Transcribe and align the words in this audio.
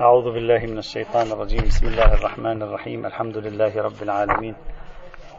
أعوذ 0.00 0.32
بالله 0.32 0.58
من 0.58 0.78
الشيطان 0.78 1.32
الرجيم. 1.32 1.60
بسم 1.70 1.86
الله 1.86 2.14
الرحمن 2.14 2.62
الرحيم. 2.62 3.06
الحمد 3.06 3.36
لله 3.38 3.82
رب 3.82 4.02
العالمين. 4.02 4.54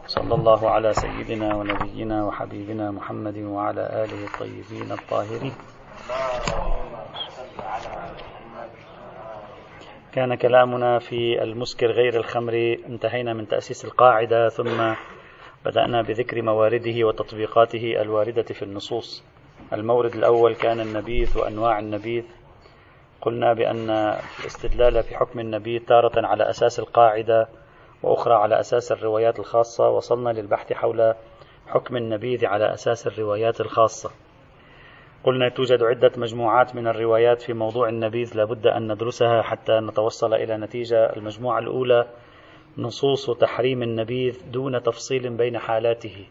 صلى 0.06 0.34
الله 0.34 0.70
على 0.70 0.92
سيدنا 0.92 1.54
ونبينا 1.54 2.24
وحبيبنا 2.24 2.90
محمد 2.90 3.38
وعلى 3.38 3.80
آله 3.80 4.24
الطيبين 4.24 4.92
الطاهرين. 4.92 5.52
كان 10.12 10.34
كلامنا 10.34 10.98
في 10.98 11.42
المسكر 11.42 11.86
غير 11.86 12.16
الخمر. 12.16 12.76
انتهينا 12.88 13.32
من 13.32 13.48
تأسيس 13.48 13.84
القاعدة 13.84 14.48
ثم 14.48 14.94
بدأنا 15.64 16.02
بذكر 16.02 16.42
موارده 16.42 17.06
وتطبيقاته 17.06 18.02
الواردة 18.02 18.42
في 18.42 18.62
النصوص. 18.62 19.24
المورد 19.72 20.14
الأول 20.14 20.54
كان 20.54 20.80
النبيذ 20.80 21.38
وأنواع 21.38 21.78
النبيذ. 21.78 22.24
قلنا 23.26 23.52
بأن 23.52 23.90
الاستدلال 24.40 25.02
في 25.02 25.16
حكم 25.16 25.40
النبي 25.40 25.78
تارة 25.78 26.26
على 26.26 26.50
أساس 26.50 26.78
القاعدة 26.78 27.48
وأخرى 28.02 28.34
على 28.34 28.60
أساس 28.60 28.92
الروايات 28.92 29.38
الخاصة 29.38 29.88
وصلنا 29.88 30.30
للبحث 30.30 30.72
حول 30.72 31.14
حكم 31.66 31.96
النبيذ 31.96 32.46
على 32.46 32.74
أساس 32.74 33.06
الروايات 33.06 33.60
الخاصة. 33.60 34.10
قلنا 35.24 35.48
توجد 35.48 35.82
عدة 35.82 36.12
مجموعات 36.16 36.74
من 36.74 36.86
الروايات 36.86 37.42
في 37.42 37.52
موضوع 37.52 37.88
النبيذ 37.88 38.36
لابد 38.36 38.66
أن 38.66 38.92
ندرسها 38.92 39.42
حتى 39.42 39.80
نتوصل 39.80 40.34
إلى 40.34 40.56
نتيجة 40.56 41.16
المجموعة 41.16 41.58
الأولى 41.58 42.06
نصوص 42.78 43.30
تحريم 43.30 43.82
النبيذ 43.82 44.50
دون 44.50 44.82
تفصيل 44.82 45.36
بين 45.36 45.58
حالاته 45.58 46.26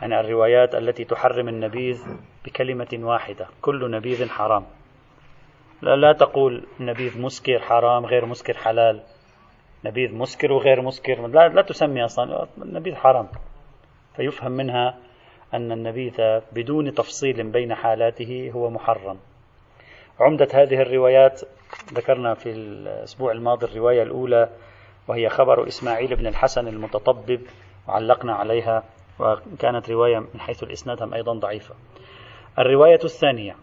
يعني 0.00 0.20
الروايات 0.20 0.74
التي 0.74 1.04
تحرم 1.04 1.48
النبيذ 1.48 2.02
بكلمة 2.44 2.98
واحدة 3.02 3.46
كل 3.62 3.90
نبيذ 3.90 4.28
حرام. 4.28 4.64
لا, 5.82 5.96
لا 5.96 6.12
تقول 6.12 6.66
نبيذ 6.80 7.20
مسكر 7.20 7.58
حرام 7.58 8.06
غير 8.06 8.26
مسكر 8.26 8.54
حلال. 8.54 9.00
نبيذ 9.84 10.14
مسكر 10.14 10.52
وغير 10.52 10.82
مسكر. 10.82 11.26
لا, 11.26 11.48
لا 11.48 11.62
تسمي 11.62 12.04
أصلا. 12.04 12.46
النبيذ 12.62 12.94
حرام. 12.94 13.28
فيفهم 14.16 14.52
منها 14.52 14.98
أن 15.54 15.72
النبيذ 15.72 16.40
بدون 16.52 16.94
تفصيل 16.94 17.50
بين 17.50 17.74
حالاته 17.74 18.50
هو 18.54 18.70
محرم. 18.70 19.18
عمدة 20.20 20.48
هذه 20.54 20.82
الروايات 20.82 21.40
ذكرنا 21.94 22.34
في 22.34 22.50
الأسبوع 22.50 23.32
الماضي 23.32 23.66
الرواية 23.66 24.02
الأولى 24.02 24.48
وهي 25.08 25.28
خبر 25.28 25.66
إسماعيل 25.66 26.16
بن 26.16 26.26
الحسن 26.26 26.68
المتطبب 26.68 27.40
وعلقنا 27.88 28.34
عليها 28.34 28.82
وكانت 29.18 29.90
رواية 29.90 30.18
من 30.18 30.40
حيث 30.40 30.62
الإسناد 30.62 31.12
أيضا 31.14 31.32
ضعيفة. 31.32 31.74
الرواية 32.58 33.00
الثانية 33.04 33.56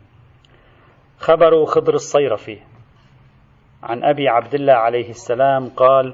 خبر 1.20 1.66
خضر 1.66 1.94
الصيرفي 1.94 2.60
عن 3.84 4.04
أبي 4.04 4.28
عبد 4.28 4.54
الله 4.54 4.74
عليه 4.74 5.10
السلام 5.10 5.70
قال 5.70 6.14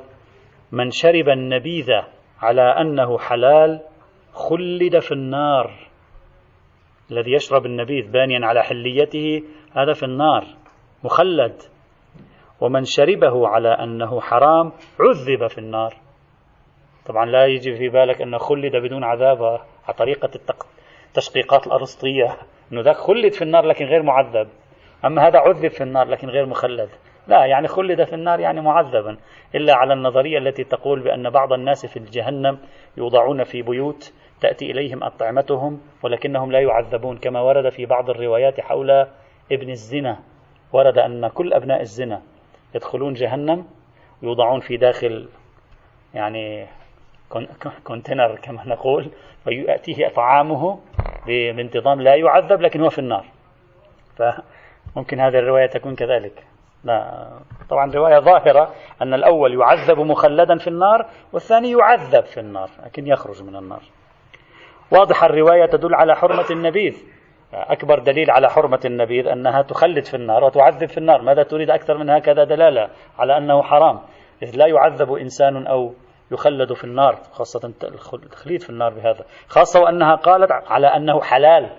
من 0.72 0.92
شرب 0.92 1.30
النبيذ 1.30 1.92
على 2.42 2.62
أنه 2.62 3.18
حلال 3.18 3.82
خلد 4.34 5.00
في 5.00 5.12
النار. 5.12 5.72
الذي 7.12 7.32
يشرب 7.32 7.66
النبيذ 7.66 8.12
بانيا 8.12 8.48
على 8.48 8.64
حليته 8.64 9.44
هذا 9.76 9.94
في 9.94 10.04
النار 10.04 10.46
مخلد. 11.04 11.62
ومن 12.62 12.84
شربه 12.84 13.48
على 13.48 13.70
أنه 13.70 14.22
حرام 14.22 14.72
عذب 15.00 15.48
في 15.48 15.58
النار. 15.58 15.94
طبعا 17.06 17.26
لا 17.26 17.46
يجي 17.46 17.76
في 17.76 17.90
بالك 17.90 18.22
أنه 18.22 18.38
خلد 18.38 18.76
بدون 18.76 19.04
عذاب 19.04 19.44
على 19.88 19.98
طريقة 19.98 20.30
التشقيقات 21.08 21.68
الأرسطية. 21.68 22.38
أنه 22.72 22.82
ذاك 22.82 22.96
خلد 22.96 23.34
في 23.34 23.42
النار 23.42 23.66
لكن 23.66 23.86
غير 23.86 24.04
معذب. 24.04 24.48
أما 25.06 25.28
هذا 25.28 25.40
عذب 25.40 25.68
في 25.68 25.84
النار 25.84 26.08
لكن 26.08 26.30
غير 26.30 26.46
مخلد. 26.46 26.90
لا 27.28 27.46
يعني 27.46 27.68
خلد 27.68 28.04
في 28.04 28.14
النار 28.14 28.40
يعني 28.40 28.62
معذبا 28.62 29.18
إلا 29.56 29.76
على 29.76 29.94
النظرية 29.94 30.38
التي 30.38 30.64
تقول 30.64 31.00
بأن 31.00 31.30
بعض 31.30 31.54
الناس 31.54 31.86
في 31.86 31.98
الجهنم 31.98 32.58
يوضعون 32.98 33.44
في 33.44 33.62
بيوت 33.62 34.14
تأتي 34.42 34.72
إليهم 34.72 35.04
أطعمتهم 35.04 35.82
ولكنهم 36.04 36.52
لا 36.52 36.60
يعذبون 36.60 37.18
كما 37.18 37.42
ورد 37.42 37.70
في 37.70 37.86
بعض 37.86 38.10
الروايات 38.10 38.62
حول 38.62 38.92
ابن 39.52 39.70
الزنا. 39.70 40.20
ورد 40.74 40.98
أن 40.98 41.28
كل 41.28 41.54
أبناء 41.54 41.82
الزنا 41.82 42.22
يدخلون 42.76 43.14
جهنم 43.14 43.66
يوضعون 44.22 44.60
في 44.60 44.78
داخل 44.78 45.28
يعني 46.14 46.68
كونتينر 47.84 48.36
كما 48.36 48.66
نقول 48.66 49.10
فيأتيه 49.44 50.08
طعامه 50.08 50.80
بانتظام 51.28 52.02
لا 52.02 52.16
يعذب 52.16 52.62
لكن 52.62 52.82
هو 52.82 52.90
في 52.90 53.00
النار. 53.00 53.26
فممكن 54.96 55.20
هذه 55.20 55.40
الرواية 55.40 55.68
تكون 55.68 55.96
كذلك. 55.96 56.44
لا. 56.84 57.28
طبعا 57.70 57.92
رواية 57.92 58.20
ظاهرة 58.20 58.74
أن 59.02 59.14
الأول 59.14 59.54
يعذب 59.54 60.00
مخلدا 60.00 60.58
في 60.58 60.68
النار 60.68 61.06
والثاني 61.34 61.72
يعذب 61.72 62.26
في 62.26 62.40
النار 62.40 62.70
لكن 62.86 63.08
يخرج 63.08 63.44
من 63.44 63.56
النار. 63.56 63.82
واضح 64.92 65.24
الرواية 65.24 65.66
تدل 65.66 65.96
على 65.96 66.16
حرمة 66.16 66.46
النبيذ. 66.52 67.04
أكبر 67.54 68.00
دليل 68.00 68.32
على 68.32 68.50
حرمة 68.50 68.80
النبيذ 68.86 69.28
أنها 69.28 69.62
تخلد 69.62 70.06
في 70.06 70.14
النار 70.14 70.44
وتعذب 70.44 70.90
في 70.90 70.98
النار. 70.98 71.22
ماذا 71.22 71.44
تريد 71.44 71.70
أكثر 71.70 71.98
من 71.98 72.10
هكذا 72.10 72.44
دلالة 72.44 72.90
على 73.20 73.38
أنه 73.38 73.62
حرام. 73.62 74.00
إذ 74.44 74.56
لا 74.56 74.68
يعذب 74.68 75.14
إنسان 75.14 75.68
أو 75.68 75.94
يخلد 76.32 76.74
في 76.74 76.84
النار 76.84 77.16
خاصة 77.32 77.68
التخليد 77.68 78.62
في 78.62 78.70
النار 78.70 78.94
بهذا. 78.94 79.26
خاصة 79.48 79.82
وأنها 79.82 80.16
قالت 80.16 80.52
على 80.52 80.88
أنه 80.88 81.22
حلال. 81.22 81.70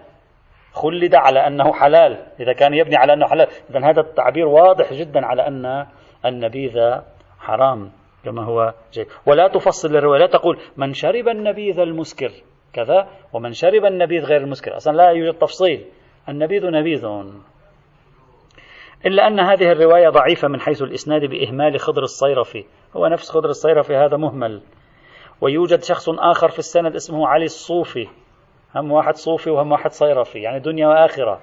خلد 0.76 1.14
على 1.14 1.46
أنه 1.46 1.72
حلال 1.72 2.26
إذا 2.40 2.52
كان 2.52 2.74
يبني 2.74 2.96
على 2.96 3.12
أنه 3.12 3.26
حلال. 3.26 3.48
إذا 3.70 3.90
هذا 3.90 4.00
التعبير 4.00 4.46
واضح 4.46 4.92
جدا 4.92 5.26
على 5.26 5.46
أن 5.46 5.86
النبيذ 6.24 6.78
حرام 7.38 7.90
كما 8.24 8.44
هو 8.44 8.74
جيد 8.92 9.06
ولا 9.26 9.48
تفصل 9.48 9.96
الرواية 9.96 10.20
لا 10.20 10.26
تقول 10.26 10.58
من 10.76 10.92
شرب 10.92 11.28
النبيذ 11.28 11.80
المسكر 11.80 12.30
كذا 12.72 13.08
ومن 13.32 13.52
شرب 13.52 13.84
النبيذ 13.84 14.24
غير 14.24 14.40
المسكر. 14.40 14.76
أصلا 14.76 14.96
لا 14.96 15.10
يوجد 15.10 15.38
تفصيل. 15.38 15.84
النبيذ 16.28 16.66
نبيذ. 16.66 17.04
إلا 19.06 19.26
أن 19.26 19.40
هذه 19.40 19.72
الرواية 19.72 20.08
ضعيفة 20.08 20.48
من 20.48 20.60
حيث 20.60 20.82
الإسناد 20.82 21.24
بإهمال 21.24 21.80
خضر 21.80 22.02
الصيرفي. 22.02 22.64
هو 22.96 23.06
نفس 23.06 23.30
خضر 23.30 23.48
الصيرفي 23.48 23.96
هذا 23.96 24.16
مهمل. 24.16 24.62
ويوجد 25.40 25.82
شخص 25.82 26.08
آخر 26.08 26.48
في 26.48 26.58
السند 26.58 26.94
اسمه 26.94 27.28
علي 27.28 27.44
الصوفي. 27.44 28.08
هم 28.76 28.92
واحد 28.92 29.14
صوفي 29.14 29.50
وهم 29.50 29.72
واحد 29.72 29.90
صيرفي 29.90 30.38
يعني 30.38 30.60
دنيا 30.60 30.88
وآخرة. 30.88 31.40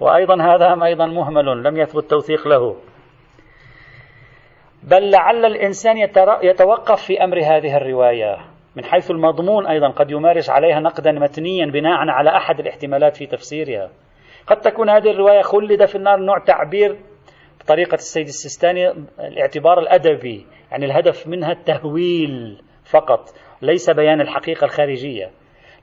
وأيضا 0.00 0.42
هذا 0.42 0.74
هم 0.74 0.82
أيضا 0.82 1.06
مهمل 1.06 1.62
لم 1.62 1.76
يثبت 1.76 2.10
توثيق 2.10 2.48
له. 2.48 2.76
بل 4.82 5.10
لعل 5.10 5.44
الإنسان 5.44 5.96
يتوقف 6.42 7.02
في 7.02 7.24
أمر 7.24 7.38
هذه 7.38 7.76
الرواية 7.76 8.36
من 8.76 8.84
حيث 8.84 9.10
المضمون 9.10 9.66
أيضا 9.66 9.88
قد 9.88 10.10
يمارس 10.10 10.50
عليها 10.50 10.80
نقدا 10.80 11.12
متنيا 11.12 11.66
بناء 11.66 12.08
على 12.08 12.30
أحد 12.36 12.60
الاحتمالات 12.60 13.16
في 13.16 13.26
تفسيرها. 13.26 13.90
قد 14.46 14.60
تكون 14.60 14.90
هذه 14.90 15.10
الرواية 15.10 15.42
خلد 15.42 15.84
في 15.84 15.94
النار 15.94 16.18
نوع 16.18 16.38
تعبير 16.38 16.96
بطريقة 17.60 17.94
السيد 17.94 18.26
السيستاني 18.26 18.90
الاعتبار 19.20 19.78
الأدبي 19.78 20.46
يعني 20.70 20.84
الهدف 20.84 21.26
منها 21.26 21.52
التهويل 21.52 22.62
فقط 22.90 23.20
ليس 23.62 23.90
بيان 23.90 24.20
الحقيقة 24.20 24.64
الخارجية. 24.64 25.30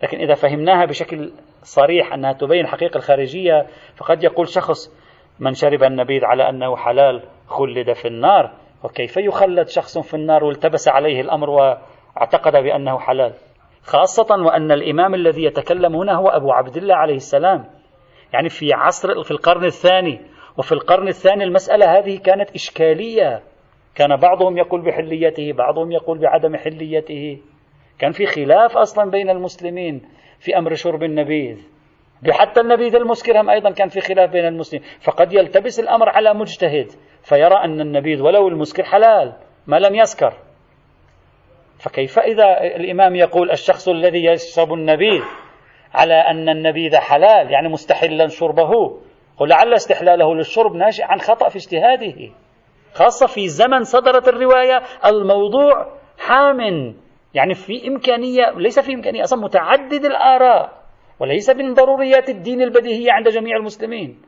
لكن 0.03 0.17
إذا 0.17 0.33
فهمناها 0.33 0.85
بشكل 0.85 1.31
صريح 1.63 2.13
أنها 2.13 2.33
تبين 2.33 2.61
الحقيقة 2.65 2.97
الخارجية 2.97 3.67
فقد 3.95 4.23
يقول 4.23 4.47
شخص 4.47 4.91
من 5.39 5.53
شرب 5.53 5.83
النبيذ 5.83 6.25
على 6.25 6.49
أنه 6.49 6.75
حلال 6.75 7.23
خلد 7.47 7.93
في 7.93 8.07
النار 8.07 8.51
وكيف 8.83 9.17
يخلد 9.17 9.67
شخص 9.67 9.97
في 9.97 10.13
النار 10.13 10.43
والتبس 10.43 10.87
عليه 10.87 11.21
الأمر 11.21 11.49
واعتقد 11.49 12.51
بأنه 12.51 12.99
حلال؟ 12.99 13.33
خاصة 13.83 14.43
وأن 14.45 14.71
الإمام 14.71 15.15
الذي 15.15 15.43
يتكلم 15.43 15.95
هنا 15.95 16.13
هو 16.13 16.27
أبو 16.27 16.51
عبد 16.51 16.77
الله 16.77 16.95
عليه 16.95 17.15
السلام. 17.15 17.65
يعني 18.33 18.49
في 18.49 18.73
عصر 18.73 19.23
في 19.23 19.31
القرن 19.31 19.65
الثاني 19.65 20.21
وفي 20.57 20.71
القرن 20.71 21.07
الثاني 21.07 21.43
المسألة 21.43 21.97
هذه 21.97 22.17
كانت 22.17 22.51
إشكالية. 22.51 23.43
كان 23.95 24.15
بعضهم 24.15 24.57
يقول 24.57 24.81
بحليته 24.81 25.53
بعضهم 25.53 25.91
يقول 25.91 26.17
بعدم 26.17 26.55
حليته. 26.55 27.37
كان 27.99 28.11
في 28.11 28.25
خلاف 28.25 28.77
أصلا 28.77 29.11
بين 29.11 29.29
المسلمين 29.29 30.01
في 30.39 30.57
أمر 30.57 30.73
شرب 30.73 31.03
النبيذ. 31.03 31.57
حتى 32.31 32.61
النبيذ 32.61 32.95
المسكر 32.95 33.41
هم 33.41 33.49
أيضا 33.49 33.71
كان 33.71 33.87
في 33.87 34.01
خلاف 34.01 34.29
بين 34.29 34.45
المسلمين. 34.45 34.87
فقد 35.01 35.33
يلتبس 35.33 35.79
الأمر 35.79 36.09
على 36.09 36.33
مجتهد 36.33 36.87
فيرى 37.23 37.55
أن 37.55 37.81
النبيذ 37.81 38.21
ولو 38.21 38.47
المسكر 38.47 38.83
حلال 38.83 39.33
ما 39.67 39.79
لم 39.79 39.95
يسكر. 39.95 40.33
فكيف 41.79 42.19
إذا 42.19 42.61
الإمام 42.61 43.15
يقول 43.15 43.51
الشخص 43.51 43.89
الذي 43.89 44.25
يشرب 44.25 44.73
النبيذ 44.73 45.21
على 45.93 46.13
أن 46.13 46.49
النبيذ 46.49 46.95
حلال 46.95 47.51
يعني 47.51 47.69
مستحلا 47.69 48.27
شربه؟ 48.27 48.99
ولعل 49.39 49.73
استحلاله 49.73 50.35
للشرب 50.35 50.75
ناشئ 50.75 51.03
عن 51.03 51.19
خطأ 51.19 51.49
في 51.49 51.55
اجتهاده. 51.55 52.31
خاصة 52.93 53.27
في 53.27 53.47
زمن 53.47 53.83
صدرت 53.83 54.27
الرواية 54.27 54.81
الموضوع 55.05 55.93
حام. 56.19 56.59
يعني 57.33 57.53
في 57.53 57.87
إمكانية 57.87 58.51
ليس 58.57 58.79
في 58.79 58.93
إمكانية 58.93 59.23
أصلا 59.23 59.43
متعدد 59.43 60.05
الآراء 60.05 60.83
وليس 61.19 61.49
من 61.49 61.73
ضروريات 61.73 62.29
الدين 62.29 62.61
البديهية 62.61 63.11
عند 63.11 63.29
جميع 63.29 63.57
المسلمين. 63.57 64.21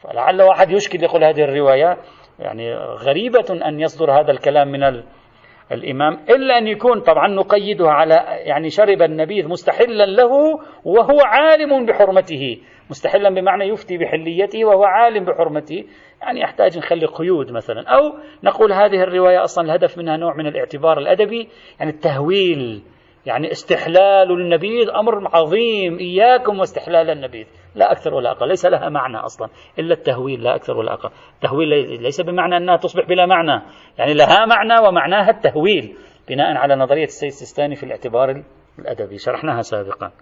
فلعل 0.00 0.42
واحد 0.42 0.70
يشكل 0.70 1.02
يقول 1.02 1.24
هذه 1.24 1.40
الرواية 1.44 1.96
يعني 2.38 2.74
غريبة 2.76 3.66
أن 3.68 3.80
يصدر 3.80 4.12
هذا 4.12 4.30
الكلام 4.30 4.68
من 4.68 5.02
الإمام 5.72 6.12
إلا 6.30 6.58
أن 6.58 6.66
يكون 6.66 7.00
طبعا 7.00 7.28
نقيدها 7.28 7.90
على 7.90 8.14
يعني 8.44 8.70
شرب 8.70 9.02
النبيذ 9.02 9.48
مستحلا 9.48 10.06
له 10.06 10.32
وهو 10.84 11.20
عالم 11.24 11.86
بحرمته. 11.86 12.58
مستحلا 12.90 13.30
بمعنى 13.30 13.64
يفتي 13.64 13.98
بحليته 13.98 14.64
وهو 14.64 14.84
عالم 14.84 15.24
بحرمته. 15.24 15.84
يعني 16.22 16.40
يحتاج 16.40 16.78
نخلي 16.78 17.06
قيود 17.06 17.50
مثلا. 17.50 17.88
أو 17.88 18.14
نقول 18.44 18.72
هذه 18.72 19.02
الرواية 19.02 19.42
أصلا 19.42 19.64
الهدف 19.64 19.98
منها 19.98 20.16
نوع 20.16 20.36
من 20.36 20.46
الاعتبار 20.46 20.98
الأدبي 20.98 21.48
يعني 21.78 21.90
التهويل 21.90 22.82
يعني 23.26 23.50
استحلال 23.50 24.30
النبيذ 24.30 24.90
أمر 24.90 25.36
عظيم. 25.36 25.98
إياكم 25.98 26.58
واستحلال 26.58 27.10
النبيذ. 27.10 27.46
لا 27.74 27.92
أكثر 27.92 28.14
ولا 28.14 28.30
أقل. 28.30 28.48
ليس 28.48 28.66
لها 28.66 28.88
معنى 28.88 29.16
أصلا. 29.16 29.48
إلا 29.78 29.94
التهويل 29.94 30.42
لا 30.42 30.54
أكثر 30.54 30.76
ولا 30.76 30.92
أقل. 30.92 31.10
التهويل 31.34 31.68
ليس 32.02 32.20
بمعنى 32.20 32.56
أنها 32.56 32.76
تصبح 32.76 33.06
بلا 33.06 33.26
معنى. 33.26 33.62
يعني 33.98 34.14
لها 34.14 34.46
معنى 34.46 34.88
ومعناها 34.88 35.30
التهويل. 35.30 35.96
بناء 36.28 36.56
على 36.56 36.76
نظرية 36.76 37.04
السيد 37.04 37.28
السيستاني 37.28 37.74
في 37.74 37.82
الاعتبار 37.82 38.42
الأدبي. 38.78 39.18
شرحناها 39.18 39.62
سابقا. 39.62 40.12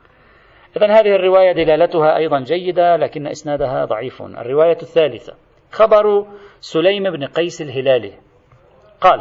إذا 0.76 0.86
هذه 0.86 1.14
الرواية 1.14 1.52
دلالتها 1.52 2.16
أيضا 2.16 2.40
جيدة 2.40 2.96
لكن 2.96 3.26
إسنادها 3.26 3.84
ضعيف. 3.84 4.22
الرواية 4.22 4.78
الثالثة 4.82 5.34
خبر 5.70 6.26
سليم 6.60 7.10
بن 7.10 7.24
قيس 7.24 7.62
الهلالي. 7.62 8.12
قال 9.00 9.20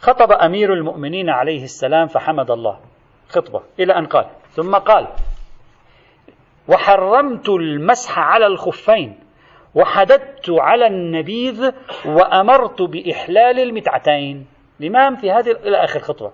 خطب 0.00 0.32
أمير 0.32 0.72
المؤمنين 0.72 1.30
عليه 1.30 1.64
السلام 1.64 2.06
فحمد 2.06 2.50
الله. 2.50 2.80
خطبة 3.28 3.62
إلى 3.80 3.98
أن 3.98 4.06
قال. 4.06 4.26
ثم 4.50 4.74
قال 4.74 5.06
وحرمت 6.68 7.48
المسح 7.48 8.18
على 8.18 8.46
الخفين 8.46 9.18
وحددت 9.74 10.50
على 10.50 10.86
النبيذ 10.86 11.70
وأمرت 12.06 12.82
بإحلال 12.82 13.58
المتعتين. 13.58 14.46
الإمام 14.80 15.16
في 15.16 15.30
هذه 15.30 15.50
إلى 15.50 15.84
آخر 15.84 16.00
خطبة. 16.00 16.32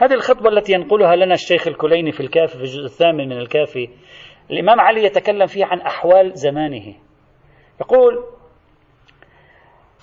هذه 0.00 0.14
الخطبة 0.14 0.48
التي 0.48 0.72
ينقلها 0.72 1.16
لنا 1.16 1.34
الشيخ 1.34 1.66
الكليني 1.66 2.12
في 2.12 2.20
الكافي 2.20 2.52
في 2.58 2.64
الجزء 2.64 2.84
الثامن 2.84 3.28
من 3.28 3.38
الكافي 3.38 3.88
الإمام 4.50 4.80
علي 4.80 5.04
يتكلم 5.04 5.46
فيها 5.46 5.66
عن 5.66 5.80
أحوال 5.80 6.32
زمانه. 6.34 6.94
يقول 7.80 8.24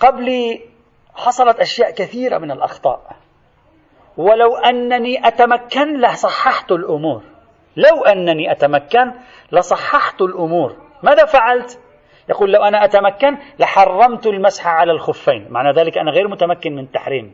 قبلي 0.00 0.60
حصلت 1.14 1.60
أشياء 1.60 1.90
كثيرة 1.90 2.38
من 2.38 2.50
الأخطاء. 2.50 3.16
ولو 4.16 4.56
أنني 4.56 5.28
أتمكن 5.28 6.00
لصححت 6.00 6.72
الأمور. 6.72 7.22
لو 7.76 8.04
أنني 8.04 8.52
أتمكن 8.52 9.12
لصححت 9.52 10.22
الأمور. 10.22 10.76
ماذا 11.02 11.24
فعلت؟ 11.24 11.80
يقول 12.28 12.52
لو 12.52 12.62
أنا 12.64 12.84
أتمكن 12.84 13.38
لحرمت 13.58 14.26
المسح 14.26 14.66
على 14.66 14.92
الخفين. 14.92 15.46
معنى 15.50 15.72
ذلك 15.72 15.98
أنا 15.98 16.10
غير 16.10 16.28
متمكن 16.28 16.72
من 16.72 16.84
التحريم. 16.84 17.32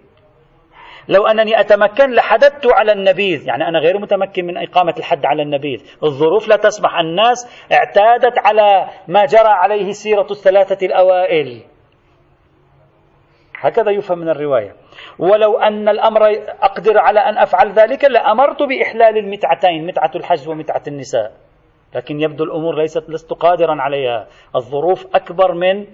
لو 1.09 1.27
أنني 1.27 1.61
أتمكن 1.61 2.11
لحددت 2.11 2.67
على 2.67 2.93
النبيذ 2.93 3.49
يعني 3.49 3.69
أنا 3.69 3.79
غير 3.79 3.99
متمكن 3.99 4.45
من 4.45 4.57
إقامة 4.57 4.95
الحد 4.99 5.27
على 5.27 5.43
النبيذ. 5.43 5.83
الظروف 6.03 6.49
لا 6.49 6.57
تسمح 6.57 6.99
الناس 6.99 7.67
اعتادت 7.73 8.39
على 8.39 8.89
ما 9.09 9.25
جرى 9.25 9.49
عليه 9.49 9.93
سيرة 9.93 10.27
الثلاثة 10.31 10.87
الأوائل. 10.87 11.63
هكذا 13.61 13.91
يفهم 13.91 14.19
من 14.19 14.29
الرواية. 14.29 14.75
ولو 15.19 15.59
أن 15.59 15.89
الأمر 15.89 16.23
أقدر 16.63 16.99
على 16.99 17.21
أن 17.21 17.39
أفعل 17.39 17.73
ذلك 17.73 18.05
لأمرت 18.05 18.63
بإحلال 18.63 19.19
المتعتين 19.19 19.87
متعة 19.87 20.11
الحج 20.17 20.49
ومتعة 20.49 20.83
النساء. 20.89 21.33
لكن 21.95 22.21
يبدو 22.21 22.45
الأمور 22.45 22.79
ليست 22.79 23.11
لست 23.11 23.33
قادرا 23.33 23.83
عليها. 23.83 24.27
الظروف 24.57 25.07
أكبر 25.15 25.55
من 25.55 25.87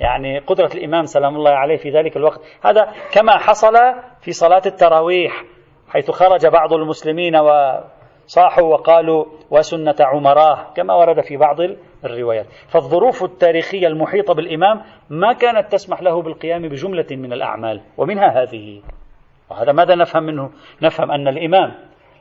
يعني 0.00 0.38
قدرة 0.38 0.70
الإمام 0.74 1.04
سلام 1.04 1.36
الله 1.36 1.50
عليه 1.50 1.76
في 1.76 1.90
ذلك 1.90 2.16
الوقت. 2.16 2.40
هذا 2.64 2.92
كما 3.12 3.38
حصل 3.38 3.74
في 4.20 4.32
صلاة 4.32 4.62
التراويح 4.66 5.44
حيث 5.88 6.10
خرج 6.10 6.46
بعض 6.46 6.72
المسلمين 6.72 7.36
وصاحوا 7.36 8.64
وقالوا 8.64 9.24
وسنة 9.50 9.96
عمراه 10.00 10.72
كما 10.76 10.94
ورد 10.94 11.20
في 11.20 11.36
بعض 11.36 11.56
الروايات. 12.04 12.46
فالظروف 12.68 13.24
التاريخية 13.24 13.86
المحيطة 13.86 14.34
بالإمام 14.34 14.82
ما 15.10 15.32
كانت 15.32 15.72
تسمح 15.72 16.02
له 16.02 16.22
بالقيام 16.22 16.62
بجملة 16.68 17.06
من 17.10 17.32
الأعمال 17.32 17.80
ومنها 17.96 18.42
هذه. 18.42 18.82
وهذا 19.50 19.72
ماذا 19.72 19.94
نفهم 19.94 20.22
منه؟ 20.22 20.50
نفهم 20.82 21.10
أن 21.10 21.28
الإمام 21.28 21.74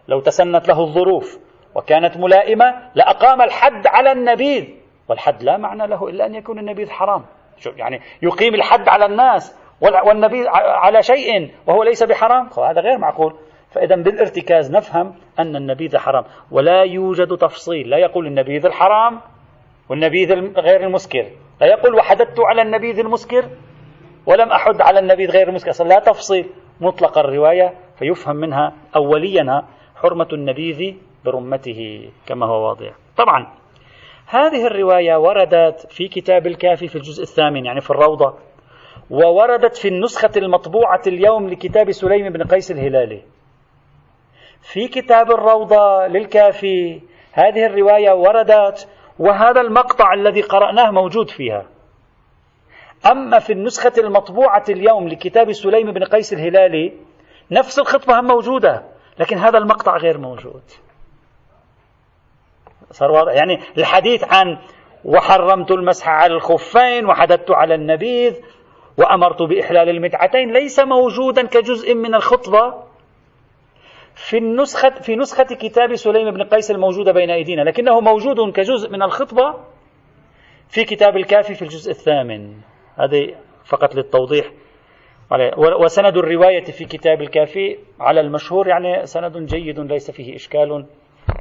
لو 0.08 0.19
تسنت 0.19 0.68
له 0.68 0.81
الظروف 0.81 1.40
وكانت 1.76 2.18
ملائمة 2.18 2.66
لأقام 2.96 3.42
الحد 3.42 3.88
على 3.88 4.12
النبيذ 4.12 4.69
والحد 5.08 5.44
لا 5.44 5.58
معنى 5.58 5.88
له 5.88 6.08
إلا 6.10 6.26
أن 6.26 6.36
يكون 6.36 6.60
النبيذ 6.60 6.90
حرام. 6.90 7.26
يعني 7.78 8.02
يقيم 8.22 8.54
الحد 8.54 8.90
على 8.90 9.06
الناس 9.06 9.60
والنبيذ 10.06 10.48
على 10.58 11.04
شيء 11.04 11.52
وهو 11.68 11.84
ليس 11.84 12.04
بحرام. 12.04 12.50
هذا 12.58 12.82
غير 12.82 12.98
معقول. 12.98 13.34
فإذا 13.72 13.96
بالارتكاز 13.96 14.72
نفهم 14.72 15.16
أن 15.40 15.56
النبيذ 15.56 15.98
حرام. 15.98 16.24
ولا 16.52 16.84
يوجد 16.84 17.38
تفصيل. 17.38 17.90
لا 17.90 17.98
يقول 17.98 18.28
النبيذ 18.28 18.66
الحرام 18.66 19.22
والنبيذ 19.90 20.34
غير 20.60 20.84
المسكر. 20.84 21.26
لا 21.62 21.68
يقول 21.68 21.96
وحددت 21.96 22.40
على 22.40 22.62
النبيذ 22.62 23.00
المسكر 23.00 23.46
ولم 24.26 24.52
أحد 24.52 24.82
على 24.82 25.00
النبيذ 25.00 25.32
غير 25.32 25.50
المسكر. 25.50 25.70
أصلا 25.70 25.88
لا 25.88 26.00
تفصيل. 26.00 26.50
مطلق 26.82 27.18
الرواية 27.18 27.74
فيفهم 28.00 28.36
منها 28.36 28.74
أوليا 28.96 29.64
حرمة 29.96 30.28
النبيذ 30.34 30.96
برمته 31.26 32.10
كما 32.26 32.46
هو 32.46 32.68
واضح. 32.68 32.92
طبعا 33.18 33.62
هذه 34.33 34.68
الرواية 34.68 35.15
وردت 35.15 35.88
في 35.89 36.07
كتاب 36.07 36.47
الكافي 36.47 36.88
في 36.88 36.95
الجزء 36.95 37.24
الثامن 37.24 37.65
يعني 37.65 37.81
في 37.81 37.91
الروضة 37.91 38.33
ووردت 39.09 39.77
في 39.77 39.88
النسخة 39.88 40.31
المطبوعة 40.38 41.01
اليوم 41.07 41.50
لكتاب 41.50 41.91
سليم 41.91 42.33
بن 42.33 42.44
قيس 42.44 42.71
الهلالي. 42.71 43.21
في 44.62 44.88
كتاب 44.88 45.31
الروضة 45.31 46.07
للكافي 46.07 47.01
هذه 47.31 47.65
الرواية 47.65 48.12
وردت 48.12 48.89
وهذا 49.19 49.62
المقطع 49.62 50.13
الذي 50.13 50.41
قرأناه 50.41 50.91
موجود 50.91 51.30
فيها. 51.30 51.65
أما 53.12 53.39
في 53.39 53.53
النسخة 53.53 53.94
المطبوعة 53.97 54.63
اليوم 54.69 55.07
لكتاب 55.07 55.51
سليم 55.51 55.91
بن 55.91 56.03
قيس 56.03 56.33
الهلالي 56.33 56.94
نفس 57.51 57.80
الخطبة 57.80 58.19
هم 58.19 58.25
موجودة 58.25 58.83
لكن 59.19 59.38
هذا 59.38 59.57
المقطع 59.57 59.97
غير 59.97 60.18
موجود. 60.18 60.63
صار 62.94 63.12
واضح. 63.12 63.34
يعني 63.34 63.60
الحديث 63.78 64.24
عن 64.24 64.57
وحرمت 65.06 65.72
المسح 65.72 66.10
على 66.10 66.34
الخفين 66.34 67.06
وحددت 67.06 67.51
على 67.51 67.75
النبيذ 67.75 68.34
وأمرت 68.98 69.42
بإحلال 69.42 69.90
المتعتين 69.90 70.54
ليس 70.54 70.80
موجودا 70.80 71.47
كجزء 71.47 71.94
من 71.95 72.16
الخطبة. 72.16 72.83
في 74.16 74.38
النسخة 74.38 74.90
في 74.90 75.16
نسخة 75.16 75.44
كتاب 75.44 75.95
سليم 75.95 76.31
بن 76.31 76.44
قيس 76.44 76.71
الموجودة 76.71 77.12
بين 77.12 77.30
أيدينا 77.30 77.62
لكنه 77.62 78.00
موجود 78.00 78.52
كجزء 78.52 78.90
من 78.90 79.02
الخطبة 79.02 79.56
في 80.69 80.83
كتاب 80.83 81.18
الكافي 81.18 81.54
في 81.54 81.62
الجزء 81.62 81.92
الثامن. 81.92 82.54
هذه 83.00 83.35
فقط 83.66 83.95
للتوضيح. 83.95 84.45
وسند 85.57 86.18
الرواية 86.18 86.64
في 86.64 86.85
كتاب 86.85 87.21
الكافي 87.21 87.78
على 88.00 88.21
المشهور 88.21 88.68
يعني 88.68 89.06
سند 89.06 89.38
جيد 89.38 89.80
ليس 89.80 90.12
فيه 90.12 90.35
إشكال. 90.35 90.85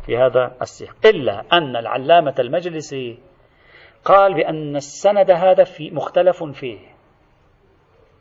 في 0.07 0.17
هذا 0.17 0.57
السياق 0.63 0.97
إلا 1.05 1.45
أن 1.53 1.77
العلامة 1.77 2.35
المجلسي 2.39 3.19
قال 4.05 4.35
بأن 4.35 4.77
السند 4.77 5.31
هذا 5.31 5.65
في 5.65 5.91
مختلف 5.91 6.45
فيه. 6.45 6.79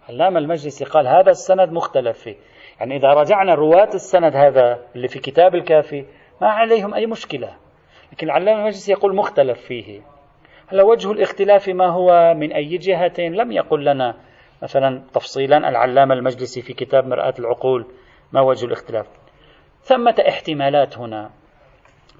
علامة 0.10 0.40
المجلسي 0.40 0.86
قال 0.86 1.08
هذا 1.08 1.32
السند 1.32 1.72
مختلف 1.72 2.20
فيه. 2.20 2.36
يعني 2.80 2.96
إذا 2.96 3.08
رجعنا 3.14 3.54
رواة 3.56 3.90
السند 3.94 4.36
هذا 4.36 4.80
اللي 4.96 5.08
في 5.08 5.20
كتاب 5.20 5.56
الكافي 5.56 6.06
ما 6.42 6.48
عليهم 6.48 6.94
أي 6.94 7.06
مشكلة. 7.06 7.56
لكن 8.12 8.28
العلامة 8.28 8.60
المجلسي 8.60 8.92
يقول 8.92 9.16
مختلف 9.16 9.60
فيه. 9.62 10.02
هلا 10.68 10.84
وجه 10.84 11.12
الاختلاف 11.12 11.70
ما 11.70 11.88
هو 11.88 12.34
من 12.34 12.52
أي 12.52 12.78
جهة؟ 12.78 13.20
لم 13.20 13.52
يقل 13.52 13.86
لنا. 13.86 14.16
مثلا 14.64 15.04
تفصيلا 15.14 15.58
العلامة 15.70 16.14
المجلسي 16.14 16.62
في 16.62 16.74
كتاب 16.74 17.08
مرآة 17.08 17.34
العقول 17.40 17.86
ما 18.32 18.42
وجه 18.42 18.66
الاختلاف؟ 18.66 19.08
ثمة 19.84 20.16
احتمالات 20.30 20.98
هنا. 20.98 21.41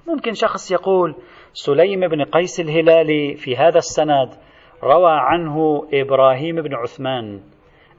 ممكن 0.06 0.34
شخص 0.34 0.70
يقول 0.70 1.16
سليم 1.52 2.08
بن 2.08 2.24
قيس 2.24 2.60
الهلالي 2.60 3.36
في 3.36 3.56
هذا 3.56 3.78
السند 3.78 4.34
روى 4.82 5.12
عنه 5.12 5.86
إبراهيم 5.92 6.62
بن 6.62 6.74
عثمان. 6.74 7.40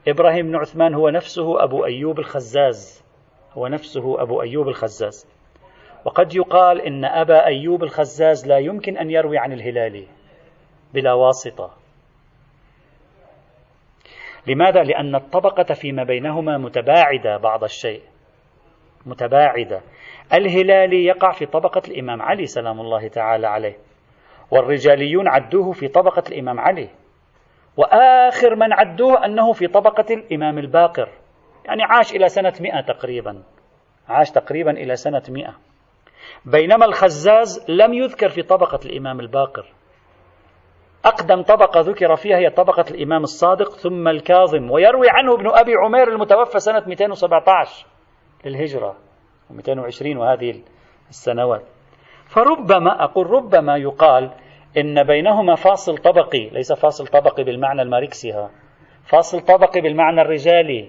إبراهيم 0.08 0.46
بن 0.46 0.56
عثمان 0.56 0.94
هو 0.94 1.08
نفسه 1.08 1.64
أبو 1.64 1.84
أيوب 1.84 2.18
الخزاز. 2.18 3.04
هو 3.52 3.66
نفسه 3.66 4.22
أبو 4.22 4.42
أيوب 4.42 4.68
الخزاز. 4.68 5.26
وقد 6.04 6.34
يقال 6.34 6.80
إن 6.80 7.04
أبا 7.04 7.46
أيوب 7.46 7.82
الخزاز 7.82 8.46
لا 8.46 8.58
يمكن 8.58 8.96
أن 8.96 9.10
يروي 9.10 9.38
عن 9.38 9.52
الهلالي 9.52 10.06
بلا 10.94 11.12
واسطة. 11.12 11.70
لماذا؟ 14.46 14.82
لأن 14.82 15.14
الطبقة 15.14 15.74
فيما 15.74 16.04
بينهما 16.04 16.58
متباعدة 16.58 17.36
بعض 17.36 17.64
الشيء. 17.64 18.02
متباعدة. 19.06 19.80
الهلالي 20.32 21.04
يقع 21.04 21.32
في 21.32 21.46
طبقة 21.46 21.82
الإمام 21.88 22.22
علي 22.22 22.46
سلام 22.46 22.80
الله 22.80 23.08
تعالى 23.08 23.46
عليه 23.46 23.76
والرجاليون 24.50 25.28
عدوه 25.28 25.72
في 25.72 25.88
طبقة 25.88 26.22
الإمام 26.28 26.60
علي 26.60 26.88
وآخر 27.76 28.54
من 28.54 28.72
عدوه 28.72 29.24
أنه 29.24 29.52
في 29.52 29.66
طبقة 29.66 30.14
الإمام 30.14 30.58
الباقر 30.58 31.08
يعني 31.64 31.82
عاش 31.82 32.12
إلى 32.14 32.28
سنة 32.28 32.52
مئة 32.60 32.80
تقريبا 32.80 33.42
عاش 34.08 34.30
تقريبا 34.30 34.70
إلى 34.70 34.96
سنة 34.96 35.22
مئة. 35.28 35.54
بينما 36.44 36.84
الخزاز 36.84 37.70
لم 37.70 37.94
يذكر 37.94 38.28
في 38.28 38.42
طبقة 38.42 38.78
الإمام 38.84 39.20
الباقر. 39.20 39.72
أقدم 41.04 41.42
طبقة 41.42 41.80
ذكر 41.80 42.16
فيها 42.16 42.36
هي 42.36 42.50
طبقة 42.50 42.84
الإمام 42.90 43.22
الصادق 43.22 43.72
ثم 43.72 44.08
الكاظم 44.08 44.70
ويروي 44.70 45.06
عنه 45.10 45.34
ابن 45.34 45.50
أبي 45.50 45.72
عمير 45.84 46.08
المتوفى 46.08 46.58
سنة 46.58 46.82
217 46.86 47.86
للهجرة. 48.44 48.96
220 49.54 50.16
وهذه 50.16 50.60
السنوات. 51.08 51.62
فربما 52.26 53.04
أقول 53.04 53.30
ربما 53.30 53.76
يقال 53.76 54.30
إن 54.78 55.02
بينهما 55.02 55.54
فاصل 55.54 55.98
طبقي 55.98 56.48
ليس 56.48 56.72
فاصل 56.72 57.06
طبقي 57.06 57.44
بالمعنى 57.44 57.82
الماركسي 57.82 58.32
ها 58.32 58.50
فاصل 59.04 59.40
طبقي 59.40 59.80
بالمعنى 59.80 60.20
الرجالي. 60.20 60.88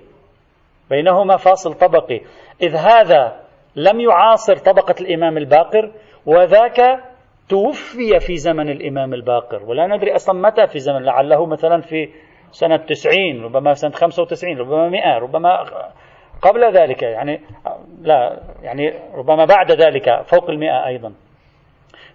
بينهما 0.90 1.38
فاصل 1.38 1.74
طبقي. 1.74 2.22
إذ 2.62 2.76
هذا 2.76 3.40
لم 3.76 4.00
يعاصر 4.00 4.56
طبقة 4.56 4.96
الإمام 5.02 5.38
الباقر 5.38 5.92
وذاك 6.26 7.04
توفي 7.50 8.20
في 8.20 8.38
زمن 8.38 8.70
الإمام 8.70 9.14
الباقر. 9.14 9.64
ولا 9.64 9.88
ندري 9.88 10.16
أصلا 10.16 10.42
متى 10.50 10.68
في 10.68 10.80
زمن 10.80 11.04
لعله 11.04 11.46
مثلا 11.46 11.82
في 11.82 12.10
سنة 12.52 12.78
تسعين 12.78 13.44
ربما 13.44 13.74
سنة 13.74 13.92
خمسة 13.92 14.24
وتسعين 14.24 14.58
ربما 14.58 14.90
مئة 14.90 15.18
ربما 15.18 15.64
قبل 16.46 16.78
ذلك 16.78 17.02
يعني 17.04 17.42
لا 18.02 18.40
يعني 18.62 18.94
ربما 19.14 19.46
بعد 19.46 19.72
ذلك 19.72 20.22
فوق 20.26 20.50
المئة 20.50 20.86
أيضا. 20.86 21.14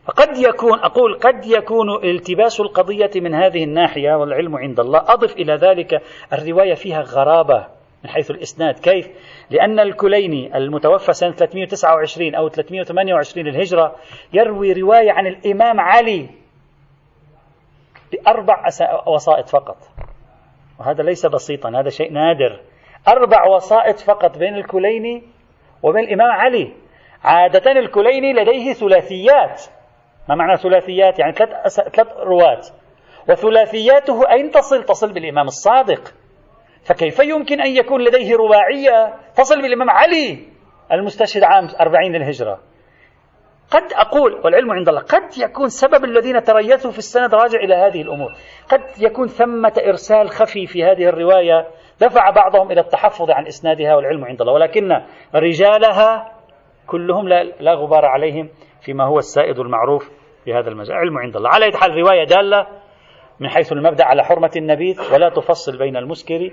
فقد 0.04 0.38
يكون 0.38 0.78
أقول 0.78 1.18
قد 1.18 1.46
يكون 1.46 2.04
التباس 2.04 2.60
القضية 2.60 3.10
من 3.16 3.34
هذه 3.34 3.64
الناحية 3.64 4.14
والعلم 4.14 4.56
عند 4.56 4.80
الله. 4.80 4.98
أضف 4.98 5.36
إلى 5.36 5.54
ذلك 5.54 6.02
الرواية 6.32 6.74
فيها 6.74 7.00
غرابة 7.00 7.66
من 8.04 8.10
حيث 8.10 8.30
الإسناد. 8.30 8.78
كيف؟ 8.78 9.08
لأن 9.50 9.80
الكليني 9.80 10.56
المتوفى 10.56 11.12
سنة 11.12 11.32
329 11.32 12.34
أو 12.34 12.48
328 12.48 13.46
الهجرة 13.46 13.96
يروي 14.32 14.72
رواية 14.72 15.12
عن 15.12 15.26
الإمام 15.26 15.80
علي 15.80 16.26
بأربع 18.12 18.68
وسائط 19.06 19.48
فقط. 19.48 19.76
وهذا 20.80 21.02
ليس 21.02 21.26
بسيطا 21.26 21.70
هذا 21.80 21.88
شيء 21.88 22.12
نادر. 22.12 22.60
أربع 23.08 23.46
وسائط 23.46 23.98
فقط 23.98 24.38
بين 24.38 24.54
الكليني 24.54 25.22
وبين 25.82 26.04
الإمام 26.04 26.30
علي. 26.30 26.72
عادة 27.24 27.72
الكليني 27.72 28.32
لديه 28.32 28.72
ثلاثيات. 28.72 29.62
ما 30.28 30.34
معنى 30.34 30.56
ثلاثيات؟ 30.56 31.18
يعني 31.18 31.32
ثلاث 31.32 31.80
ثلاث 31.80 32.08
رواة. 32.16 32.60
وثلاثياته 33.28 34.30
أين 34.32 34.50
تصل؟ 34.50 34.84
تصل 34.84 35.12
بالإمام 35.12 35.46
الصادق. 35.46 36.14
فكيف 36.84 37.18
يمكن 37.18 37.60
أن 37.60 37.70
يكون 37.76 38.00
لديه 38.00 38.36
رباعية 38.36 39.14
تصل 39.36 39.62
بالإمام 39.62 39.90
علي 39.90 40.48
المستشهد 40.92 41.42
عام 41.42 41.68
أربعين 41.80 42.12
للهجرة. 42.12 42.60
قد 43.70 43.92
أقول 43.92 44.40
والعلم 44.44 44.70
عند 44.70 44.88
الله 44.88 45.00
قد 45.00 45.38
يكون 45.38 45.68
سبب 45.68 46.04
الذين 46.04 46.42
تريثوا 46.42 46.90
في 46.90 46.98
السند 46.98 47.34
راجع 47.34 47.58
إلى 47.58 47.74
هذه 47.74 48.02
الأمور. 48.02 48.32
قد 48.68 48.80
يكون 48.98 49.26
ثمة 49.26 49.72
إرسال 49.86 50.30
خفي 50.30 50.66
في 50.66 50.84
هذه 50.84 51.08
الرواية 51.08 51.68
دفع 52.00 52.30
بعضهم 52.30 52.72
إلى 52.72 52.80
التحفظ 52.80 53.30
عن 53.30 53.46
إسنادها 53.46 53.96
والعلم 53.96 54.24
عند 54.24 54.40
الله. 54.40 54.52
ولكن 54.52 54.92
رجالها 55.34 56.32
كلهم 56.86 57.28
لا, 57.28 57.74
غبار 57.74 58.04
عليهم 58.04 58.48
فيما 58.80 59.04
هو 59.04 59.18
السائد 59.18 59.58
المعروف 59.58 60.10
في 60.44 60.54
هذا 60.54 60.68
المجال. 60.68 60.96
علم 60.96 61.18
عند 61.18 61.36
الله. 61.36 61.50
على 61.50 61.72
حال 61.76 61.96
رواية 61.96 62.24
دالة 62.24 62.66
من 63.40 63.48
حيث 63.48 63.72
المبدأ 63.72 64.04
على 64.04 64.24
حرمة 64.24 64.50
النبيذ 64.56 65.14
ولا 65.14 65.28
تفصل 65.28 65.78
بين 65.78 65.96
المسكر 65.96 66.50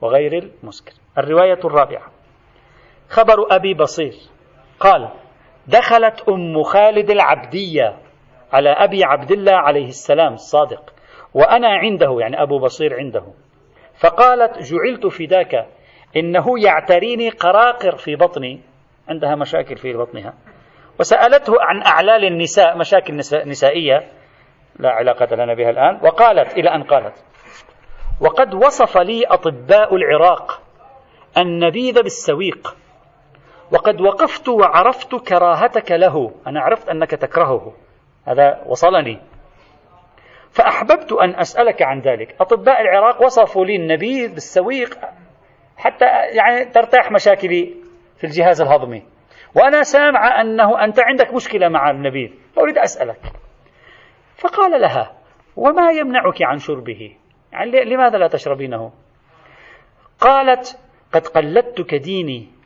وغير 0.00 0.50
المسكر. 0.62 0.92
الرواية 1.18 1.60
الرابعة. 1.64 2.06
خبر 3.08 3.34
أبي 3.50 3.74
بصير. 3.74 4.14
قال 4.80 5.08
دخلت 5.66 6.28
أم 6.28 6.62
خالد 6.62 7.10
العبدية 7.10 7.96
على 8.52 8.70
أبي 8.70 9.04
عبد 9.04 9.30
الله 9.30 9.52
عليه 9.52 9.86
السلام 9.86 10.32
الصادق 10.32 10.92
وأنا 11.34 11.68
عنده 11.68 12.16
يعني 12.20 12.42
أبو 12.42 12.58
بصير 12.58 12.96
عنده. 12.98 13.24
فقالت 14.00 14.58
جعلت 14.58 15.06
فداك 15.06 15.66
إنه 16.16 16.44
يعتريني 16.64 17.28
قراقر 17.28 17.96
في 17.96 18.16
بطني. 18.16 18.60
عندها 19.08 19.34
مشاكل 19.34 19.76
في 19.76 19.92
بطنها. 19.92 20.34
وسألته 21.00 21.52
عن 21.60 21.82
أعلال 21.82 22.24
النساء 22.24 22.78
مشاكل 22.78 23.16
نسائية 23.46 24.08
لا 24.78 24.90
علاقة 24.90 25.36
لنا 25.36 25.54
بها 25.54 25.70
الآن. 25.70 26.00
وقالت 26.02 26.58
إلى 26.58 26.74
أن 26.74 26.82
قالت 26.82 27.24
وقد 28.20 28.54
وصف 28.54 28.98
لي 28.98 29.24
أطباء 29.26 29.94
العراق 29.94 30.62
النبيذ 31.38 32.02
بالسويق. 32.02 32.76
وقد 33.72 34.00
وقفت 34.00 34.48
وعرفت 34.48 35.14
كراهتك 35.14 35.92
له. 35.92 36.34
أنا 36.46 36.60
عرفت 36.60 36.88
أنك 36.88 37.10
تكرهه. 37.10 37.72
هذا 38.26 38.62
وصلني. 38.66 39.20
فأحببت 40.50 41.12
أن 41.12 41.34
أسألك 41.34 41.82
عن 41.82 42.00
ذلك. 42.00 42.36
أطباء 42.40 42.80
العراق 42.80 43.22
وصفوا 43.22 43.64
لي 43.64 43.76
النبيذ 43.76 44.34
بالسويق 44.34 44.98
حتى 45.76 46.04
يعني 46.04 46.64
ترتاح 46.64 47.10
مشاكلي 47.12 47.74
في 48.16 48.24
الجهاز 48.24 48.60
الهضمي. 48.60 49.02
وأنا 49.54 49.82
سامع 49.82 50.40
أنه 50.40 50.84
أنت 50.84 51.00
عندك 51.00 51.34
مشكلة 51.34 51.68
مع 51.68 51.90
النبيذ 51.90 52.30
فأريد 52.56 52.78
أسألك. 52.78 53.20
فقال 54.36 54.80
لها 54.80 55.12
وما 55.56 55.90
يمنعك 55.90 56.42
عن 56.42 56.58
شربه؟ 56.58 57.16
يعني 57.52 57.84
لماذا 57.84 58.18
لا 58.18 58.28
تشربينه؟ 58.28 58.92
قالت 60.20 60.78
قد 61.12 61.26
قلدتك 61.26 61.94
ديني. 61.94 62.61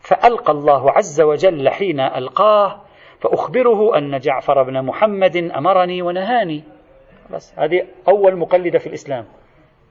فألقى 0.00 0.52
الله 0.52 0.90
عز 0.90 1.20
وجل 1.20 1.68
حين 1.68 2.00
ألقاه 2.00 2.80
فأخبره 3.20 3.98
أن 3.98 4.18
جعفر 4.18 4.62
بن 4.62 4.84
محمد 4.84 5.36
أمرني 5.36 6.02
ونهاني. 6.02 6.64
بس 7.30 7.54
هذه 7.58 7.86
أول 8.08 8.36
مقلدة 8.36 8.78
في 8.78 8.86
الإسلام. 8.86 9.26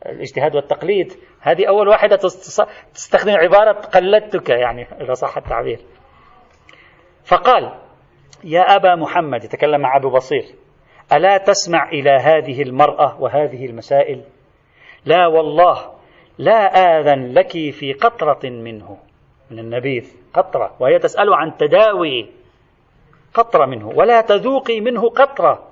الاجتهاد 0.06 0.56
والتقليد 0.56 1.14
هذه 1.42 1.68
أول 1.68 1.88
واحدة 1.88 2.16
تستخدم 2.94 3.34
عبارة 3.34 3.72
قلدتك 3.72 4.50
يعني 4.50 4.88
إذا 5.02 5.14
صح 5.14 5.38
التعبير. 5.38 5.80
فقال 7.26 7.80
يا 8.44 8.62
أبا 8.62 8.96
محمد 8.96 9.44
يتكلم 9.44 9.82
مع 9.82 9.98
أبو 9.98 10.10
بصير. 10.10 10.46
ألا 11.14 11.38
تسمع 11.38 11.90
إلى 11.90 12.12
هذه 12.12 12.62
المرأة 12.62 13.22
وهذه 13.22 13.66
المسائل؟ 13.66 14.24
لا 15.06 15.28
والله 15.28 15.92
لا 16.38 16.66
آذن 17.00 17.34
لك 17.34 17.52
في 17.52 17.94
قطرة 17.94 18.50
منه. 18.50 18.98
من 19.52 19.60
النبيذ 19.60 20.16
قطرة 20.34 20.76
وهي 20.80 21.00
تسأل 21.00 21.34
عن 21.34 21.58
تداوي 21.58 22.30
قطرة 23.34 23.66
منه 23.66 23.88
ولا 23.88 24.22
تذوقي 24.22 24.82
منه 24.82 25.10
قطرة 25.10 25.70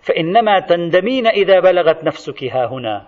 فإنما 0.00 0.60
تندمين 0.60 1.26
إذا 1.26 1.60
بلغت 1.60 2.04
نفسك 2.04 2.44
ها 2.44 2.66
هنا 2.66 3.06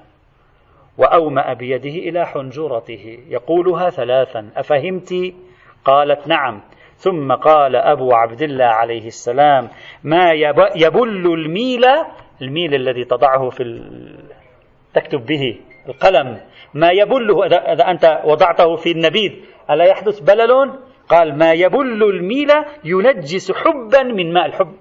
وأومأ 0.98 1.52
بيده 1.52 1.90
إلى 1.90 2.26
حنجرته 2.26 3.18
يقولها 3.28 3.90
ثلاثا 3.90 4.50
أفهمت؟ 4.56 5.14
قالت 5.84 6.28
نعم 6.28 6.60
ثم 6.96 7.32
قال 7.32 7.76
أبو 7.76 8.14
عبد 8.14 8.42
الله 8.42 8.64
عليه 8.64 9.06
السلام 9.06 9.68
ما 10.04 10.32
يبل 10.74 11.26
الميل 11.34 11.84
الميل 12.42 12.74
الذي 12.74 13.04
تضعه 13.04 13.50
في 13.50 13.62
تكتب 14.94 15.26
به 15.26 15.60
القلم 15.88 16.40
ما 16.76 16.90
يبله 16.90 17.46
إذا 17.46 17.90
أنت 17.90 18.20
وضعته 18.24 18.76
في 18.76 18.90
النبيذ 18.90 19.32
ألا 19.70 19.84
يحدث 19.84 20.20
بلل 20.20 20.72
قال 21.08 21.38
ما 21.38 21.52
يبل 21.52 22.02
الميل 22.02 22.50
ينجس 22.84 23.52
حبا 23.52 24.02
من 24.02 24.32
ماء 24.32 24.46
الحب. 24.46 24.72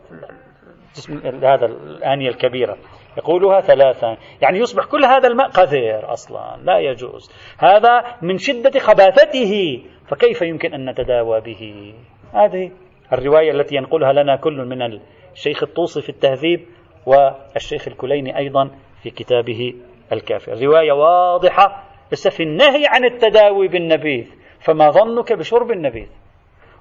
هذا 1.43 1.65
الآنية 1.65 2.29
الكبيرة. 2.29 2.77
يقولها 3.17 3.61
ثلاثا. 3.61 4.17
يعني 4.41 4.59
يصبح 4.59 4.85
كل 4.85 5.05
هذا 5.05 5.27
الماء 5.27 5.47
قذر 5.47 6.13
أصلا 6.13 6.57
لا 6.63 6.79
يجوز. 6.79 7.31
هذا 7.57 8.03
من 8.21 8.37
شدة 8.37 8.79
خباثته 8.79 9.83
فكيف 10.07 10.41
يمكن 10.41 10.73
أن 10.73 10.89
نتداوى 10.89 11.41
به؟ 11.41 11.93
هذه 12.33 12.71
الرواية 13.13 13.51
التي 13.51 13.75
ينقلها 13.75 14.13
لنا 14.13 14.35
كل 14.35 14.65
من 14.65 14.99
الشيخ 15.33 15.63
الطوسي 15.63 16.01
في 16.01 16.09
التهذيب 16.09 16.65
والشيخ 17.05 17.87
الكليني 17.87 18.37
أيضا 18.37 18.69
في 19.03 19.09
كتابه 19.09 19.73
الكافر 20.11 20.63
رواية 20.63 20.91
واضحة 20.91 21.84
بس 22.11 22.27
في 22.27 22.43
النهي 22.43 22.83
عن 22.87 23.05
التداوي 23.05 23.67
بالنبيذ 23.67 24.31
فما 24.59 24.89
ظنك 24.89 25.33
بشرب 25.33 25.71
النبيذ. 25.71 26.07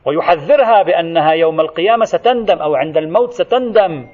ويحذرها 0.07 0.83
بأنها 0.83 1.33
يوم 1.33 1.61
القيامة 1.61 2.05
ستندم 2.05 2.59
أو 2.59 2.75
عند 2.75 2.97
الموت 2.97 3.31
ستندم. 3.31 4.07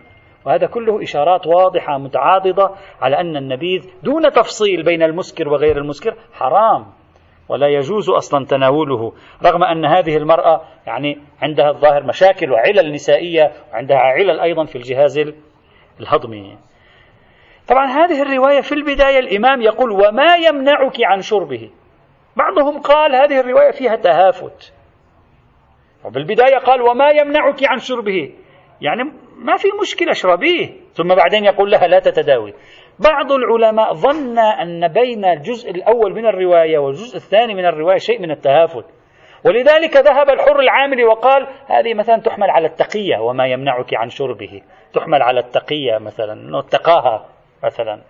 وهذا 0.46 0.66
كله 0.66 1.02
إشارات 1.02 1.46
واضحة 1.46 1.98
متعاضدة 1.98 2.70
على 3.00 3.20
أن 3.20 3.36
النبيذ 3.36 3.90
دون 4.02 4.32
تفصيل 4.32 4.82
بين 4.82 5.02
المسكر 5.02 5.48
وغير 5.48 5.78
المسكر 5.78 6.14
حرام. 6.32 6.86
ولا 7.48 7.68
يجوز 7.68 8.10
أصلا 8.10 8.46
تناوله. 8.46 9.12
رغم 9.44 9.64
أن 9.64 9.84
هذه 9.84 10.16
المرأة 10.16 10.60
يعني 10.86 11.18
عندها 11.42 11.70
الظاهر 11.70 12.02
مشاكل 12.02 12.52
وعلل 12.52 12.92
نسائية 12.92 13.52
وعندها 13.72 13.96
علل 13.96 14.40
أيضا 14.40 14.64
في 14.64 14.76
الجهاز 14.76 15.20
الهضمي. 16.00 16.58
طبعا 17.70 17.86
هذه 17.86 18.22
الرواية 18.22 18.60
في 18.60 18.72
البداية 18.72 19.18
الإمام 19.18 19.62
يقول 19.62 19.90
وما 19.90 20.36
يمنعك 20.36 20.96
عن 21.04 21.20
شربه. 21.20 21.70
بعضهم 22.36 22.80
قال 22.80 23.14
هذه 23.14 23.40
الرواية 23.40 23.70
فيها 23.70 23.96
تهافت. 23.96 24.74
وبالبداية 26.04 26.58
قال 26.58 26.82
وما 26.82 27.10
يمنعك 27.10 27.64
عن 27.64 27.78
شربه. 27.78 28.32
يعني 28.80 29.02
ما 29.36 29.56
في 29.56 29.68
مشكلة 29.80 30.10
اشربيه 30.10 30.66
ثم 30.92 31.14
بعدين 31.14 31.44
يقول 31.44 31.70
لها 31.70 31.86
لا 31.86 31.98
تتداوي. 31.98 32.54
بعض 32.98 33.32
العلماء 33.32 33.92
ظن 33.94 34.38
أن 34.38 34.88
بين 34.88 35.24
الجزء 35.24 35.70
الأول 35.70 36.14
من 36.14 36.26
الرواية 36.26 36.78
والجزء 36.78 37.16
الثاني 37.16 37.54
من 37.54 37.66
الرواية 37.66 37.98
شيء 37.98 38.22
من 38.22 38.30
التهافت. 38.30 38.84
ولذلك 39.46 39.96
ذهب 39.96 40.30
الحر 40.30 40.60
العاملي 40.60 41.04
وقال 41.04 41.46
هذه 41.66 41.94
مثلا 41.94 42.16
تحمل 42.16 42.50
على 42.50 42.66
التقية. 42.66 43.18
وما 43.18 43.46
يمنعك 43.46 43.94
عن 43.94 44.08
شربه. 44.08 44.62
تحمل 44.92 45.22
على 45.22 45.40
التقية 45.40 45.98
مثلا. 45.98 46.32
أنه 46.32 46.58
اتقاها 46.58 47.39
مثلا. 47.64 48.00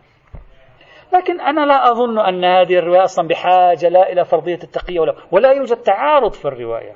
لكن 1.12 1.40
أنا 1.40 1.66
لا 1.66 1.90
أظن 1.90 2.18
أن 2.18 2.44
هذه 2.44 2.78
الرواية 2.78 3.04
أصلا 3.04 3.28
بحاجة 3.28 3.88
لا 3.88 4.12
إلى 4.12 4.24
فرضية 4.24 4.58
التقية 4.64 5.00
ولا, 5.00 5.14
ولا 5.32 5.52
يوجد 5.52 5.76
تعارض 5.76 6.32
في 6.32 6.44
الرواية. 6.44 6.92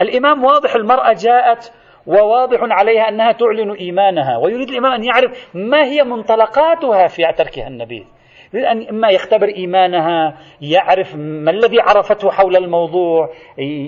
الإمام 0.00 0.44
واضح 0.44 0.74
المرأة 0.74 1.12
جاءت 1.12 1.72
وواضح 2.06 2.58
عليها 2.62 3.08
أنها 3.08 3.32
تعلن 3.32 3.70
إيمانها 3.70 4.36
ويريد 4.36 4.68
الإمام 4.68 4.92
أن 4.92 5.04
يعرف 5.04 5.50
ما 5.54 5.84
هي 5.84 6.02
منطلقاتها 6.02 7.06
في 7.06 7.32
تركها 7.32 7.68
النبيذ 7.68 8.04
يريد 8.54 8.66
أن 8.66 8.88
إما 8.88 9.10
يختبر 9.10 9.48
إيمانها 9.48 10.36
يعرف 10.60 11.16
ما 11.16 11.50
الذي 11.50 11.80
عرفته 11.80 12.30
حول 12.30 12.56
الموضوع 12.56 13.30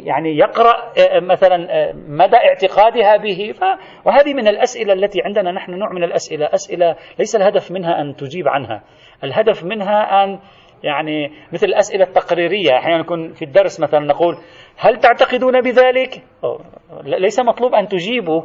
يعني 0.05 0.37
يقرأ 0.39 0.93
مثلا 1.21 1.57
مدى 2.09 2.37
اعتقادها 2.37 3.17
به. 3.17 3.55
وهذه 4.05 4.35
من 4.35 4.49
الأسئلة 4.49 4.93
التي 4.93 5.23
عندنا 5.23 5.53
نحن 5.53 5.71
نوع 5.73 5.93
من 5.93 6.05
الأسئلة. 6.05 6.47
أسئلة 6.47 6.97
ليس 7.19 7.37
الهدف 7.37 7.71
منها 7.71 8.01
أن 8.01 8.17
تجيب 8.17 8.49
عنها. 8.49 8.83
الهدف 9.25 9.65
منها 9.65 10.25
أن 10.25 10.39
يعني 10.87 11.33
مثل 11.53 11.67
الأسئلة 11.67 12.05
التقريرية. 12.05 12.79
أحيانا 12.79 12.99
نكون 12.99 13.33
في 13.33 13.45
الدرس 13.45 13.81
مثلا 13.81 14.01
نقول 14.01 14.39
هل 14.79 14.97
تعتقدون 14.97 15.61
بذلك؟ 15.61 16.23
ليس 17.05 17.41
مطلوب 17.41 17.75
أن 17.75 17.89
تجيبوا. 17.89 18.43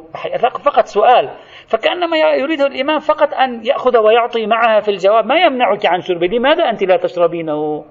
فقط 0.65 0.85
سؤال. 0.85 1.29
فكأنما 1.67 2.17
يريد 2.17 2.61
الإمام 2.61 2.99
فقط 2.99 3.33
أن 3.33 3.65
يأخذ 3.65 3.97
ويعطي 3.97 4.45
معها 4.45 4.79
في 4.79 4.91
الجواب. 4.91 5.25
ما 5.25 5.35
يمنعك 5.35 5.85
عن 5.85 6.01
شربه 6.01 6.27
لماذا 6.27 6.69
أنت 6.69 6.83
لا 6.83 6.97
تشربينه؟ 6.97 7.85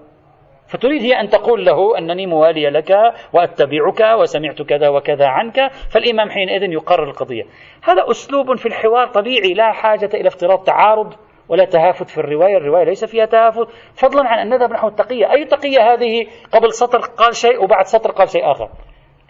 فتريد 0.68 1.02
هي 1.02 1.20
أن 1.20 1.28
تقول 1.28 1.64
له 1.64 1.98
أنني 1.98 2.26
موالية 2.26 2.68
لك 2.68 2.90
وأتبعك 3.32 4.00
وسمعت 4.20 4.62
كذا 4.62 4.88
وكذا 4.88 5.26
عنك. 5.26 5.70
فالإمام 5.92 6.30
حينئذ 6.30 6.62
يقرر 6.72 7.04
القضية. 7.04 7.42
هذا 7.82 8.10
أسلوب 8.10 8.56
في 8.56 8.66
الحوار 8.66 9.06
طبيعي 9.06 9.54
لا 9.54 9.72
حاجة 9.72 10.10
إلى 10.14 10.28
افتراض 10.28 10.64
تعارض. 10.64 11.14
ولا 11.50 11.64
تهافت 11.64 12.10
في 12.10 12.18
الرواية 12.18 12.56
الرواية 12.56 12.84
ليس 12.84 13.04
فيها 13.04 13.24
تهافت. 13.24 13.68
فضلا 13.94 14.28
عن 14.28 14.38
أن 14.38 14.48
نذهب 14.48 14.72
نحو 14.72 14.88
التقية. 14.88 15.32
أي 15.32 15.44
تقية 15.44 15.92
هذه 15.92 16.26
قبل 16.52 16.72
سطر 16.72 16.98
قال 16.98 17.36
شيء 17.36 17.64
وبعد 17.64 17.84
سطر 17.84 18.10
قال 18.10 18.28
شيء 18.28 18.50
آخر؟ 18.50 18.68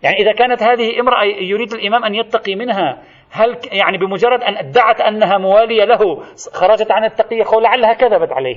يعني 0.03 0.17
إذا 0.17 0.33
كانت 0.33 0.63
هذه 0.63 1.01
امرأة 1.01 1.25
يريد 1.25 1.73
الإمام 1.73 2.05
أن 2.05 2.15
يتقي 2.15 2.55
منها 2.55 3.03
هل 3.31 3.59
يعني 3.73 3.99
بمجرد 3.99 4.43
أن 4.43 4.57
ادعت 4.57 5.01
أنها 5.01 5.39
موالية 5.39 5.85
له 5.85 6.23
خرجت 6.53 6.91
عن 6.91 7.05
التقية 7.05 7.45
قول 7.45 7.63
لعلها 7.63 7.93
كذبت 7.93 8.33
عليه. 8.33 8.57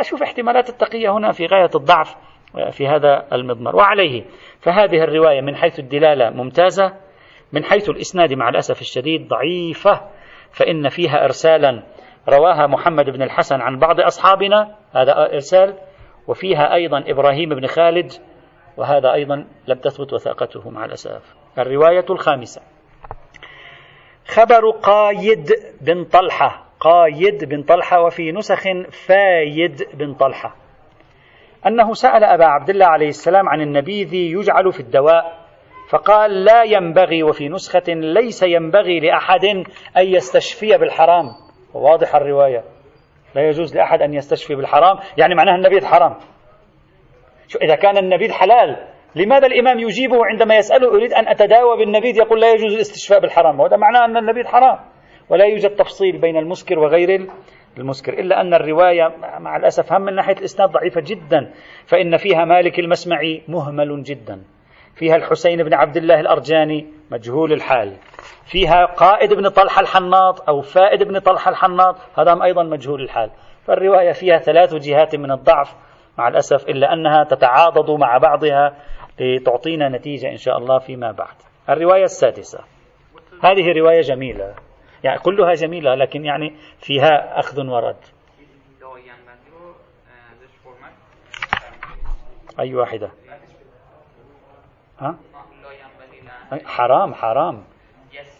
أشوف 0.00 0.22
احتمالات 0.22 0.68
التقية 0.68 1.10
هنا 1.10 1.32
في 1.32 1.46
غاية 1.46 1.70
الضعف 1.74 2.16
في 2.70 2.86
هذا 2.86 3.26
المضمر 3.32 3.76
وعليه. 3.76 4.24
فهذه 4.60 5.04
الرواية 5.04 5.40
من 5.40 5.56
حيث 5.56 5.78
الدلالة 5.78 6.30
ممتازة 6.30 6.92
من 7.52 7.64
حيث 7.64 7.90
الإسناد 7.90 8.32
مع 8.32 8.48
الأسف 8.48 8.80
الشديد 8.80 9.28
ضعيفة. 9.28 10.00
فإن 10.52 10.88
فيها 10.88 11.24
إرسالا 11.24 11.82
رواها 12.28 12.66
محمد 12.66 13.10
بن 13.10 13.22
الحسن 13.22 13.60
عن 13.60 13.78
بعض 13.78 14.00
أصحابنا 14.00 14.76
هذا 14.94 15.32
إرسال 15.32 15.74
وفيها 16.28 16.74
أيضا 16.74 17.04
إبراهيم 17.06 17.48
بن 17.48 17.66
خالد 17.66 18.12
وهذا 18.76 19.12
أيضا 19.12 19.46
لم 19.66 19.78
تثبت 19.78 20.12
وثاقته 20.12 20.70
مع 20.70 20.84
الأسف. 20.84 21.34
الرواية 21.58 22.04
الخامسة. 22.10 22.62
خبر 24.26 24.70
قايد 24.70 25.48
بن 25.80 26.04
طلحة. 26.04 26.66
قايد 26.80 27.44
بن 27.44 27.62
طلحة 27.62 28.02
وفي 28.02 28.32
نسخ 28.32 28.62
فايد 29.06 29.82
بن 29.94 30.14
طلحة. 30.14 30.56
أنه 31.66 31.92
سأل 31.92 32.24
أبا 32.24 32.44
عبد 32.44 32.70
الله 32.70 32.86
عليه 32.86 33.08
السلام 33.08 33.48
عن 33.48 33.60
النبيذ 33.60 34.14
يجعل 34.14 34.72
في 34.72 34.80
الدواء. 34.80 35.39
فقال 35.90 36.44
لا 36.44 36.62
ينبغي 36.62 37.22
وفي 37.22 37.48
نسخة 37.48 37.82
ليس 37.88 38.42
ينبغي 38.42 39.00
لأحد 39.00 39.44
أن 39.96 40.06
يستشفي 40.06 40.78
بالحرام. 40.78 41.26
واضح 41.74 42.14
الرواية. 42.14 42.64
لا 43.34 43.48
يجوز 43.48 43.76
لأحد 43.76 44.02
أن 44.02 44.14
يستشفي 44.14 44.54
بالحرام. 44.54 44.96
يعني 45.18 45.34
معناها 45.34 45.54
النبيذ 45.54 45.86
حرام. 45.86 46.16
شو 47.48 47.58
إذا 47.58 47.74
كان 47.74 47.96
النبيذ 47.96 48.32
حلال 48.32 48.86
لماذا 49.14 49.46
الإمام 49.46 49.78
يجيبه 49.78 50.26
عندما 50.26 50.56
يسأله 50.56 50.88
أريد 50.88 51.12
أن 51.12 51.28
أتداوى 51.28 51.76
بالنبيذ 51.78 52.16
يقول 52.16 52.40
لا 52.40 52.52
يجوز 52.52 52.74
الاستشفاء 52.74 53.20
بالحرام؟ 53.20 53.60
وهذا 53.60 53.76
معناه 53.76 54.04
أن 54.04 54.16
النبيذ 54.16 54.46
حرام. 54.46 54.78
ولا 55.28 55.44
يوجد 55.44 55.70
تفصيل 55.70 56.20
بين 56.20 56.36
المسكر 56.36 56.78
وغير 56.78 57.28
المسكر 57.78 58.12
إلا 58.12 58.40
أن 58.40 58.54
الرواية 58.54 59.16
مع 59.38 59.56
الأسف 59.56 59.92
هم 59.92 60.02
من 60.02 60.14
ناحية 60.14 60.36
الإسناد 60.38 60.70
ضعيفة 60.70 61.00
جدا 61.00 61.52
فإن 61.86 62.16
فيها 62.16 62.44
مالك 62.44 62.78
المسمعي 62.78 63.42
مهمل 63.48 64.02
جدا. 64.02 64.42
فيها 65.00 65.16
الحسين 65.16 65.62
بن 65.62 65.74
عبد 65.74 65.96
الله 65.96 66.20
الأرجاني 66.20 66.86
مجهول 67.10 67.52
الحال. 67.52 67.96
فيها 68.44 68.84
قائد 68.84 69.34
بن 69.34 69.48
طلحة 69.48 69.80
الحناط 69.80 70.48
أو 70.48 70.60
فائد 70.60 71.02
بن 71.02 71.18
طلحة 71.18 71.50
الحناط 71.50 71.96
هذا 72.18 72.44
أيضا 72.44 72.62
مجهول 72.62 73.02
الحال. 73.02 73.30
فالرواية 73.66 74.12
فيها 74.12 74.38
ثلاث 74.38 74.74
جهات 74.74 75.16
من 75.16 75.30
الضعف 75.30 75.76
مع 76.18 76.28
الأسف 76.28 76.68
إلا 76.68 76.92
أنها 76.92 77.24
تتعاضد 77.24 77.90
مع 77.90 78.18
بعضها 78.18 78.76
لتعطينا 79.20 79.88
نتيجة 79.88 80.30
إن 80.30 80.36
شاء 80.36 80.58
الله 80.58 80.78
فيما 80.78 81.12
بعد. 81.12 81.34
الرواية 81.68 82.04
السادسة. 82.04 82.58
هذه 83.44 83.72
رواية 83.78 84.00
جميلة. 84.00 84.54
يعني 85.04 85.18
كلها 85.18 85.52
جميلة 85.52 85.94
لكن 85.94 86.24
يعني 86.24 86.56
فيها 86.78 87.38
أخذ 87.38 87.66
ورد. 87.66 87.96
أي 92.60 92.74
واحدة؟ 92.74 93.10
ها؟ 95.00 95.16
حرام 96.64 97.14
حرام. 97.14 97.64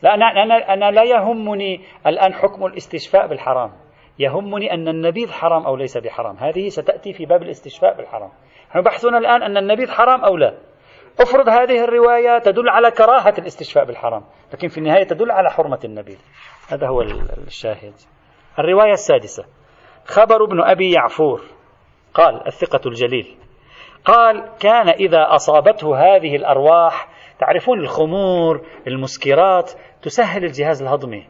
لا 0.02 0.14
أنا, 0.14 0.26
أنا, 0.26 0.74
أنا 0.74 0.90
لا 0.90 1.04
يهمني 1.04 1.80
الآن 2.06 2.34
حكم 2.34 2.66
الاستشفاء 2.66 3.26
بالحرام. 3.26 3.72
يهمني 4.18 4.74
أن 4.74 4.88
النبيذ 4.88 5.32
حرام 5.32 5.66
أو 5.66 5.76
ليس 5.76 5.98
بحرام. 5.98 6.36
هذه 6.36 6.68
ستأتي 6.68 7.12
في 7.12 7.26
باب 7.26 7.42
الاستشفاء 7.42 7.96
بالحرام. 7.96 8.30
نحن 8.70 8.80
بحثنا 8.80 9.18
الآن 9.18 9.42
أن 9.42 9.56
النبيذ 9.56 9.90
حرام 9.90 10.24
أو 10.24 10.36
لا. 10.36 10.58
افرض 11.20 11.48
هذه 11.48 11.84
الرواية 11.84 12.38
تدل 12.38 12.68
على 12.68 12.90
كراهة 12.90 13.34
الاستشفاء 13.38 13.84
بالحرام 13.84 14.24
لكن 14.52 14.68
في 14.68 14.78
النهاية 14.78 15.04
تدل 15.04 15.30
على 15.30 15.50
حرمة 15.50 15.80
النبيذ. 15.84 16.18
هذا 16.68 16.88
هو 16.88 17.02
الشاهد. 17.46 17.94
الرواية 18.58 18.92
السادسة. 18.92 19.44
خبر 20.04 20.44
ابن 20.44 20.60
أبي 20.60 20.92
يعفور. 20.92 21.42
قال 22.14 22.46
الثقة 22.46 22.88
الجليل. 22.88 23.36
قال 24.04 24.44
كان 24.60 24.88
إذا 24.88 25.26
أصابته 25.34 25.96
هذه 25.96 26.36
الأرواح 26.36 27.08
تعرفون 27.38 27.80
الخمور 27.80 28.60
المسكرات 28.86 29.72
تسهل 30.02 30.44
الجهاز 30.44 30.82
الهضمي. 30.82 31.26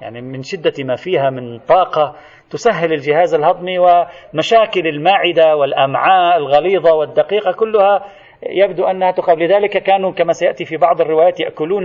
يعني 0.00 0.20
من 0.20 0.42
شدة 0.42 0.72
ما 0.84 0.94
فيها 0.96 1.30
من 1.30 1.58
طاقة 1.58 2.16
تسهل 2.50 2.92
الجهاز 2.92 3.34
الهضمي 3.34 3.78
ومشاكل 3.78 4.86
المعدة 4.86 5.56
والأمعاء 5.56 6.36
الغليظة 6.36 6.94
والدقيقة 6.94 7.52
كلها. 7.52 8.04
يبدو 8.42 8.84
أنها 8.84 9.10
تخاف 9.10 9.38
لذلك 9.38 9.82
كانوا 9.82 10.12
كما 10.12 10.32
سيأتي 10.32 10.64
في 10.64 10.76
بعض 10.76 11.00
الروايات 11.00 11.40
يأكلون 11.40 11.84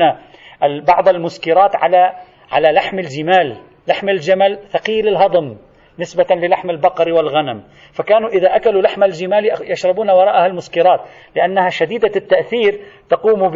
بعض 0.87 1.09
المسكرات 1.09 1.75
على 1.75 2.13
على 2.51 2.71
لحم 2.71 2.99
الجمال. 2.99 3.57
لحم 3.87 4.09
الجمل 4.09 4.59
ثقيل 4.67 5.07
الهضم. 5.07 5.57
نسبة 5.99 6.35
للحم 6.35 6.69
البقر 6.69 7.13
والغنم. 7.13 7.63
فكانوا 7.93 8.29
إذا 8.29 8.55
أكلوا 8.55 8.81
لحم 8.81 9.03
الجمال 9.03 9.71
يشربون 9.71 10.09
وراءها 10.09 10.45
المسكرات 10.45 11.01
لأنها 11.35 11.69
شديدة 11.69 12.11
التأثير 12.15 12.79
تقوم 13.09 13.49
ب 13.49 13.55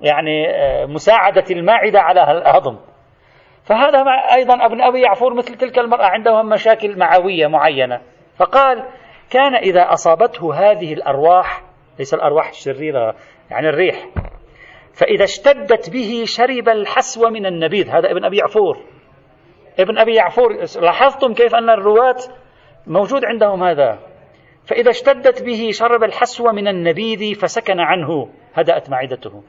يعني 0.00 0.48
آه، 0.50 0.86
مساعدة 0.86 1.44
المعدة 1.50 2.00
على 2.00 2.22
الهضم. 2.22 2.78
فهذا 3.64 3.98
أيضا 4.34 4.54
ابن 4.66 4.80
أبي 4.80 5.00
يعفور 5.00 5.34
مثل 5.34 5.54
تلك 5.54 5.78
المرأة 5.78 6.06
عندهم 6.06 6.48
مشاكل 6.48 6.98
معوية 6.98 7.46
معينة. 7.46 8.00
فقال 8.36 8.84
كان 9.30 9.54
إذا 9.54 9.92
أصابته 9.92 10.54
هذه 10.54 10.92
الأرواح 10.92 11.62
ليس 11.98 12.14
الأرواح 12.14 12.48
الشريرة 12.48 13.14
يعني 13.50 13.68
الريح. 13.68 14.06
فإذا 14.92 15.24
اشتدت 15.24 15.90
به 15.90 16.22
شرب 16.26 16.68
الحسو 16.68 17.30
من 17.30 17.46
النبيذ 17.46 17.88
هذا 17.88 18.10
ابن 18.10 18.24
أبي 18.24 18.36
يعفور. 18.36 18.78
ابن 19.78 19.98
أبي 19.98 20.14
يعفور 20.14 20.52
لاحظتم 20.82 21.34
كيف 21.34 21.54
أن 21.54 21.70
الرواة 21.70 22.16
موجود 22.86 23.24
عندهم 23.24 23.64
هذا؟ 23.64 23.98
فإذا 24.64 24.90
اشتدت 24.90 25.42
به 25.42 25.70
شرب 25.72 26.04
الحسو 26.04 26.52
من 26.52 26.68
النبيذ 26.68 27.34
فسكن 27.34 27.80
عنه 27.80 28.28
هدأت 28.54 28.90
معدته. 28.90 29.42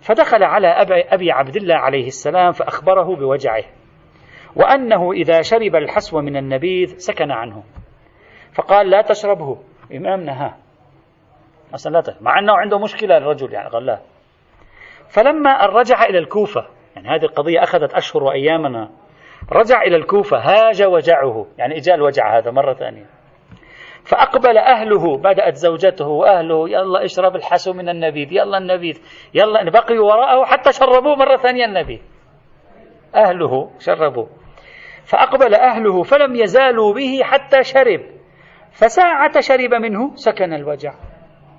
فدخل 0.00 0.42
على 0.42 0.68
أبي 1.12 1.32
عبد 1.32 1.56
الله 1.56 1.74
عليه 1.74 2.06
السلام 2.06 2.52
فأخبره 2.52 3.16
بوجعه 3.16 3.64
وأنه 4.56 5.12
إذا 5.12 5.42
شرب 5.42 5.76
الحسو 5.76 6.20
من 6.20 6.36
النبيذ 6.36 6.96
سكن 6.96 7.30
عنه. 7.30 7.62
فقال 8.54 8.90
لا 8.90 9.02
تشربه. 9.02 9.58
إمامنا 9.92 10.46
ها 10.46 10.56
مثلا 11.72 11.92
لا 11.92 12.14
مع 12.20 12.38
أنه 12.38 12.52
عنده 12.52 12.78
مشكلة 12.78 13.16
الرجل 13.16 13.52
يعني 13.52 13.68
قال 13.68 13.86
لا. 13.86 14.00
فلما 15.08 15.66
رجع 15.66 16.04
إلى 16.04 16.18
الكوفة 16.18 16.66
يعني 16.96 17.08
هذه 17.08 17.24
القضية 17.24 17.62
أخذت 17.62 17.94
أشهر 17.94 18.22
وأيامنا. 18.22 18.90
رجع 19.52 19.82
إلى 19.82 19.96
الكوفة 19.96 20.38
هاج 20.38 20.82
وجعه. 20.82 21.46
يعني 21.58 21.76
إجا 21.76 21.94
الوجع 21.94 22.38
هذا 22.38 22.50
مرة 22.50 22.74
ثانية. 22.74 23.06
فأقبل 24.04 24.58
أهله 24.58 25.18
بدأت 25.18 25.54
زوجته 25.54 26.06
وأهله 26.06 26.68
يلا 26.68 27.04
اشرب 27.04 27.36
الحسو 27.36 27.72
من 27.72 27.88
النبيذ 27.88 28.32
يلا 28.32 28.58
النبيذ 28.58 29.00
يلا 29.34 29.70
بقيوا 29.70 30.12
وراءه 30.12 30.44
حتى 30.44 30.72
شربوه 30.72 31.16
مرة 31.16 31.36
ثانية 31.36 31.64
النبيذ. 31.64 32.00
أهله 33.14 33.70
شربوا 33.78 34.26
فأقبل 35.04 35.54
أهله 35.54 36.02
فلم 36.02 36.36
يزالوا 36.36 36.94
به 36.94 37.20
حتى 37.22 37.62
شرب. 37.62 38.00
فساعة 38.72 39.40
شرب 39.40 39.74
منه 39.74 40.14
سكن 40.14 40.52
الوجع. 40.52 40.94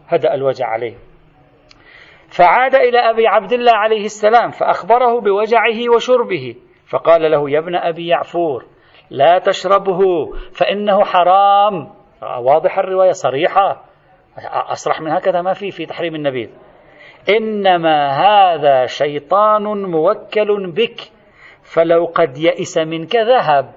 هدأ 0.08 0.34
الوجع 0.34 0.66
عليه. 0.66 0.96
فعاد 2.28 2.76
إلى 2.76 3.00
أبي 3.00 3.28
عبد 3.28 3.54
الله 3.54 3.72
عليه 3.72 4.06
السلام 4.06 4.52
فأخبره 4.52 5.22
بوجعه 5.22 5.90
وشربه. 5.96 6.56
فقال 6.90 7.32
له 7.32 7.50
يا 7.50 7.60
ابن 7.60 7.76
أبي 7.76 8.08
يعفور 8.08 8.66
لا 9.10 9.40
تشربه 9.40 10.00
فإنه 10.52 11.04
حرام. 11.04 11.94
واضح 12.22 12.78
الرواية 12.78 13.12
صريحة. 13.12 13.84
أصرح 14.52 15.02
من 15.02 15.12
هكذا 15.12 15.42
ما 15.42 15.54
في 15.54 15.72
في 15.72 15.86
تحريم 15.86 16.16
النبيذ. 16.16 16.50
إنما 17.30 18.10
هذا 18.10 18.86
شيطان 18.86 19.64
موكل 19.64 20.72
بك 20.72 21.00
فلو 21.64 22.06
قد 22.06 22.38
يئس 22.38 22.78
منك 22.78 23.16
ذهب. 23.16 23.72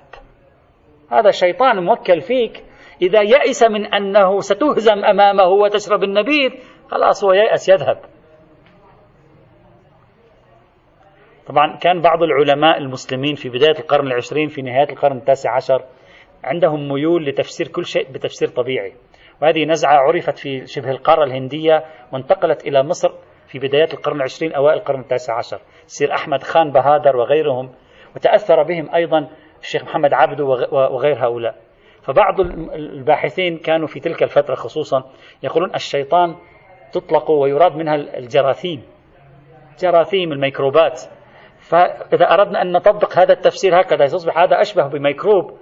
هذا 1.11 1.31
شيطان 1.31 1.85
موكل 1.85 2.21
فيك. 2.21 2.65
إذا 3.03 3.21
يئس 3.21 3.63
من 3.63 3.95
أنه 3.95 4.41
ستهزم 4.41 5.05
أمامه 5.05 5.49
وتشرب 5.49 6.03
النبيذ 6.03 6.51
خلاص 6.91 7.25
هو 7.25 7.33
ييأس 7.33 7.69
يذهب. 7.69 8.12
طبعا 11.53 11.77
كان 11.77 12.01
بعض 12.01 12.23
العلماء 12.23 12.79
المسلمين 12.79 13.35
في 13.35 13.49
بداية 13.49 13.79
القرن 13.79 14.07
العشرين 14.07 14.49
في 14.49 14.63
نهاية 14.63 14.89
القرن 14.91 15.17
التاسع 15.17 15.57
عشر 15.57 15.85
عندهم 16.45 16.89
ميول 16.89 17.27
لتفسير 17.27 17.69
كل 17.69 17.85
شيء 17.85 18.13
بتفسير 18.13 18.49
طبيعي. 18.49 18.93
وهذه 19.43 19.65
نزعة 19.65 19.97
عرفت 19.97 20.39
في 20.39 20.67
شبه 20.67 20.91
القارة 20.91 21.25
الهندية 21.25 21.85
وانتقلت 22.13 22.67
إلى 22.67 22.83
مصر 22.83 23.13
في 23.47 23.59
بداية 23.59 23.89
القرن 23.93 24.17
العشرين 24.17 24.53
أوائل 24.53 24.79
القرن 24.79 25.01
التاسع 25.01 25.39
عشر. 25.39 25.61
سير 25.87 26.15
أحمد 26.15 26.43
خان 26.43 26.71
بهادر 26.71 27.17
وغيرهم 27.17 27.71
وتأثر 28.17 28.63
بهم 28.63 28.95
أيضا 28.95 29.29
الشيخ 29.61 29.83
محمد 29.83 30.13
عبده 30.13 30.45
وغير 30.73 31.27
هؤلاء. 31.27 31.55
فبعض 32.03 32.41
الباحثين 32.75 33.59
كانوا 33.59 33.87
في 33.87 34.01
تلك 34.01 34.23
الفترة 34.23 34.55
خصوصا 34.55 35.05
يقولون 35.43 35.75
الشيطان 35.75 36.37
تطلق 36.93 37.31
ويراد 37.31 37.77
منها 37.77 37.95
الجراثيم. 37.95 38.83
جراثيم 39.83 40.33
الميكروبات. 40.33 41.03
فإذا 41.73 42.35
أردنا 42.35 42.63
أن 42.63 42.73
نطبق 42.73 43.19
هذا 43.19 43.33
التفسير 43.33 43.81
هكذا 43.81 44.05
يصبح 44.05 44.39
هذا 44.39 44.61
أشبه 44.61 44.89
بميكروب. 44.89 45.59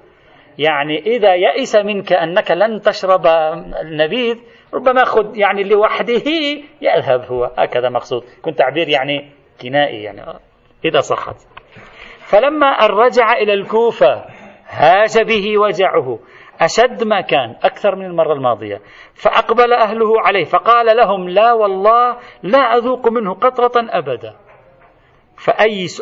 يعني 0.59 0.99
إذا 0.99 1.35
يئس 1.35 1.77
منك 1.77 2.13
أنك 2.13 2.51
لن 2.51 2.81
تشرب 2.81 3.27
النبيذ 3.83 4.37
ربما 4.75 5.05
خذ 5.05 5.37
يعني 5.37 5.65
لوحده 5.65 6.31
يذهب 6.81 7.25
هو. 7.33 7.51
هكذا 7.59 7.89
مقصود. 7.89 8.23
كنت 8.43 8.59
تعبير 8.59 8.89
يعني 8.89 9.31
كنائي 9.63 10.03
يعني. 10.03 10.23
إذا 10.85 11.01
صحت. 11.01 11.37
فلما 12.19 12.67
أن 12.67 12.89
رجع 12.89 13.33
إلى 13.33 13.55
الكوفة 13.55 14.25
هاج 14.69 15.23
به 15.23 15.59
وجعه. 15.59 16.19
أشد 16.61 17.05
ما 17.05 17.21
كان 17.21 17.57
أكثر 17.63 17.97
من 17.97 18.05
المرة 18.05 18.33
الماضية. 18.33 18.81
فأقبل 19.15 19.73
أهله 19.73 20.21
عليه 20.21 20.45
فقال 20.45 20.97
لهم 20.97 21.29
لا 21.29 21.53
والله 21.53 22.17
لا 22.43 22.59
أذوق 22.59 23.09
منه 23.09 23.35
قطرة 23.35 23.73
أبدا. 23.77 24.50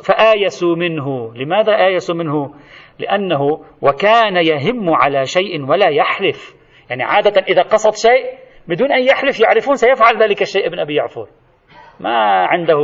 فآيسوا 0.03 0.77
منه. 0.77 1.35
لماذا 1.35 1.87
آيسوا 1.87 2.15
منه؟ 2.15 2.55
لأنه 2.99 3.65
وكان 3.83 4.37
يهم 4.37 4.95
على 4.95 5.25
شيء 5.25 5.65
ولا 5.71 5.89
يحلف. 5.89 6.57
يعني 6.91 7.03
عادة 7.03 7.43
إذا 7.49 7.63
قصد 7.63 7.95
شيء 7.95 8.39
بدون 8.69 8.93
أن 8.93 9.03
يحلف 9.03 9.41
يعرفون 9.41 9.75
سيفعل 9.75 10.23
ذلك 10.23 10.43
الشيء 10.43 10.67
ابن 10.67 10.79
أبي 10.79 10.95
يعفور. 10.95 11.29
ما 12.01 12.47
عنده 12.47 12.79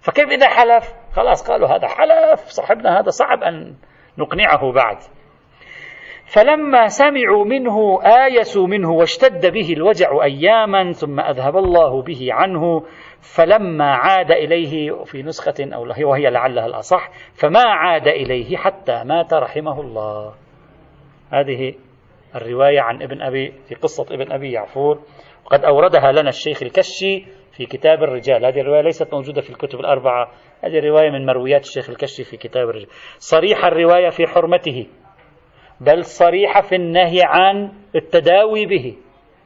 فكيف 0.00 0.28
إذا 0.28 0.48
حلف؟ 0.48 0.94
خلاص 1.12 1.50
قالوا 1.50 1.68
هذا 1.68 1.88
حلف 1.88 2.40
صاحبنا 2.40 3.00
هذا 3.00 3.08
صعب 3.08 3.42
أن 3.42 3.74
نقنعه 4.18 4.72
بعد. 4.72 4.96
فلما 6.34 6.88
سمعوا 6.88 7.44
منه 7.44 8.00
آيسوا 8.02 8.66
منه 8.66 8.90
واشتد 8.90 9.52
به 9.52 9.72
الوجع 9.72 10.24
أياما 10.24 10.92
ثم 10.92 11.20
أذهب 11.20 11.56
الله 11.56 12.02
به 12.02 12.28
عنه 12.30 12.82
فلما 13.36 13.94
عاد 13.94 14.30
إليه 14.30 15.04
في 15.04 15.22
نسخة 15.22 15.54
أو 15.74 16.08
وهي 16.08 16.30
لعلها 16.30 16.66
الأصح 16.66 17.10
فما 17.34 17.62
عاد 17.62 18.08
إليه 18.08 18.56
حتى 18.56 19.04
مات 19.04 19.34
رحمه 19.34 19.80
الله. 19.80 20.34
هذه 21.32 21.74
الرواية 22.34 22.80
عن 22.80 23.02
ابن 23.02 23.22
أبي 23.22 23.52
في 23.68 23.74
قصة 23.74 24.06
ابن 24.10 24.32
أبي 24.32 24.52
يعفور. 24.52 25.02
وقد 25.44 25.64
أوردها 25.64 26.12
لنا 26.12 26.28
الشيخ 26.28 26.62
الكشي 26.62 27.24
في 27.56 27.66
كتاب 27.66 28.02
الرجال. 28.02 28.44
هذه 28.44 28.60
الرواية 28.60 28.80
ليست 28.80 29.14
موجودة 29.14 29.40
في 29.40 29.50
الكتب 29.50 29.80
الأربعة. 29.80 30.30
هذه 30.64 30.80
رواية 30.88 31.10
من 31.10 31.26
مرويات 31.26 31.60
الشيخ 31.60 31.90
الكشي 31.90 32.24
في 32.24 32.36
كتاب 32.36 32.68
الرجال. 32.68 32.88
صريح 33.18 33.64
الرواية 33.64 34.08
في 34.08 34.26
حرمته. 34.26 34.86
بل 35.80 36.04
صريحة 36.04 36.60
في 36.60 36.74
النهي 36.74 37.22
عن 37.22 37.72
التداوي 37.94 38.66
به. 38.66 38.96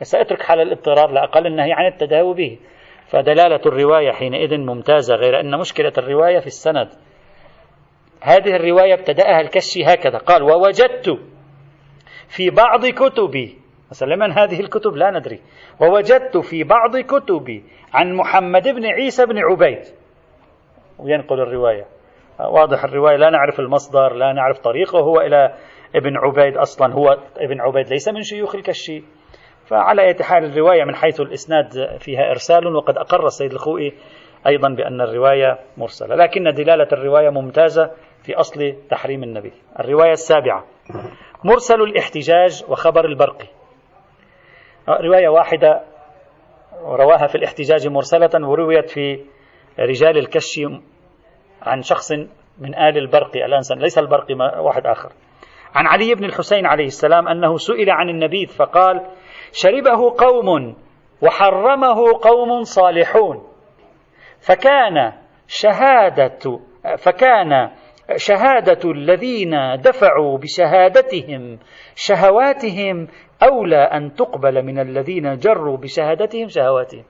سأترك 0.02 0.42
حال 0.42 0.60
الاضطرار 0.60 1.10
لأقل 1.10 1.46
النهي 1.46 1.72
عن 1.72 1.86
التداوي 1.86 2.34
به. 2.34 2.58
فدلالة 3.06 3.60
الرواية 3.66 4.12
حينئذ 4.12 4.58
ممتازة 4.58 5.14
غير 5.14 5.40
أن 5.40 5.58
مشكلة 5.58 5.92
الرواية 5.98 6.38
في 6.38 6.46
السند. 6.46 6.88
هذه 8.22 8.56
الرواية 8.56 8.94
ابتدأها 8.94 9.40
الكشي 9.40 9.84
هكذا 9.84 10.18
قال 10.18 10.42
ووجدت 10.42 11.18
في 12.28 12.50
بعض 12.50 12.86
كتبي 12.86 13.58
مثلا 13.90 14.14
لمن 14.14 14.32
هذه 14.32 14.60
الكتب 14.60 14.96
لا 14.96 15.10
ندري. 15.10 15.40
ووجدت 15.80 16.36
في 16.36 16.64
بعض 16.64 16.96
كتبي 16.96 17.64
عن 17.94 18.14
محمد 18.14 18.68
بن 18.68 18.86
عيسى 18.86 19.26
بن 19.26 19.38
عبيد 19.38 19.82
وينقل 20.98 21.40
الرواية. 21.40 21.86
واضح 22.40 22.84
الرواية 22.84 23.16
لا 23.16 23.30
نعرف 23.30 23.60
المصدر 23.60 24.12
لا 24.12 24.32
نعرف 24.32 24.58
طريقه 24.58 24.98
هو 24.98 25.20
إلى 25.20 25.54
ابن 25.96 26.16
عبيد 26.16 26.56
أصلا 26.56 26.94
هو 26.94 27.18
ابن 27.36 27.60
عبيد 27.60 27.88
ليس 27.88 28.08
من 28.08 28.22
شيوخ 28.22 28.54
الكشي. 28.54 29.02
فعلى 29.66 30.02
أي 30.02 30.24
حال 30.24 30.44
الرواية 30.44 30.84
من 30.84 30.94
حيث 30.94 31.20
الإسناد 31.20 31.98
فيها 32.00 32.30
إرسال 32.30 32.76
وقد 32.76 32.96
أقر 32.98 33.26
السيد 33.26 33.52
الخوئي 33.52 33.92
أيضا 34.46 34.68
بأن 34.68 35.00
الرواية 35.00 35.58
مرسلة. 35.76 36.14
لكن 36.14 36.42
دلالة 36.54 36.88
الرواية 36.92 37.30
ممتازة 37.30 37.90
في 38.22 38.34
أصل 38.34 38.74
تحريم 38.90 39.22
النبي. 39.22 39.52
الرواية 39.80 40.12
السابعة 40.12 40.64
مرسل 41.44 41.80
الاحتجاج 41.82 42.64
وخبر 42.68 43.04
البرقي 43.04 43.46
رواية 44.88 45.28
واحدة 45.28 45.82
رواها 46.82 47.26
في 47.26 47.34
الاحتجاج 47.34 47.88
مرسلة 47.88 48.30
ورويت 48.48 48.90
في 48.90 49.24
رجال 49.78 50.18
الكشي 50.18 50.66
عن 51.62 51.82
شخص 51.82 52.12
من 52.58 52.74
آل 52.74 52.98
البرقي 52.98 53.44
الآن 53.44 53.60
ليس 53.70 53.98
البرقي 53.98 54.34
واحد 54.58 54.86
آخر. 54.86 55.12
عن 55.76 55.86
علي 55.86 56.14
بن 56.14 56.24
الحسين 56.24 56.66
عليه 56.66 56.84
السلام 56.84 57.28
أنه 57.28 57.56
سئل 57.56 57.90
عن 57.90 58.08
النبيذ 58.08 58.48
فقال 58.48 59.06
شربه 59.52 60.14
قوم 60.18 60.76
وحرمه 61.22 62.18
قوم 62.22 62.62
صالحون. 62.62 63.46
فكان 64.40 65.12
شهادة 65.46 66.60
فكان 66.98 67.70
شهادة 68.16 68.90
الذين 68.90 69.50
دفعوا 69.80 70.38
بشهادتهم 70.38 71.58
شهواتهم 71.94 73.08
أولى 73.42 73.82
أن 73.82 74.14
تقبل 74.14 74.62
من 74.62 74.78
الذين 74.78 75.36
جروا 75.36 75.76
بشهادتهم 75.76 76.48
شهواتهم. 76.48 77.04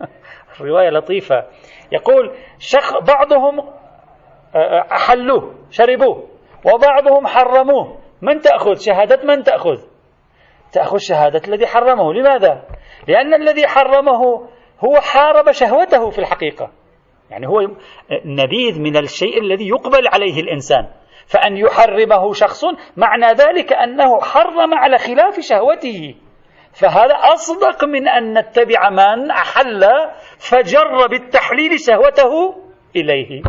رواية 0.60 0.90
لطيفة. 0.90 1.44
يقول 1.92 2.36
شخ 2.58 2.98
بعضهم 2.98 3.68
أحلوه 4.92 5.54
شربوه 5.70 6.28
وبعضهم 6.64 7.26
حرموه. 7.26 7.99
من 8.22 8.40
تأخذ؟ 8.40 8.74
شهادة 8.74 9.24
من 9.24 9.42
تأخذ؟ 9.42 9.78
تأخذ 10.72 10.98
شهادة 10.98 11.42
الذي 11.48 11.66
حرمه. 11.66 12.14
لماذا؟ 12.14 12.62
لأن 13.08 13.34
الذي 13.34 13.66
حرمه 13.66 14.48
هو 14.84 15.00
حارب 15.00 15.50
شهوته 15.50 16.10
في 16.10 16.18
الحقيقة. 16.18 16.70
يعني 17.30 17.48
هو 17.48 17.60
نبيذ 18.24 18.80
من 18.80 18.96
الشيء 18.96 19.40
الذي 19.40 19.68
يقبل 19.68 20.08
عليه 20.08 20.40
الإنسان. 20.40 20.86
فأن 21.26 21.56
يحرمه 21.56 22.32
شخص 22.32 22.64
معنى 22.96 23.26
ذلك 23.26 23.72
أنه 23.72 24.20
حرم 24.20 24.74
على 24.74 24.98
خلاف 24.98 25.40
شهوته. 25.40 26.14
فهذا 26.72 27.14
أصدق 27.14 27.84
من 27.84 28.08
أن 28.08 28.38
نتبع 28.38 28.90
من 28.90 29.30
أحل 29.30 29.84
فجر 30.38 31.06
بالتحليل 31.06 31.80
شهوته 31.80 32.54
إليه. 32.96 33.42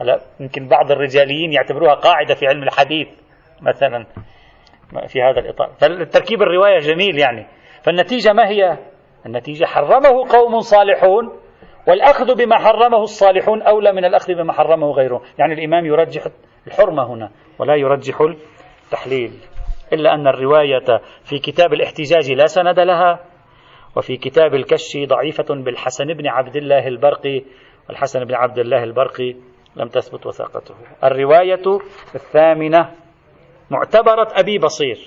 هلا 0.00 0.20
يمكن 0.40 0.68
بعض 0.68 0.90
الرجاليين 0.90 1.52
يعتبروها 1.52 1.94
قاعدة 1.94 2.34
في 2.34 2.46
علم 2.46 2.62
الحديث. 2.62 3.08
مثلا 3.62 4.06
في 5.06 5.22
هذا 5.22 5.40
الإطار. 5.40 5.70
فالتركيب 5.80 6.42
الرواية 6.42 6.78
جميل 6.78 7.18
يعني. 7.18 7.46
فالنتيجة 7.82 8.32
ما 8.32 8.48
هي؟ 8.48 8.78
النتيجة 9.26 9.64
حرمه 9.64 10.28
قوم 10.28 10.60
صالحون 10.60 11.32
والأخذ 11.88 12.34
بما 12.34 12.58
حرمه 12.58 13.02
الصالحون 13.02 13.62
أولى 13.62 13.92
من 13.92 14.04
الأخذ 14.04 14.34
بما 14.34 14.52
حرمه 14.52 14.90
غيرهم 14.90 15.20
يعني 15.38 15.54
الإمام 15.54 15.86
يرجح 15.86 16.22
الحرمة 16.66 17.14
هنا 17.14 17.30
ولا 17.58 17.74
يرجح 17.74 18.20
التحليل. 18.84 19.32
إلا 19.92 20.14
أن 20.14 20.26
الرواية 20.26 21.00
في 21.24 21.38
كتاب 21.38 21.72
الاحتجاج 21.72 22.30
لا 22.30 22.46
سند 22.46 22.80
لها 22.80 23.20
وفي 23.96 24.16
كتاب 24.16 24.54
الكش 24.54 24.96
ضعيفة 24.96 25.54
بالحسن 25.54 26.04
بن 26.04 26.26
عبد 26.26 26.56
الله 26.56 26.88
البرقي. 26.88 27.42
والحسن 27.88 28.24
بن 28.24 28.34
عبد 28.34 28.58
الله 28.58 28.84
البرقي 28.84 29.34
لم 29.76 29.88
تثبت 29.88 30.26
وثاقته. 30.26 30.74
الرواية 31.04 31.80
الثامنة 32.14 32.90
معتبرة 33.70 34.28
أبي 34.32 34.58
بصير. 34.58 34.98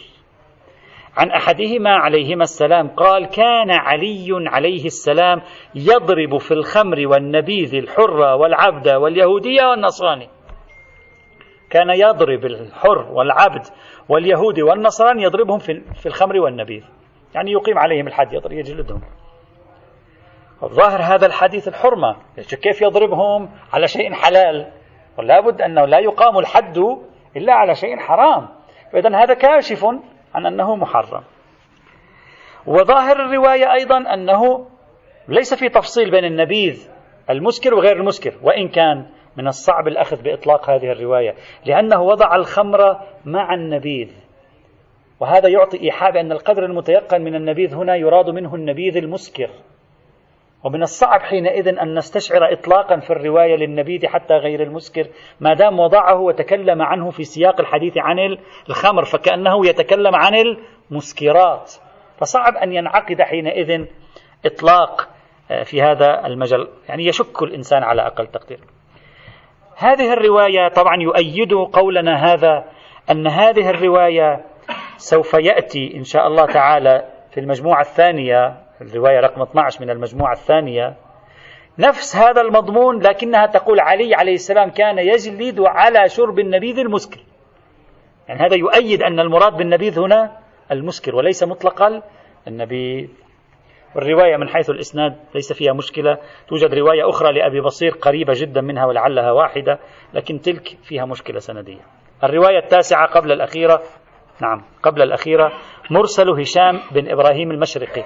عن 1.17 1.31
أحدهما 1.31 1.89
عليهما 1.89 2.43
السلام 2.43 2.87
قال 2.87 3.25
كان 3.25 3.71
علي 3.71 4.27
عليه 4.31 4.85
السلام 4.85 5.41
يضرب 5.75 6.37
في 6.37 6.51
الخمر 6.51 7.07
والنبيذ 7.07 7.75
الحر 7.75 8.19
والعبد 8.19 8.87
واليهودية 8.89 9.63
والنصراني. 9.65 10.29
كان 11.69 11.89
يضرب 11.89 12.45
الحر 12.45 13.11
والعبد 13.11 13.65
واليهودي 14.09 14.63
والنصراني 14.63 15.23
يضربهم 15.23 15.59
في 15.93 16.05
الخمر 16.05 16.37
والنبيذ. 16.37 16.83
يعني 17.35 17.51
يقيم 17.51 17.77
عليهم 17.77 18.07
الحد 18.07 18.33
يجلدهم. 18.51 19.01
ظاهر 20.65 21.01
هذا 21.01 21.25
الحديث 21.25 21.67
الحرمة. 21.67 22.15
كيف 22.61 22.81
يضربهم 22.81 23.49
على 23.73 23.87
شيء 23.87 24.13
حلال؟ 24.13 24.71
ولا 25.17 25.39
بد 25.39 25.61
أنه 25.61 25.85
لا 25.85 25.99
يقام 25.99 26.37
الحد 26.37 26.79
إلا 27.37 27.53
على 27.53 27.75
شيء 27.75 27.97
حرام. 27.97 28.47
فإذا 28.93 29.23
هذا 29.23 29.33
كاشف 29.33 29.85
عن 30.33 30.45
أنه 30.45 30.75
محرم. 30.75 31.23
وظاهر 32.67 33.25
الرواية 33.25 33.73
أيضا 33.73 34.13
أنه 34.13 34.67
ليس 35.27 35.53
في 35.53 35.69
تفصيل 35.69 36.11
بين 36.11 36.25
النبيذ 36.25 36.89
المسكر 37.29 37.73
وغير 37.73 37.95
المسكر 37.95 38.33
وإن 38.43 38.67
كان 38.67 39.05
من 39.37 39.47
الصعب 39.47 39.87
الأخذ 39.87 40.21
بإطلاق 40.21 40.69
هذه 40.69 40.91
الرواية 40.91 41.35
لأنه 41.65 42.01
وضع 42.01 42.35
الخمر 42.35 42.99
مع 43.25 43.53
النبيذ. 43.53 44.11
وهذا 45.19 45.49
يعطي 45.49 45.81
إيحاء 45.83 46.11
بأن 46.11 46.31
القدر 46.31 46.65
المتيقن 46.65 47.21
من 47.21 47.35
النبيذ 47.35 47.75
هنا 47.75 47.95
يراد 47.95 48.29
منه 48.29 48.55
النبيذ 48.55 48.97
المسكر. 48.97 49.49
ومن 50.63 50.81
الصعب 50.81 51.21
حينئذ 51.21 51.67
أن 51.67 51.97
نستشعر 51.97 52.53
إطلاقا 52.53 52.99
في 52.99 53.09
الرواية 53.09 53.55
للنبيذ 53.55 54.07
حتى 54.07 54.33
غير 54.33 54.63
المسكر 54.63 55.07
ما 55.39 55.53
دام 55.53 55.79
وضعه 55.79 56.19
وتكلم 56.19 56.81
عنه 56.81 57.09
في 57.09 57.23
سياق 57.23 57.59
الحديث 57.59 57.93
عن 57.97 58.37
الخمر 58.69 59.05
فكأنه 59.05 59.67
يتكلم 59.67 60.15
عن 60.15 60.33
المسكرات. 60.91 61.73
فصعب 62.17 62.55
أن 62.55 62.73
ينعقد 62.73 63.21
حينئذ 63.21 63.85
إطلاق 64.45 65.09
آه، 65.51 65.63
في 65.63 65.81
هذا 65.81 66.25
المجال. 66.25 66.67
يعني 66.89 67.05
يشك 67.05 67.43
الإنسان 67.43 67.83
على 67.83 68.01
أقل 68.01 68.27
تقدير. 68.27 68.59
هذه 69.77 70.13
الرواية 70.13 70.67
طبعا 70.67 71.01
يؤيد 71.01 71.53
قولنا 71.53 72.33
هذا 72.33 72.65
أن 73.11 73.27
هذه 73.27 73.69
الرواية 73.69 74.45
سوف 74.97 75.33
يأتي 75.33 75.97
إن 75.97 76.03
شاء 76.03 76.27
الله 76.27 76.45
تعالى 76.45 77.05
في 77.31 77.39
المجموعة 77.39 77.81
الثانية 77.81 78.68
الرواية 78.81 79.19
رقم 79.19 79.41
12 79.41 79.81
من 79.81 79.89
المجموعة 79.89 80.31
الثانية. 80.31 80.95
نفس 81.79 82.15
هذا 82.15 82.41
المضمون 82.41 82.99
لكنها 83.01 83.45
تقول 83.45 83.79
علي 83.79 84.15
عليه 84.15 84.33
السلام 84.33 84.69
كان 84.69 84.97
يجلد 84.97 85.59
على 85.59 86.09
شرب 86.09 86.39
النبيذ 86.39 86.79
المسكر. 86.79 87.19
يعني 88.27 88.41
هذا 88.41 88.55
يؤيد 88.55 89.03
أن 89.03 89.19
المراد 89.19 89.57
بالنبيذ 89.57 89.99
هنا 89.99 90.37
المسكر 90.71 91.15
وليس 91.15 91.43
مطلق 91.43 92.03
النبيذ. 92.47 93.09
والرواية 93.95 94.37
من 94.37 94.49
حيث 94.49 94.69
الإسناد 94.69 95.15
ليس 95.35 95.53
فيها 95.53 95.73
مشكلة. 95.73 96.17
توجد 96.47 96.73
رواية 96.73 97.09
أخرى 97.09 97.33
لأبي 97.33 97.61
بصير 97.61 97.91
قريبة 97.91 98.33
جدا 98.35 98.61
منها 98.61 98.85
ولعلها 98.85 99.31
واحدة 99.31 99.79
لكن 100.13 100.41
تلك 100.41 100.77
فيها 100.83 101.05
مشكلة 101.05 101.39
سندية. 101.39 101.81
الرواية 102.23 102.57
التاسعة 102.57 103.07
قبل 103.07 103.31
الأخيرة 103.31 103.81
نعم 104.41 104.63
قبل 104.83 105.01
الأخيرة 105.01 105.51
مرسل 105.91 106.29
هشام 106.29 106.79
بن 106.91 107.11
إبراهيم 107.11 107.51
المشرقي. 107.51 108.03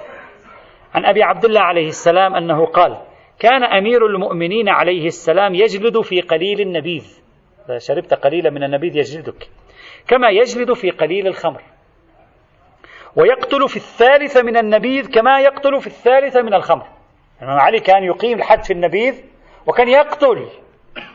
عن 0.94 1.04
أبي 1.04 1.22
عبد 1.22 1.44
الله 1.44 1.60
عليه 1.60 1.88
السلام 1.88 2.34
أنه 2.34 2.66
قال 2.66 2.98
كان 3.38 3.64
أمير 3.64 4.06
المؤمنين 4.06 4.68
عليه 4.68 5.06
السلام 5.06 5.54
يجلد 5.54 6.00
في 6.00 6.20
قليل 6.20 6.60
النبيذ. 6.60 7.18
إذا 7.68 7.78
شربت 7.78 8.14
قليلا 8.14 8.50
من 8.50 8.64
النبيذ 8.64 8.96
يجلدك. 8.96 9.48
كما 10.08 10.30
يجلد 10.30 10.72
في 10.72 10.90
قليل 10.90 11.26
الخمر. 11.26 11.62
ويقتل 13.16 13.68
في 13.68 13.76
الثالثة 13.76 14.42
من 14.42 14.56
النبيذ 14.56 15.10
كما 15.10 15.40
يقتل 15.40 15.80
في 15.80 15.86
الثالثة 15.86 16.42
من 16.42 16.54
الخمر. 16.54 16.86
الإمام 17.42 17.58
علي 17.58 17.80
كان 17.80 18.04
يقيم 18.04 18.38
الحد 18.38 18.64
في 18.64 18.72
النبيذ 18.72 19.24
وكان 19.66 19.88
يقتل 19.88 20.46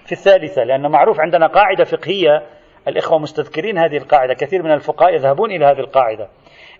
في 0.05 0.11
الثالثة 0.11 0.63
لأنه 0.63 0.89
معروف 0.89 1.19
عندنا 1.19 1.47
قاعدة 1.47 1.83
فقهية. 1.83 2.45
الإخوة 2.87 3.19
مستذكرين 3.19 3.77
هذه 3.77 3.97
القاعدة 3.97 4.33
كثير 4.33 4.63
من 4.63 4.71
الفقهاء 4.71 5.13
يذهبون 5.13 5.51
إلى 5.51 5.65
هذه 5.65 5.79
القاعدة. 5.79 6.29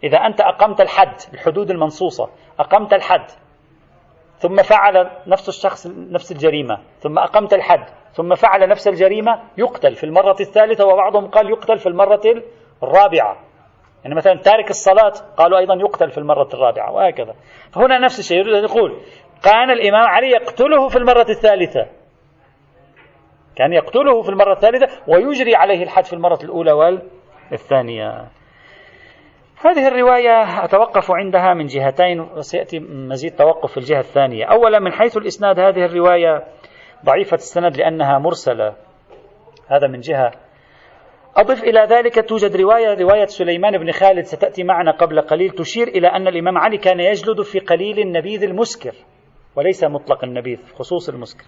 إذا 0.03 0.17
أنت 0.17 0.41
أقمت 0.41 0.81
الحد 0.81 1.15
الحدود 1.33 1.71
المنصوصة 1.71 2.29
أقمت 2.59 2.93
الحد 2.93 3.25
ثم 4.37 4.61
فعل 4.61 5.09
نفس 5.27 5.49
الشخص 5.49 5.87
نفس 5.87 6.31
الجريمة 6.31 6.77
ثم 6.99 7.19
أقمت 7.19 7.53
الحد 7.53 7.85
ثم 8.13 8.35
فعل 8.35 8.69
نفس 8.69 8.87
الجريمة 8.87 9.41
يقتل 9.57 9.95
في 9.95 10.03
المرة 10.03 10.35
الثالثة 10.39 10.85
وبعضهم 10.85 11.27
قال 11.27 11.49
يقتل 11.49 11.77
في 11.77 11.89
المرة 11.89 12.21
الرابعة. 12.83 13.37
يعني 14.03 14.15
مثلا 14.15 14.35
تارك 14.35 14.69
الصلاة 14.69 15.13
قالوا 15.37 15.59
أيضا 15.59 15.75
يقتل 15.75 16.11
في 16.11 16.17
المرة 16.17 16.49
الرابعة 16.53 16.91
وهكذا. 16.91 17.35
فهنا 17.71 17.99
نفس 17.99 18.19
الشيء 18.19 18.37
يريد 18.37 18.53
أن 18.53 18.63
يقول 18.63 18.99
كان 19.43 19.71
الإمام 19.71 20.07
علي 20.07 20.27
يقتله 20.27 20.87
في 20.87 20.97
المرة 20.97 21.25
الثالثة. 21.29 21.87
كان 23.55 23.73
يقتله 23.73 24.21
في 24.21 24.29
المرة 24.29 24.53
الثالثة 24.53 24.87
ويجري 25.07 25.55
عليه 25.55 25.83
الحد 25.83 26.05
في 26.05 26.13
المرة 26.13 26.39
الأولى 26.43 27.01
والثانية. 27.51 28.38
هذه 29.61 29.87
الرواية 29.87 30.63
أتوقف 30.63 31.11
عندها 31.11 31.53
من 31.53 31.65
جهتين 31.65 32.19
وسيأتي 32.19 32.79
مزيد 32.79 33.35
توقف 33.35 33.71
في 33.71 33.77
الجهة 33.77 33.99
الثانية. 33.99 34.45
أولا 34.45 34.79
من 34.79 34.91
حيث 34.91 35.17
الإسناد 35.17 35.59
هذه 35.59 35.85
الرواية 35.85 36.43
ضعيفة 37.05 37.35
السند 37.35 37.77
لأنها 37.77 38.19
مرسلة. 38.19 38.75
هذا 39.67 39.87
من 39.87 39.99
جهة. 39.99 40.31
أضف 41.35 41.63
إلى 41.63 41.79
ذلك 41.89 42.29
توجد 42.29 42.55
رواية 42.55 43.01
رواية 43.01 43.25
سليمان 43.25 43.77
بن 43.77 43.91
خالد 43.91 44.25
ستأتي 44.25 44.63
معنا 44.63 44.91
قبل 44.91 45.21
قليل 45.21 45.49
تشير 45.49 45.87
إلى 45.87 46.07
أن 46.07 46.27
الإمام 46.27 46.57
علي 46.57 46.77
كان 46.77 46.99
يجلد 46.99 47.41
في 47.41 47.59
قليل 47.59 47.99
النبيذ 47.99 48.43
المسكر 48.43 48.93
وليس 49.55 49.83
مطلق 49.83 50.23
النبيذ 50.23 50.59
خصوص 50.75 51.09
المسكر. 51.09 51.45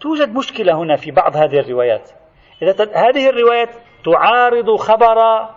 توجد 0.00 0.36
مشكلة 0.36 0.78
هنا 0.78 0.96
في 0.96 1.10
بعض 1.10 1.36
هذه 1.36 1.58
الروايات. 1.58 2.10
إذا 2.62 2.74
هذه 2.94 3.28
الروايات 3.28 3.68
تعارض 4.04 4.76
خبر 4.76 5.48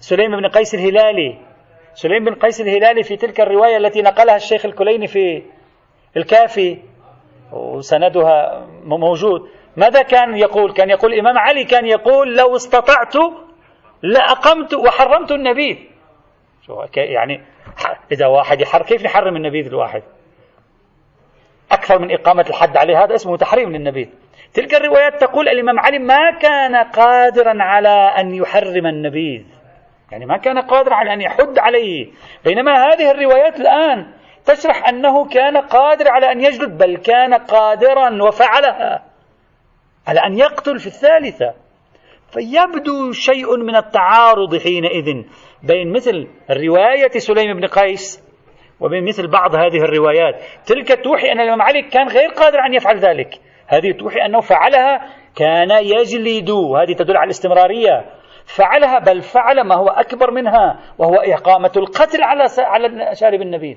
سليم 0.00 0.36
بن 0.36 0.46
قيس 0.46 0.74
الهلالي. 0.74 1.38
سليم 1.94 2.24
بن 2.24 2.34
قيس 2.34 2.60
الهلالي 2.60 3.02
في 3.02 3.16
تلك 3.16 3.40
الرواية 3.40 3.76
التي 3.76 4.02
نقلها 4.02 4.36
الشيخ 4.36 4.64
الكليني 4.66 5.06
في 5.06 5.42
الكافي 6.16 6.78
وسندها 7.52 8.66
موجود. 8.84 9.48
ماذا 9.76 10.02
كان 10.02 10.36
يقول؟ 10.36 10.72
كان 10.72 10.90
يقول 10.90 11.14
الإمام 11.14 11.38
علي 11.38 11.64
كان 11.64 11.86
يقول 11.86 12.36
لو 12.36 12.56
استطعت 12.56 13.14
لأقمت 14.02 14.74
وحرمت 14.74 15.30
النبيذ. 15.32 15.76
يعني 16.96 17.40
إذا 18.12 18.26
واحد 18.26 18.60
يحر 18.60 18.82
كيف 18.82 19.04
نحرم 19.04 19.36
النبيذ 19.36 19.66
الواحد؟ 19.66 20.02
أكثر 21.72 21.98
من 21.98 22.12
إقامة 22.12 22.44
الحد 22.48 22.76
عليه. 22.76 23.04
هذا 23.04 23.14
اسمه 23.14 23.36
تحريم 23.36 23.72
للنبيذ. 23.72 24.08
تلك 24.54 24.74
الروايات 24.74 25.20
تقول 25.20 25.48
الإمام 25.48 25.78
علي 25.78 25.98
ما 25.98 26.30
كان 26.30 26.76
قادرا 26.76 27.62
على 27.62 28.12
أن 28.18 28.34
يحرم 28.34 28.86
النبيذ. 28.86 29.42
يعني 30.12 30.26
ما 30.26 30.36
كان 30.36 30.58
قادرا 30.58 30.94
على 30.94 31.12
أن 31.12 31.20
يحد 31.20 31.58
عليه. 31.58 32.10
بينما 32.44 32.72
هذه 32.72 33.10
الروايات 33.10 33.60
الآن 33.60 34.06
تشرح 34.44 34.88
أنه 34.88 35.28
كان 35.28 35.56
قادر 35.56 36.08
على 36.08 36.32
أن 36.32 36.40
يجلد 36.40 36.78
بل 36.78 36.96
كان 36.96 37.34
قادرا 37.34 38.22
وفعلها 38.22 39.04
على 40.06 40.20
أن 40.20 40.38
يقتل 40.38 40.78
في 40.78 40.86
الثالثة. 40.86 41.54
فيبدو 42.32 43.12
شيء 43.12 43.56
من 43.56 43.76
التعارض 43.76 44.56
حينئذ 44.56 45.24
بين 45.62 45.92
مثل 45.92 46.28
رواية 46.50 47.10
سليم 47.18 47.60
بن 47.60 47.66
قيس 47.66 48.28
وبين 48.80 49.04
مثل 49.04 49.26
بعض 49.26 49.54
هذه 49.54 49.76
الروايات. 49.76 50.34
تلك 50.66 51.04
توحي 51.04 51.32
أن 51.32 51.40
الإمام 51.40 51.62
علي 51.62 51.82
كان 51.82 52.08
غير 52.08 52.28
قادر 52.28 52.58
أن 52.66 52.74
يفعل 52.74 52.98
ذلك. 52.98 53.34
هذه 53.66 53.92
توحي 53.92 54.26
أنه 54.26 54.40
فعلها 54.40 55.08
كان 55.36 55.70
يجلد. 55.70 56.50
هذه 56.50 56.92
تدل 56.92 57.16
على 57.16 57.24
الاستمرارية. 57.24 58.17
فعلها 58.56 58.98
بل 58.98 59.22
فعل 59.22 59.60
ما 59.60 59.74
هو 59.74 59.88
أكبر 59.88 60.30
منها 60.30 60.78
وهو 60.98 61.14
إقامة 61.14 61.72
القتل 61.76 62.22
على 62.22 62.44
على 62.58 63.14
شارب 63.14 63.42
النبيذ. 63.42 63.76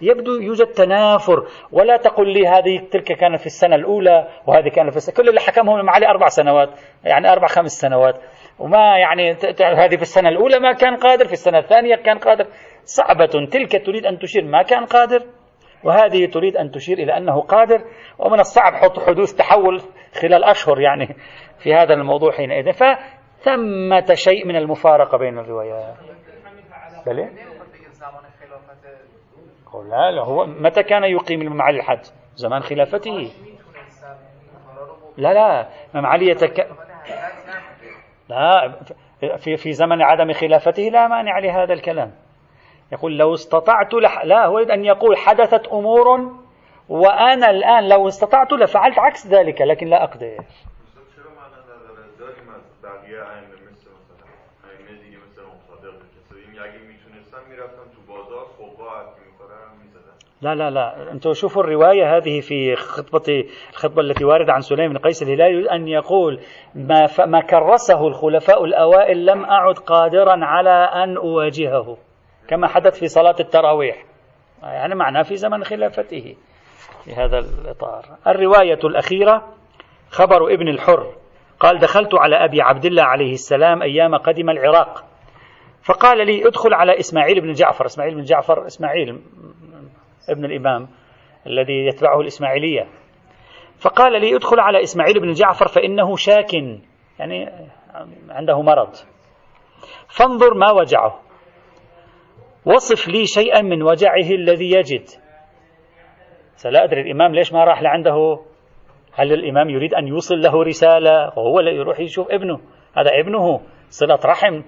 يبدو 0.00 0.40
يوجد 0.40 0.66
تنافر. 0.66 1.46
ولا 1.72 1.96
تقل 1.96 2.32
لي 2.32 2.48
هذه 2.48 2.88
تلك 2.90 3.12
كانت 3.12 3.40
في 3.40 3.46
السنة 3.46 3.76
الأولى 3.76 4.28
وهذه 4.46 4.68
كانت 4.68 4.90
في 4.90 4.96
السنة 4.96 5.14
كل 5.14 5.28
اللي 5.28 5.40
حكمهم 5.40 5.90
علي 5.90 6.06
أربع 6.06 6.28
سنوات 6.28 6.68
يعني 7.04 7.32
أربع 7.32 7.46
خمس 7.46 7.70
سنوات. 7.70 8.20
وما 8.58 8.98
يعني 8.98 9.32
هذه 9.60 9.96
في 9.96 10.02
السنة 10.02 10.28
الأولى 10.28 10.58
ما 10.58 10.72
كان 10.72 10.96
قادر 10.96 11.26
في 11.26 11.32
السنة 11.32 11.58
الثانية 11.58 11.96
كان 11.96 12.18
قادر. 12.18 12.46
صعبة. 12.84 13.26
تلك 13.26 13.86
تريد 13.86 14.06
أن 14.06 14.18
تشير 14.18 14.44
ما 14.44 14.62
كان 14.62 14.84
قادر. 14.84 15.22
وهذه 15.84 16.26
تريد 16.26 16.56
أن 16.56 16.70
تشير 16.70 16.98
إلى 16.98 17.16
أنه 17.16 17.40
قادر. 17.40 17.84
ومن 18.18 18.40
الصعب 18.40 18.72
حدوث 19.06 19.32
تحول 19.32 19.82
خلال 20.20 20.44
أشهر 20.44 20.80
يعني 20.80 21.16
في 21.58 21.74
هذا 21.74 21.94
الموضوع 21.94 22.32
حينئذ. 22.32 22.72
فثمة 23.44 24.14
شيء 24.14 24.46
من 24.46 24.56
المفارقة 24.56 25.18
بين 25.18 25.38
الروايات 25.38 25.96
بلى؟ 27.06 27.30
لا 29.90 30.10
لا 30.10 30.22
هو 30.22 30.46
متى 30.46 30.82
كان 30.82 31.04
يقيم 31.04 31.62
علي 31.62 31.78
الحد؟ 31.78 32.00
زمان 32.34 32.60
خلافته 32.60 33.32
لا 35.16 35.34
لا 35.34 35.68
إمام 35.94 36.06
علي 36.06 36.26
يتك... 36.26 36.68
لا 38.28 38.72
في 39.38 39.56
في 39.56 39.72
زمن 39.72 40.02
عدم 40.02 40.32
خلافته 40.32 40.82
لا 40.82 41.08
مانع 41.08 41.38
لهذا 41.38 41.72
الكلام 41.72 42.12
يقول 42.92 43.18
لو 43.18 43.34
استطعت 43.34 43.94
لح... 43.94 44.24
لا 44.24 44.46
هو 44.46 44.58
يريد 44.58 44.70
أن 44.70 44.84
يقول 44.84 45.16
حدثت 45.16 45.68
أمور 45.68 46.06
وأنا 46.88 47.50
الآن 47.50 47.88
لو 47.88 48.08
استطعت 48.08 48.52
لفعلت 48.52 48.98
عكس 48.98 49.26
ذلك 49.26 49.60
لكن 49.60 49.86
لا 49.86 50.04
أقدر 50.04 50.36
لا 60.42 60.54
لا 60.54 60.70
لا. 60.70 61.12
أنتم 61.12 61.32
شوفوا 61.32 61.62
الرواية 61.62 62.16
هذه 62.16 62.40
في 62.40 62.76
خطبة 62.76 63.44
الخطبة 63.70 64.02
التي 64.02 64.24
وارده 64.24 64.52
عن 64.52 64.60
سليم 64.60 64.92
بن 64.92 64.98
قيس 64.98 65.22
الهلالي 65.22 65.70
أن 65.70 65.88
يقول 65.88 66.40
ما 66.74 67.08
ما 67.26 67.40
كرسه 67.40 68.06
الخلفاء 68.06 68.64
الأوائل 68.64 69.26
لم 69.26 69.44
أعد 69.44 69.78
قادرا 69.78 70.44
على 70.44 70.70
أن 71.04 71.16
أواجهه 71.16 71.96
كما 72.48 72.68
حدث 72.68 72.98
في 72.98 73.08
صلاة 73.08 73.36
التراويح. 73.40 74.04
يعني 74.62 74.94
معناه 74.94 75.22
في 75.22 75.36
زمن 75.36 75.64
خلافته 75.64 76.36
في 77.04 77.12
هذا 77.12 77.38
الإطار. 77.38 78.04
الرواية 78.26 78.78
الأخيرة 78.84 79.48
خبر 80.10 80.54
ابن 80.54 80.68
الحر. 80.68 81.12
قال 81.60 81.78
دخلت 81.78 82.14
على 82.14 82.44
أبي 82.44 82.62
عبد 82.62 82.84
الله 82.84 83.02
عليه 83.02 83.32
السلام 83.32 83.82
أيام 83.82 84.16
قدم 84.16 84.50
العراق. 84.50 85.04
فقال 85.82 86.26
لي 86.26 86.48
ادخل 86.48 86.74
على 86.74 86.98
إسماعيل 86.98 87.40
بن 87.40 87.52
جعفر. 87.52 87.86
إسماعيل 87.86 88.14
بن 88.14 88.22
جعفر 88.22 88.66
إسماعيل 88.66 89.20
ابن 90.28 90.44
الإمام 90.44 90.88
الذي 91.46 91.86
يتبعه 91.86 92.20
الإسماعيلية. 92.20 92.86
فقال 93.78 94.20
لي 94.20 94.36
ادخل 94.36 94.60
على 94.60 94.82
إسماعيل 94.82 95.20
بن 95.20 95.32
جعفر 95.32 95.68
فإنه 95.68 96.16
شاك 96.16 96.54
يعني 97.18 97.50
عنده 98.28 98.62
مرض. 98.62 98.92
فانظر 100.08 100.54
ما 100.54 100.70
وجعه. 100.70 101.20
وصف 102.66 103.08
لي 103.08 103.26
شيئا 103.26 103.62
من 103.62 103.82
وجعه 103.82 104.30
الذي 104.30 104.70
يجد. 104.70 105.04
سلا 106.56 106.84
أدري 106.84 107.00
الإمام 107.00 107.34
ليش 107.34 107.52
ما 107.52 107.64
راح 107.64 107.82
لعنده؟ 107.82 108.40
هل 109.12 109.32
الإمام 109.32 109.70
يريد 109.70 109.94
أن 109.94 110.08
يوصل 110.08 110.34
له 110.34 110.62
رسالة؟ 110.62 111.32
وهو 111.36 111.60
يروح 111.60 112.00
يشوف 112.00 112.30
ابنه. 112.30 112.60
هذا 112.96 113.10
ابنه. 113.20 113.60
صلة 113.88 114.18
رحم 114.24 114.62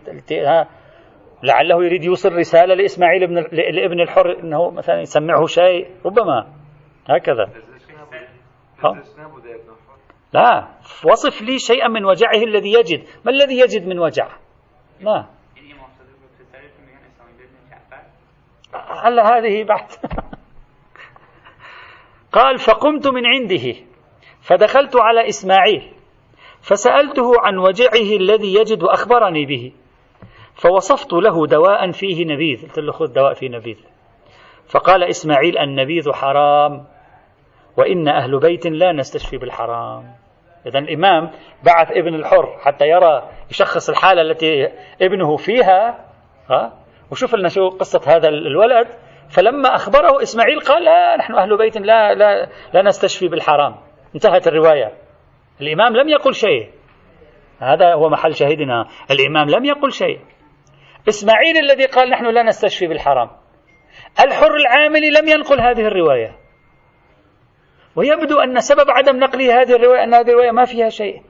لعله 1.42 1.84
يريد 1.84 2.04
يوصل 2.04 2.32
رسالة 2.32 2.74
لإسماعيل 2.74 3.26
بن 3.26 3.34
لابن 3.52 4.00
الحر 4.00 4.40
أنه 4.40 4.70
مثلا 4.70 5.00
يسمعه 5.00 5.46
شيء 5.46 5.90
ربما 6.04 6.52
هكذا. 7.08 7.50
ها؟ 8.84 9.02
لا 10.32 10.68
وصف 11.04 11.42
لي 11.42 11.58
شيئا 11.58 11.88
من 11.88 12.04
وجعه 12.04 12.42
الذي 12.42 12.72
يجد. 12.72 13.04
ما 13.24 13.30
الذي 13.32 13.58
يجد 13.58 13.86
من 13.86 13.98
وجع؟ 13.98 14.28
لا 15.00 15.26
هلا 19.04 19.38
هذه 19.38 19.64
بعد. 19.64 19.86
قال 22.32 22.58
فقمت 22.58 23.06
من 23.06 23.26
عنده 23.26 23.74
فدخلت 24.40 24.96
على 24.96 25.28
إسماعيل 25.28 25.92
فسألته 26.60 27.32
عن 27.40 27.58
وجعه 27.58 28.16
الذي 28.16 28.54
يجد 28.54 28.82
وأخبرني 28.82 29.46
به. 29.46 29.72
فوصفت 30.56 31.12
له 31.12 31.46
دواء 31.46 31.90
فيه 31.90 32.24
نبيذ. 32.24 32.62
قلت 32.62 32.78
له 32.78 32.92
خذ 32.92 33.12
دواء 33.12 33.34
فيه 33.34 33.48
نبيذ. 33.48 33.76
فقال 34.68 35.02
إسماعيل 35.02 35.58
النبيذ 35.58 36.12
حرام 36.12 36.86
وإن 37.76 38.08
أهل 38.08 38.38
بيت 38.40 38.66
لا 38.66 38.92
نستشفي 38.92 39.36
بالحرام. 39.36 40.14
إذا 40.66 40.78
الإمام 40.78 41.30
بعث 41.64 41.92
ابن 41.92 42.14
الحر 42.14 42.56
حتى 42.60 42.88
يرى 42.88 43.28
يشخص 43.50 43.88
الحالة 43.88 44.22
التي 44.22 44.68
ابنه 45.02 45.36
فيها 45.36 46.04
ها؟ 46.50 46.72
وشوف 47.10 47.34
لنا 47.34 47.48
شو 47.48 47.68
قصة 47.68 48.00
هذا 48.06 48.28
الولد. 48.28 48.88
فلما 49.28 49.74
أخبره 49.74 50.22
إسماعيل 50.22 50.60
قال 50.60 50.84
لا 50.84 51.16
نحن 51.16 51.34
أهل 51.34 51.56
بيت 51.56 51.78
لا, 51.78 52.14
لا, 52.14 52.48
لا 52.74 52.82
نستشفي 52.82 53.28
بالحرام. 53.28 53.76
انتهت 54.14 54.48
الرواية. 54.48 54.92
الإمام 55.60 55.96
لم 55.96 56.08
يقل 56.08 56.34
شيء. 56.34 56.70
هذا 57.58 57.94
هو 57.94 58.08
محل 58.08 58.34
شهيدنا 58.34 58.86
الإمام 59.10 59.50
لم 59.50 59.64
يقل 59.64 59.92
شيء. 59.92 60.20
إسماعيل 61.08 61.56
الذي 61.58 61.86
قال 61.86 62.10
نحن 62.10 62.26
لا 62.26 62.42
نستشفي 62.42 62.86
بالحرام. 62.86 63.30
الحر 64.24 64.54
العاملي 64.56 65.10
لم 65.10 65.28
ينقل 65.28 65.60
هذه 65.60 65.86
الرواية. 65.86 66.36
ويبدو 67.96 68.40
أن 68.40 68.60
سبب 68.60 68.90
عدم 68.90 69.16
نقله 69.16 69.60
هذه 69.60 69.72
الرواية 69.76 70.04
أن 70.04 70.14
هذه 70.14 70.28
الرواية 70.28 70.50
ما 70.50 70.64
فيها 70.64 70.88
شيء. 70.88 71.22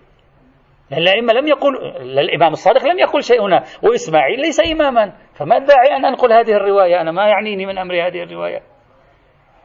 الأئمة 0.92 1.32
لم 1.32 1.46
يقول 1.46 1.76
الإمام 2.18 2.52
الصادق 2.52 2.84
لم 2.84 2.98
يقل 2.98 3.22
شيء 3.22 3.42
هنا 3.42 3.62
وإسماعيل 3.82 4.40
ليس 4.40 4.60
إماما. 4.60 5.12
فما 5.34 5.56
الداعي 5.56 5.96
أن 5.96 6.04
أنقل 6.04 6.32
هذه 6.32 6.52
الرواية؟ 6.52 7.00
أنا 7.00 7.12
ما 7.12 7.28
يعنيني 7.28 7.66
من 7.66 7.78
أمر 7.78 7.94
هذه 8.06 8.22
الرواية. 8.22 8.62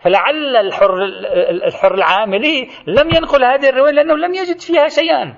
فلعل 0.02 0.56
الحر 0.56 1.04
الحر 1.67 1.93
العاملي 1.93 2.67
لم 2.88 3.10
ينقل 3.15 3.43
هذه 3.43 3.69
الرواية 3.69 3.91
لأنه 3.91 4.15
لم 4.15 4.34
يجد 4.34 4.60
فيها 4.60 4.88
شيئا. 4.88 5.36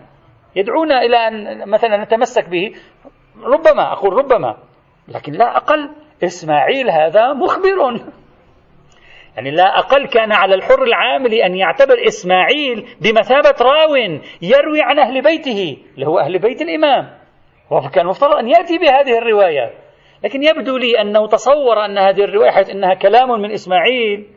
يدعونا 0.55 1.01
إلى 1.01 1.17
أن 1.17 1.69
مثلا 1.69 2.03
نتمسك 2.03 2.49
به. 2.49 2.71
ربما 3.43 3.91
أقول 3.91 4.13
ربما. 4.13 4.57
لكن 5.07 5.33
لا 5.33 5.57
أقل 5.57 5.89
إسماعيل 6.23 6.89
هذا 6.89 7.33
مخبر. 7.33 8.01
يعني 9.35 9.51
لا 9.51 9.79
أقل 9.79 10.07
كان 10.07 10.31
على 10.31 10.55
الحر 10.55 10.83
العامل 10.83 11.33
أن 11.33 11.55
يعتبر 11.55 12.07
إسماعيل 12.07 12.87
بمثابة 13.01 13.55
راو 13.61 13.95
يروي 14.41 14.81
عن 14.81 14.99
أهل 14.99 15.21
بيته 15.21 15.77
اللي 15.95 16.07
هو 16.07 16.19
أهل 16.19 16.39
بيت 16.39 16.61
الإمام. 16.61 17.09
وكان 17.71 18.05
مفترض 18.05 18.35
أن 18.35 18.47
يأتي 18.47 18.77
بهذه 18.77 19.17
الرواية. 19.17 19.73
لكن 20.23 20.43
يبدو 20.43 20.77
لي 20.77 21.01
أنه 21.01 21.27
تصور 21.27 21.85
أن 21.85 21.97
هذه 21.97 22.23
الرواية 22.23 22.51
حيث 22.51 22.69
أنها 22.69 22.93
كلام 22.93 23.41
من 23.41 23.51
إسماعيل 23.51 24.27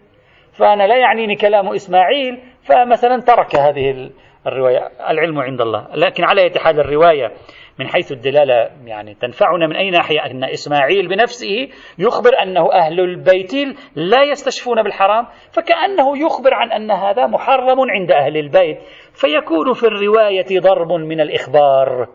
فأنا 0.52 0.87
لا 0.87 0.96
يعنيني 0.96 1.37
كلام 1.37 1.68
إسماعيل 1.68 2.42
فمثلا 2.62 3.20
ترك 3.20 3.56
هذه 3.56 4.11
الرواية 4.46 4.90
العلم 5.11 5.38
عند 5.38 5.61
الله. 5.61 5.88
لكن 5.94 6.24
على 6.24 6.50
حال 6.56 6.80
الرواية 6.80 7.32
من 7.78 7.88
حيث 7.88 8.12
الدلالة 8.12 8.70
يعني 8.85 9.14
تنفعنا 9.14 9.66
من 9.66 9.76
أي 9.76 9.90
ناحية 9.90 10.26
أن 10.26 10.44
إسماعيل 10.44 11.09
بنفسه 11.09 11.68
يخبر 11.98 12.30
أنه 12.42 12.72
أهل 12.72 13.00
البيت 13.00 13.54
لا 13.96 14.22
يستشفون 14.22 14.82
بالحرام 14.82 15.26
فكأنه 15.52 16.18
يخبر 16.26 16.54
عن 16.54 16.72
أن 16.72 16.90
هذا 16.90 17.26
محرم 17.26 17.90
عند 17.90 18.12
أهل 18.12 18.37
البيت. 18.37 18.78
فيكون 19.14 19.72
في 19.72 19.87
الرواية 19.87 20.61
ضرب 20.61 20.92
من 20.92 21.20
الإخبار 21.20 22.09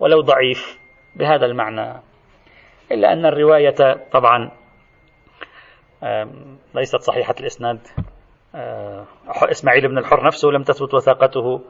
ولو 0.00 0.20
ضعيف 0.20 0.78
بهذا 1.16 1.46
المعنى. 1.46 2.02
إلا 2.92 3.12
أن 3.12 3.26
الرواية 3.26 4.06
طبعا 4.12 4.50
ليست 6.74 7.00
صحيحة 7.00 7.34
الإسناد. 7.40 7.78
إسماعيل 9.50 9.88
بن 9.88 9.98
الحر 9.98 10.26
نفسه 10.26 10.48
لم 10.48 10.62
تثبت 10.62 10.94
وثاقته 10.94 11.60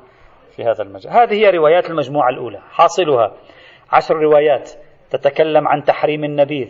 في 0.57 0.63
هذا 0.63 0.83
المجال. 0.83 1.13
هذه 1.13 1.33
هي 1.35 1.51
روايات 1.51 1.91
المجموعة 1.91 2.29
الأولى 2.29 2.61
حاصلها 2.71 3.33
عشر 3.93 4.15
روايات 4.15 4.71
تتكلم 5.11 5.69
عن 5.69 5.83
تحريم 5.83 6.25
النبيذ 6.25 6.69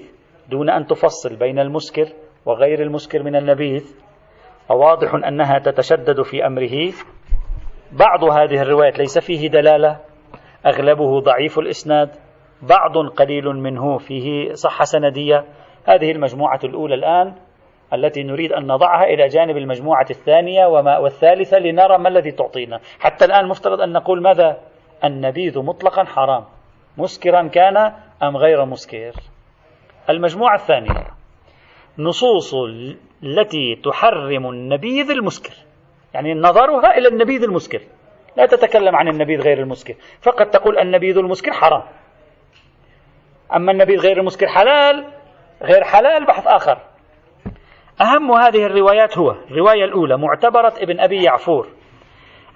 دون 0.50 0.70
أن 0.70 0.86
تفصل 0.86 1.36
بين 1.36 1.58
المسكر 1.58 2.06
وغير 2.46 2.82
المسكر 2.82 3.22
من 3.22 3.36
النبيذ 3.36 3.96
وواضح 4.70 5.14
أنها 5.14 5.58
تتشدد 5.58 6.22
في 6.22 6.46
أمره. 6.46 6.92
بعض 7.92 8.24
هذه 8.24 8.62
الروايات 8.62 8.98
ليس 8.98 9.18
فيه 9.18 9.48
دلالة 9.48 10.00
أغلبه 10.66 11.20
ضعيف 11.20 11.58
الإسناد 11.58 12.10
بعض 12.62 13.08
قليل 13.08 13.44
منه 13.44 13.98
فيه 13.98 14.52
صحة 14.52 14.84
سندية. 14.84 15.44
هذه 15.84 16.10
المجموعة 16.10 16.60
الأولى 16.64 16.94
الآن. 16.94 17.34
التي 17.92 18.22
نريد 18.22 18.52
أن 18.52 18.66
نضعها 18.66 19.04
إلى 19.04 19.28
جانب 19.28 19.56
المجموعة 19.56 20.06
الثانية 20.10 20.66
وما 20.66 20.98
والثالثة 20.98 21.58
لنرى 21.58 21.98
ما 21.98 22.08
الذي 22.08 22.30
تعطينا. 22.30 22.80
حتى 23.00 23.24
الآن 23.24 23.48
مفترض 23.48 23.80
أن 23.80 23.92
نقول 23.92 24.22
ماذا؟ 24.22 24.60
النبيذ 25.04 25.58
مطلقا 25.58 26.04
حرام. 26.04 26.44
مسكرا 26.98 27.48
كان 27.48 27.76
أم 28.22 28.36
غير 28.36 28.64
مسكر. 28.64 29.12
المجموعة 30.10 30.54
الثانية. 30.54 31.06
نصوص 31.98 32.54
التي 33.22 33.80
تحرم 33.84 34.46
النبيذ 34.46 35.10
المسكر. 35.10 35.54
يعني 36.14 36.34
نظرها 36.34 36.98
إلى 36.98 37.08
النبيذ 37.08 37.42
المسكر. 37.42 37.80
لا 38.36 38.46
تتكلم 38.46 38.96
عن 38.96 39.08
النبيذ 39.08 39.40
غير 39.40 39.58
المسكر. 39.58 39.94
فقد 40.22 40.50
تقول 40.50 40.78
النبيذ 40.78 41.18
المسكر 41.18 41.52
حرام. 41.52 41.82
أما 43.56 43.72
النبيذ 43.72 44.00
غير 44.00 44.18
المسكر 44.18 44.46
حلال 44.46 45.04
غير 45.62 45.84
حلال 45.84 46.26
بحث 46.26 46.46
آخر. 46.46 46.93
أهم 48.00 48.32
هذه 48.32 48.66
الروايات 48.66 49.18
هو 49.18 49.30
الرواية 49.30 49.84
الأولى 49.84 50.16
معتبرة 50.18 50.72
ابن 50.78 51.00
أبي 51.00 51.24
يعفور 51.24 51.68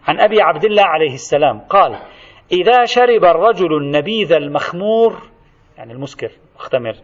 عن 0.09 0.21
أبي 0.21 0.43
عبد 0.43 0.65
الله 0.65 0.85
عليه 0.85 1.15
السلام 1.15 1.61
قال 1.61 1.99
إذا 2.53 2.85
شرب 2.85 3.25
الرجل 3.25 3.77
النبيذ 3.77 4.33
المخمور 4.33 5.23
يعني 5.79 5.93
المسكر 5.93 6.31
مختمر 6.57 6.95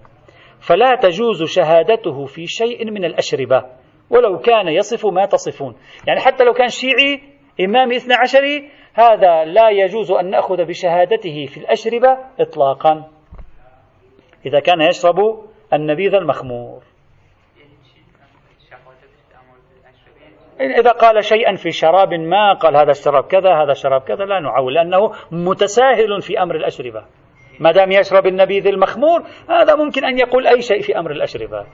فلا 0.61 0.95
تجوز 0.95 1.43
شهادته 1.43 2.25
في 2.25 2.47
شيء 2.47 2.91
من 2.91 3.05
الأشربة 3.05 3.65
ولو 4.11 4.39
كان 4.39 4.69
يصف 4.69 5.07
ما 5.07 5.27
تصفون. 5.27 5.77
يعني 6.07 6.21
حتى 6.21 6.45
لو 6.45 6.53
كان 6.53 6.69
شيعي 6.69 7.21
إمام 7.61 7.93
إثنى 7.93 8.15
عشري 8.15 8.71
هذا 8.95 9.45
لا 9.45 9.71
يجوز 9.71 10.11
أن 10.13 10.31
نأخذ 10.31 10.65
بشهادته 10.65 11.47
في 11.47 11.61
الأشربة 11.61 12.19
إطلاقا. 12.41 13.11
إذا 14.47 14.61
كان 14.61 14.81
يشرب 14.81 15.17
النبيذ 15.73 16.15
المخمور. 16.15 16.83
إذا 20.61 20.91
قال 20.91 21.25
شيئا 21.25 21.55
في 21.55 21.71
شراب 21.71 22.15
ما 22.15 22.53
قال 22.53 22.77
هذا 22.77 22.91
الشراب 22.91 23.25
كذا 23.25 23.55
هذا 23.55 23.73
الشراب 23.73 24.01
كذا 24.01 24.25
لا 24.25 24.41
نعول 24.41 24.75
لأنه 24.75 25.13
متساهل 25.33 26.23
في 26.23 26.43
أمر 26.43 26.55
الأشربة 26.55 27.03
ما 27.61 27.73
دام 27.73 27.93
يشرب 27.93 28.27
النبيذ 28.27 28.67
المخمور 28.67 29.23
هذا 29.51 29.75
ممكن 29.75 30.05
أن 30.05 30.19
يقول 30.19 30.47
أي 30.47 30.63
شيء 30.63 30.81
في 30.81 30.99
أمر 30.99 31.11
الأشربة 31.11 31.67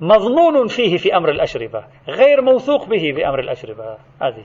مظنون 0.00 0.66
فيه 0.66 0.96
في 0.96 1.16
أمر 1.16 1.30
الأشربة 1.30 1.84
غير 2.08 2.42
موثوق 2.42 2.88
به 2.88 3.12
في 3.16 3.28
أمر 3.28 3.40
الأشربة 3.40 3.96
هذه 4.22 4.44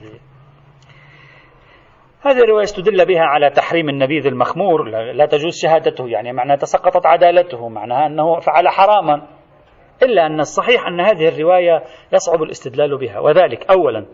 هذه 2.22 2.38
الرواية 2.38 2.64
استدل 2.64 3.04
بها 3.04 3.22
على 3.22 3.50
تحريم 3.50 3.88
النبيذ 3.88 4.26
المخمور 4.26 4.84
لا 5.12 5.26
تجوز 5.26 5.58
شهادته 5.62 6.08
يعني 6.08 6.32
معناها 6.32 6.56
تسقطت 6.56 7.06
عدالته 7.06 7.68
معناها 7.68 8.06
أنه 8.06 8.40
فعل 8.40 8.68
حراما. 8.68 9.22
إلا 10.02 10.26
أن 10.26 10.40
الصحيح 10.40 10.86
أن 10.86 11.00
هذه 11.00 11.28
الرواية 11.28 11.82
يصعب 12.12 12.42
الاستدلال 12.42 12.98
بها. 12.98 13.18
وذلك 13.18 13.70
أولا 13.70 14.06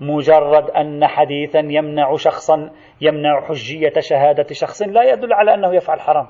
مجرد 0.00 0.70
أن 0.70 1.06
حديثا 1.06 1.58
يمنع 1.58 2.16
شخصا 2.16 2.70
يمنع 3.00 3.40
حجية 3.48 3.92
شهادة 3.98 4.46
شخص 4.52 4.82
لا 4.82 5.02
يدل 5.12 5.32
على 5.32 5.54
أنه 5.54 5.74
يفعل 5.74 6.00
حرام. 6.00 6.26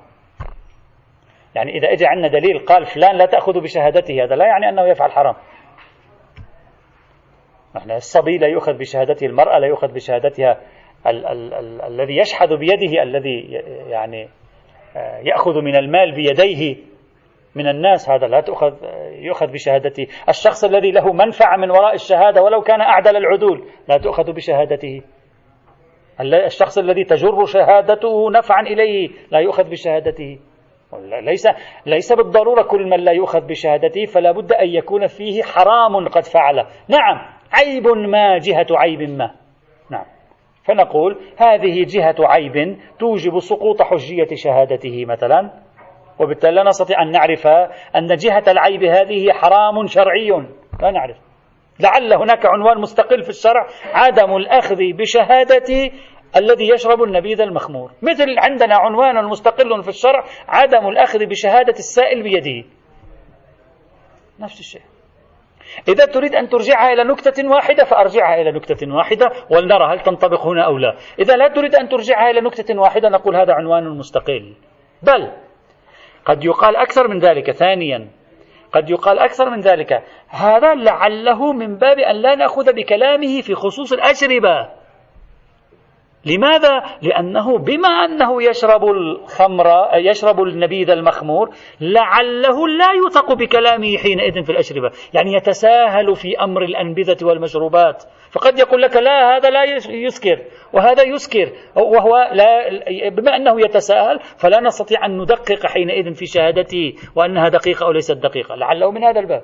يعني 1.55 1.79
إذا 1.79 1.93
إجى 1.93 2.07
عندنا 2.07 2.29
دليل 2.29 2.59
قال 2.59 2.87
فلان 2.87 3.17
لا 3.17 3.27
تأخذ 3.27 3.61
بشهادته 3.61 4.25
هذا 4.25 4.35
لا 4.35 4.47
يعني 4.47 4.69
أنه 4.69 4.87
يفعل 4.89 5.13
حرام. 5.13 5.35
إحنا 7.77 7.97
الصبي 7.97 8.39
لا 8.39 8.47
يؤخذ 8.47 8.73
بشهادته 8.73 9.27
المرأة 9.27 9.59
لا 9.59 9.67
يؤخذ 9.67 9.93
بشهادتها 9.93 10.61
ال- 11.07 11.27
ال- 11.27 11.55
ال- 11.55 11.83
الذي 11.83 12.17
يشحذ 12.17 12.57
بيده 12.57 13.03
الذي 13.03 13.41
يعني 13.89 14.29
آه، 14.97 15.19
يأخذ 15.19 15.61
من 15.63 15.77
المال 15.77 16.15
بيديه. 16.15 16.77
من 17.55 17.69
الناس 17.69 18.11
هذا 18.11 18.27
لا 18.27 18.41
تؤخذ 18.41 18.73
يؤخذ 19.13 19.47
بشهادته. 19.47 20.07
الشخص 20.29 20.65
الذي 20.65 20.91
له 20.91 21.13
منفعة 21.13 21.57
من 21.57 21.71
وراء 21.71 21.95
الشهادة 21.95 22.43
ولو 22.43 22.61
كان 22.61 22.81
أعدل 22.81 23.17
العدول 23.17 23.65
لا 23.89 23.97
تؤخذ 23.97 24.33
بشهادته. 24.33 25.03
الشخص 26.21 26.79
الذي 26.79 27.05
تجر 27.05 27.45
شهادته 27.45 28.31
نفعا 28.31 28.63
إليه 28.63 29.09
لا 29.31 29.39
يؤخذ 29.39 29.71
بشهادته. 29.71 30.39
ليس 31.23 31.49
ليس 31.87 32.13
بالضرورة 32.13 32.63
كل 32.63 32.85
من 32.91 33.01
لا 33.01 33.13
يؤخذ 33.13 33.41
بشهادته 33.41 34.05
فلا 34.05 34.33
بد 34.33 34.53
أن 34.53 34.69
يكون 34.69 35.07
فيه 35.07 35.43
حرام 35.43 36.09
قد 36.09 36.25
فعله. 36.25 36.67
نعم 36.89 37.39
عيب 37.53 37.89
ما 37.89 38.39
جهة 38.39 38.67
عيب 38.71 39.01
ما. 39.01 39.31
نعم. 39.91 40.05
فنقول 40.65 41.19
هذه 41.37 41.85
جهة 41.85 42.17
عيب 42.19 42.79
توجب 42.99 43.39
سقوط 43.39 43.83
حجية 43.83 44.29
شهادته 44.35 45.07
مثلا. 45.07 45.51
وبالتالي 46.21 46.55
لا 46.55 46.63
نستطيع 46.63 47.03
أن 47.03 47.11
نعرف 47.11 47.47
أن 47.97 48.07
جهة 48.07 48.45
العيب 48.49 48.85
هذه 48.85 49.33
حرام 49.33 49.87
شرعي. 49.87 50.31
لا 50.83 50.91
نعرف. 50.91 51.17
لعل 51.81 52.13
هناك 52.13 52.47
عنوان 52.47 52.81
مستقل 52.81 53.23
في 53.23 53.29
الشرع 53.29 53.67
عدم 53.93 54.37
الأخذ 54.37 54.77
بشهادة 54.77 55.91
الذي 56.37 56.69
يشرب 56.73 57.03
النبيذ 57.03 57.41
المخمور. 57.41 57.93
مثل 58.03 58.39
عندنا 58.39 58.77
عنوان 58.77 59.25
مستقل 59.25 59.83
في 59.83 59.89
الشرع 59.89 60.25
عدم 60.49 60.89
الأخذ 60.89 61.27
بشهادة 61.27 61.73
السائل 61.73 62.23
بيده. 62.23 62.69
نفس 64.41 64.61
الشيء. 64.61 64.83
إذا 65.89 66.05
تريد 66.05 66.35
أن 66.35 66.49
ترجعها 66.49 66.93
إلى 66.93 67.05
نكتة 67.05 67.49
واحدة 67.49 67.85
فأرجعها 67.85 68.41
إلى 68.41 68.53
نكتة 68.53 68.95
واحدة 68.95 69.27
ولنرى 69.51 69.95
هل 69.95 70.01
تنطبق 70.01 70.47
هنا 70.47 70.65
أو 70.65 70.79
لا. 70.79 70.97
إذا 71.19 71.37
لا 71.37 71.49
تريد 71.49 71.75
أن 71.75 71.89
ترجعها 71.89 72.31
إلى 72.31 72.41
نكتة 72.41 72.81
واحدة 72.81 73.09
نقول 73.09 73.37
هذا 73.37 73.53
عنوان 73.53 73.99
مستقل. 73.99 74.55
بل 75.03 75.33
قد 76.29 76.45
يقال 76.45 76.77
أكثر 76.77 77.09
من 77.09 77.19
ذلك 77.19 77.51
ثانيا 77.51 78.09
قد 78.73 78.91
يقال 78.91 79.19
أكثر 79.19 79.51
من 79.51 79.61
ذلك. 79.61 80.03
هذا 80.29 80.75
لعله 80.75 81.53
من 81.53 81.77
باب 81.77 81.99
أن 81.99 82.17
لا 82.17 82.35
نأخذ 82.35 82.73
بكلامه 82.73 83.41
في 83.41 83.55
خصوص 83.55 83.93
الأشربة. 83.93 84.69
لماذا؟ 86.25 86.83
لأنه 87.03 87.59
بما 87.59 87.89
أنه 87.89 88.43
يشرب 88.43 88.85
الخمر 88.85 89.67
يشرب 89.95 90.43
النبيذ 90.43 90.91
المخمور 90.91 91.51
لعله 91.81 92.69
لا 92.69 92.93
يوثق 92.93 93.33
بكلامه 93.33 93.97
حينئذ 93.97 94.45
في 94.45 94.53
الأشربة. 94.53 94.91
يعني 95.15 95.33
يتساهل 95.33 96.17
في 96.17 96.39
أمر 96.41 96.63
الأنبذة 96.63 97.27
والمشروبات. 97.27 98.05
فقد 98.31 98.59
يقول 98.59 98.83
لك 98.83 98.97
لا 98.97 99.37
هذا 99.37 99.51
لا 99.51 99.65
يسكر 99.89 100.39
وهذا 100.73 101.03
يسكر 101.03 101.53
وهو 101.77 102.31
لا 102.33 102.69
بما 103.09 103.37
أنه 103.37 103.61
يتساهل 103.61 104.19
فلا 104.19 104.61
نستطيع 104.61 105.07
أن 105.07 105.19
ندقق 105.19 105.67
حينئذ 105.67 106.15
في 106.15 106.27
شهادته 106.27 106.95
وأنها 107.17 107.49
دقيقة 107.49 107.87
أو 107.87 107.93
ليست 107.93 108.17
دقيقة. 108.17 108.55
لعله 108.55 108.91
من 108.91 109.05
هذا 109.05 109.21
الباب. 109.21 109.43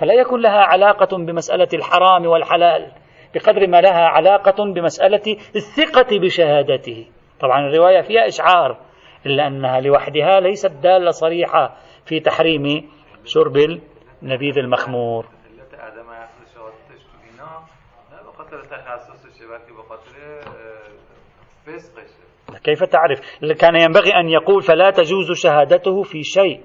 فلا 0.00 0.14
يكون 0.14 0.40
لها 0.40 0.60
علاقة 0.60 1.16
بمسألة 1.16 1.68
الحرام 1.74 2.26
والحلال 2.26 2.92
بقدر 3.34 3.66
ما 3.66 3.80
لها 3.80 4.04
علاقة 4.04 4.64
بمسألة 4.64 5.36
الثقة 5.56 6.18
بشهادته. 6.18 7.06
طبعا 7.40 7.68
الرواية 7.68 8.00
فيها 8.00 8.26
إشعار 8.26 8.76
إلا 9.26 9.46
أنها 9.46 9.80
لوحدها 9.80 10.40
ليست 10.40 10.72
دالة 10.82 11.10
صريحة 11.10 11.76
في 12.04 12.20
تحريم 12.20 12.90
شرب 13.24 13.56
النبيذ 14.22 14.58
المخمور. 14.58 15.26
كيف 22.64 22.84
تعرف؟ 22.84 23.20
كان 23.60 23.76
ينبغي 23.80 24.10
أن 24.14 24.28
يقول 24.28 24.62
فلا 24.62 24.90
تجوز 24.90 25.32
شهادته 25.32 26.02
في 26.02 26.22
شيء. 26.22 26.60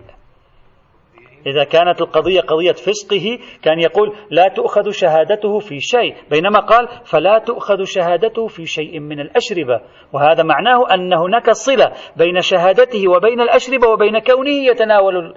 إذا 1.46 1.64
كانت 1.64 2.02
القضية 2.02 2.42
قضية 2.42 2.72
فسقه 2.72 3.40
كان 3.64 3.80
يقول 3.80 4.16
لا 4.30 4.48
تؤخذ 4.48 4.90
شهادته 4.90 5.60
في 5.60 5.80
شيء. 5.80 6.16
بينما 6.30 6.60
قال 6.60 6.88
فلا 7.06 7.40
تؤخذ 7.40 7.84
شهادته 7.84 8.48
في 8.48 8.66
شيء 8.66 9.00
من 9.00 9.20
الأشربة. 9.20 9.82
وهذا 10.14 10.44
معناه 10.44 10.94
أن 10.94 11.14
هناك 11.14 11.52
صلة 11.52 11.94
بين 12.18 12.42
شهادته 12.42 13.08
وبين 13.08 13.42
الأشربة 13.42 13.88
وبين 13.88 14.20
كونه 14.20 14.68
يتناول 14.72 15.36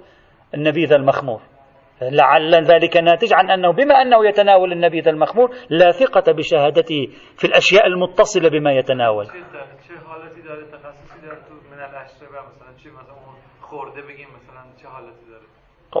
النبيذ 0.53 0.93
المخمور. 0.93 1.41
لعل 2.01 2.55
ذلك 2.55 2.97
ناتج 2.97 3.33
عن 3.33 3.51
أنه 3.51 3.71
بما 3.71 3.95
أنه 4.01 4.25
يتناول 4.25 4.71
النبيذ 4.71 5.07
المخمور 5.07 5.49
لا 5.69 5.91
ثقة 5.91 6.31
بشهادته 6.31 7.07
في 7.37 7.47
الأشياء 7.47 7.87
المتصلة 7.87 8.49
بما 8.49 8.71
يتناول. 8.71 9.27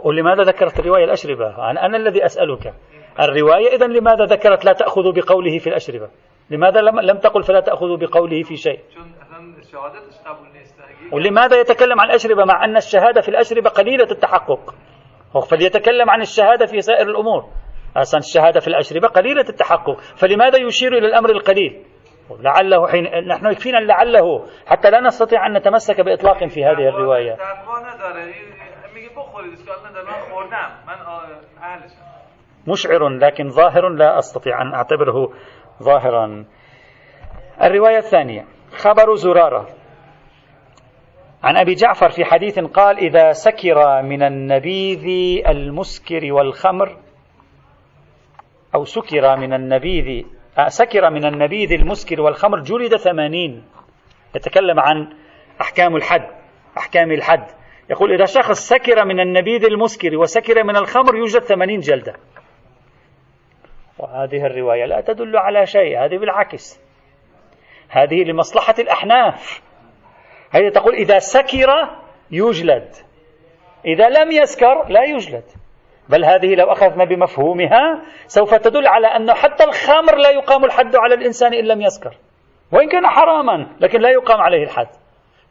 ولماذا 0.03 0.43
ذكرت 0.43 0.79
الرواية 0.79 1.05
الأشربة؟ 1.05 1.71
أنا, 1.71 1.85
أنا 1.85 1.97
الذي 1.97 2.25
أسألك. 2.25 2.73
الرواية 3.19 3.75
إذا 3.75 3.87
لماذا 3.87 4.25
ذكرت 4.25 4.65
لا 4.65 4.73
تأخذ 4.73 5.01
بقوله 5.15 5.57
في 5.57 5.67
الأشربة؟ 5.67 6.09
لماذا 6.49 6.81
لم, 6.81 6.99
لم 6.99 7.17
تقل 7.17 7.43
فلا 7.43 7.59
تأخذ 7.59 7.97
بقوله 7.99 8.43
في 8.43 8.55
شيء؟ 8.55 8.79
ولماذا 11.13 11.59
يتكلم 11.59 11.99
عن 11.99 12.07
الأشربة 12.09 12.45
مع 12.45 12.65
أن 12.65 12.77
الشهادة 12.77 13.21
في 13.21 13.29
الأشربة 13.29 13.69
قليلة 13.69 14.11
التحقق؟ 14.11 14.75
فليتكلم 15.39 16.09
عن 16.09 16.21
الشهادة 16.21 16.65
في 16.65 16.81
سائر 16.81 17.09
الأمور. 17.09 17.49
أصلا 17.97 18.19
الشهادة 18.19 18.59
في 18.59 18.67
الأشربة 18.67 19.07
قليلة 19.07 19.45
التحقق. 19.49 19.99
فلماذا 19.99 20.57
يشير 20.59 20.97
إلى 20.97 21.07
الأمر 21.07 21.29
القليل؟ 21.29 21.85
لعله 22.39 22.87
حين 22.87 23.27
نحن 23.27 23.51
يكفينا 23.51 23.77
لعله 23.77 24.45
حتى 24.67 24.89
لا 24.89 24.99
نستطيع 24.99 25.47
أن 25.47 25.57
نتمسك 25.57 26.01
بإطلاق 26.01 26.45
في 26.47 26.65
هذه 26.65 26.89
الرواية. 26.89 27.37
مشعر 32.67 33.09
لكن 33.09 33.49
ظاهر 33.49 33.89
لا 33.89 34.17
أستطيع 34.17 34.61
أن 34.61 34.73
أعتبره 34.73 35.33
ظاهرا. 35.83 36.45
الرواية 37.63 37.97
الثانية. 37.97 38.45
خبر 38.77 39.15
زرارة. 39.15 39.67
عن 41.43 41.57
أبي 41.57 41.73
جعفر 41.73 42.09
في 42.09 42.25
حديث 42.25 42.59
قال 42.59 42.97
إذا 42.97 43.31
سكر 43.31 44.01
من 44.01 44.23
النبيذ 44.23 45.05
المسكر 45.47 46.33
والخمر 46.33 46.97
أو 48.75 48.85
سكر 48.85 49.37
من 49.37 49.53
النبيذ 49.53 50.25
آه، 50.57 50.67
سكر 50.67 51.09
من 51.09 51.25
النبيذ 51.25 51.71
المسكر 51.71 52.21
والخمر 52.21 52.59
جلد 52.59 52.95
ثمانين. 52.95 53.63
يتكلم 54.35 54.79
عن 54.79 55.13
أحكام 55.61 55.95
الحد 55.95 56.27
أحكام 56.77 57.11
الحد. 57.11 57.47
يقول 57.89 58.13
إذا 58.13 58.25
شخص 58.25 58.67
سكر 58.67 59.05
من 59.05 59.19
النبيذ 59.19 59.65
المسكر 59.65 60.17
وسكر 60.17 60.63
من 60.63 60.77
الخمر 60.77 61.15
يوجد 61.15 61.39
ثمانين 61.39 61.79
جلدة. 61.79 62.15
وهذه 63.99 64.45
الرواية 64.45 64.85
لا 64.85 65.01
تدل 65.01 65.37
على 65.37 65.65
شيء 65.65 66.05
هذه 66.05 66.17
بالعكس. 66.17 66.81
هذه 67.89 68.23
لمصلحة 68.23 68.75
الأحناف. 68.79 69.61
هذه 70.51 70.69
تقول 70.69 70.93
إذا 70.93 71.19
سكر 71.19 71.69
يجلد. 72.31 72.89
إذا 73.85 74.09
لم 74.09 74.31
يسكر 74.31 74.85
لا 74.89 75.03
يجلد. 75.03 75.43
بل 76.09 76.25
هذه 76.25 76.55
لو 76.55 76.71
أخذنا 76.71 77.03
بمفهومها 77.05 78.01
سوف 78.27 78.55
تدل 78.55 78.87
على 78.87 79.07
أنه 79.07 79.33
حتى 79.33 79.63
الخمر 79.63 80.15
لا 80.15 80.29
يقام 80.29 80.65
الحد 80.65 80.95
على 80.95 81.15
الإنسان 81.15 81.53
إن 81.53 81.65
لم 81.65 81.81
يسكر. 81.81 82.17
وإن 82.71 82.89
كان 82.89 83.07
حراما 83.07 83.67
لكن 83.79 84.01
لا 84.01 84.09
يقام 84.09 84.41
عليه 84.41 84.63
الحد. 84.63 84.87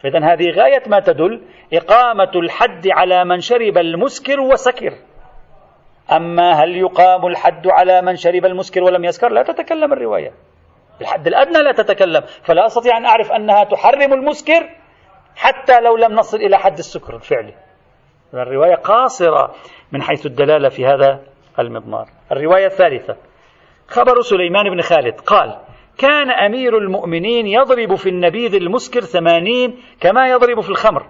فإذا 0.03 0.33
هذه 0.33 0.51
غاية 0.51 0.83
ما 0.87 1.01
تدل 1.01 1.43
إقامة 1.73 2.31
الحد 2.35 2.89
على 2.89 3.25
من 3.25 3.41
شرب 3.41 3.79
المسكر 3.79 4.41
وسكر. 4.41 4.93
أما 6.13 6.53
هل 6.53 6.77
يقام 6.77 7.27
الحد 7.27 7.69
على 7.69 8.03
من 8.03 8.17
شرب 8.17 8.45
المسكر 8.45 8.83
ولم 8.83 9.05
يسكر؟ 9.05 9.29
لا 9.29 9.43
تتكلم 9.43 9.93
الرواية. 9.93 10.33
الحد 11.01 11.27
الأدنى 11.27 11.59
لا 11.59 11.73
تتكلم. 11.73 12.23
فلا 12.43 12.67
أستطيع 12.67 12.97
أن 12.97 13.07
أعرف 13.07 13.33
أنها 13.33 13.65
تحرم 13.65 14.13
المسكر 14.13 14.69
حتى 15.41 15.81
لو 15.81 15.97
لم 15.97 16.13
نصل 16.13 16.37
إلى 16.37 16.59
حد 16.59 16.79
السكر 16.79 17.17
الفعلي. 17.17 17.55
الرواية 18.35 18.75
قاصرة 18.75 19.55
من 19.93 20.03
حيث 20.03 20.27
الدلالة 20.27 20.69
في 20.69 20.87
هذا 20.87 21.21
المضمار. 21.59 22.07
الرواية 22.33 22.67
الثالثة. 22.67 23.17
خبر 23.89 24.21
سليمان 24.21 24.71
بن 24.71 24.81
خالد 24.81 25.21
قال 25.21 25.59
كان 25.99 26.31
أمير 26.31 26.79
المؤمنين 26.79 27.47
يضرب 27.47 27.95
في 27.95 28.09
النبيذ 28.09 28.55
المسكر 28.55 29.01
ثمانين 29.01 29.83
كما 30.01 30.29
يضرب 30.29 30.61
في 30.61 30.71
الخمر 30.71 31.07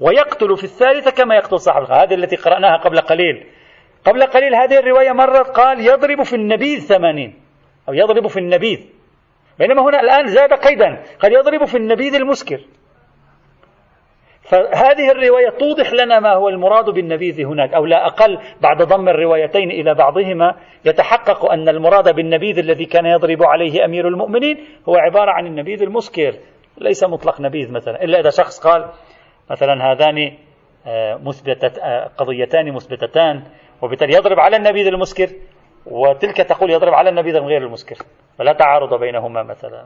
ويقتل 0.00 0.56
في 0.56 0.64
الثالثة 0.64 1.10
كما 1.10 1.34
يقتل 1.34 1.60
صاحب 1.60 1.82
الخمر. 1.82 2.02
هذه 2.02 2.14
التي 2.14 2.36
قرأناها 2.36 2.76
قبل 2.76 3.00
قليل. 3.00 3.46
قبل 4.04 4.22
قليل 4.22 4.54
هذه 4.54 4.78
الرواية 4.78 5.12
مرت 5.12 5.48
قال 5.48 5.80
يضرب 5.80 6.22
في 6.22 6.36
النبيذ 6.36 6.80
ثمانين. 6.80 7.40
أو 7.88 7.94
يضرب 7.94 8.26
في 8.26 8.36
النبيذ. 8.36 8.80
بينما 9.58 9.82
هنا 9.82 10.00
الآن 10.00 10.26
زاد 10.26 10.52
قيدا. 10.52 11.02
قال 11.22 11.32
يضرب 11.32 11.64
في 11.64 11.76
النبيذ 11.76 12.14
المسكر. 12.14 12.60
فهذه 14.42 15.10
الرواية 15.10 15.50
توضح 15.50 15.92
لنا 15.92 16.20
ما 16.20 16.32
هو 16.32 16.48
المراد 16.48 16.90
بالنبيذ 16.90 17.46
هناك 17.46 17.74
أو 17.74 17.86
لا 17.86 18.06
أقل 18.06 18.38
بعد 18.60 18.82
ضم 18.82 19.08
الروايتين 19.08 19.70
إلى 19.70 19.94
بعضهما 19.94 20.54
يتحقق 20.84 21.52
أن 21.52 21.68
المراد 21.68 22.14
بالنبيذ 22.14 22.58
الذي 22.58 22.84
كان 22.84 23.06
يضرب 23.06 23.42
عليه 23.42 23.84
أمير 23.84 24.08
المؤمنين 24.08 24.58
هو 24.88 24.96
عبارة 24.96 25.30
عن 25.30 25.46
النبيذ 25.46 25.82
المسكر 25.82 26.34
ليس 26.78 27.04
مطلق 27.04 27.40
نبيذ 27.40 27.72
مثلا 27.72 28.04
إلا 28.04 28.20
إذا 28.20 28.30
شخص 28.30 28.60
قال 28.60 28.88
مثلا 29.50 29.92
هذان 29.92 30.32
آه، 30.86 31.14
مثبتت 31.14 31.78
آه، 31.78 32.10
قضيتان 32.18 32.72
مثبتتان 32.72 33.42
وبالتالي 33.82 34.14
يضرب 34.14 34.40
على 34.40 34.56
النبيذ 34.56 34.86
المسكر 34.86 35.28
وتلك 35.86 36.36
تقول 36.36 36.70
يضرب 36.70 36.94
على 36.94 37.10
النبيذ 37.10 37.38
غير 37.38 37.62
المسكر 37.62 37.96
فلا 38.38 38.52
تعارض 38.52 39.00
بينهما 39.00 39.42
مثلا. 39.42 39.84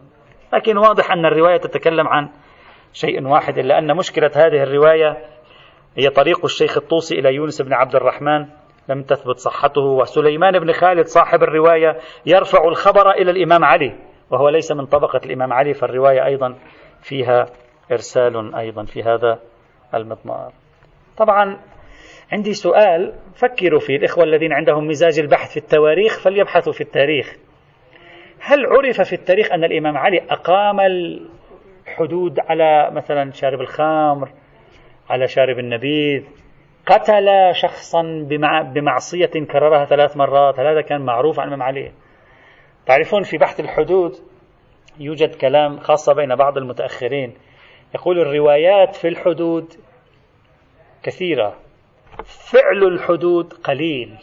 لكن 0.52 0.76
واضح 0.76 1.12
أن 1.12 1.26
الرواية 1.26 1.56
تتكلم 1.56 2.08
عن 2.08 2.28
شيء 2.96 3.26
واحد 3.26 3.58
إلا 3.58 3.78
أن 3.78 3.96
مشكلة 3.96 4.30
هذه 4.34 4.62
الرواية 4.62 5.16
هي 5.96 6.08
طريق 6.08 6.44
الشيخ 6.44 6.76
الطوسي 6.76 7.18
إلى 7.18 7.34
يونس 7.34 7.62
بن 7.62 7.72
عبد 7.72 7.96
الرحمن 7.96 8.46
لم 8.88 9.02
تثبت 9.02 9.36
صحته 9.36 9.80
وسليمان 9.80 10.58
بن 10.58 10.72
خالد 10.72 11.06
صاحب 11.06 11.42
الرواية 11.42 11.96
يرفع 12.26 12.68
الخبر 12.68 13.10
إلى 13.10 13.30
الإمام 13.30 13.64
علي 13.64 13.96
وهو 14.30 14.48
ليس 14.48 14.72
من 14.72 14.86
طبقة 14.86 15.20
الإمام 15.24 15.52
علي 15.52 15.74
فالرواية 15.74 16.24
أيضا 16.24 16.54
فيها 17.02 17.46
إرسال 17.92 18.54
أيضا 18.54 18.84
في 18.84 19.02
هذا 19.02 19.38
المضمار. 19.94 20.52
طبعا 21.16 21.60
عندي 22.32 22.52
سؤال 22.52 23.14
فكروا 23.34 23.80
فيه 23.80 23.96
الإخوة 23.96 24.24
الذين 24.24 24.52
عندهم 24.52 24.86
مزاج 24.86 25.18
البحث 25.18 25.50
في 25.50 25.56
التواريخ 25.56 26.18
فليبحثوا 26.24 26.72
في 26.72 26.80
التاريخ. 26.80 27.36
هل 28.40 28.66
عرف 28.66 29.00
في 29.00 29.12
التاريخ 29.12 29.52
أن 29.52 29.64
الإمام 29.64 29.96
علي 29.96 30.22
أقام 30.30 30.80
حدود 31.96 32.40
على 32.40 32.90
مثلا 32.90 33.30
شارب 33.30 33.60
الخمر 33.60 34.28
على 35.10 35.28
شارب 35.28 35.58
النبيذ. 35.58 36.24
قتل 36.86 37.28
شخصا 37.52 38.02
بمعصية 38.74 39.26
كررها 39.26 39.84
ثلاث 39.84 40.16
مرات. 40.16 40.60
هل 40.60 40.66
هذا 40.66 40.80
كان 40.80 41.00
معروف 41.00 41.40
عن 41.40 41.48
الإمام 41.48 41.62
علي. 41.62 41.92
تعرفون 42.86 43.22
في 43.22 43.38
بحث 43.38 43.60
الحدود 43.60 44.12
يوجد 45.00 45.34
كلام 45.34 45.78
خاصة 45.78 46.12
بين 46.12 46.34
بعض 46.34 46.58
المتأخرين. 46.58 47.34
يقول 47.94 48.20
الروايات 48.20 48.94
في 48.94 49.08
الحدود 49.08 49.72
كثيرة. 51.02 51.56
فعل 52.24 52.84
الحدود 52.84 53.52
قليل. 53.52 54.16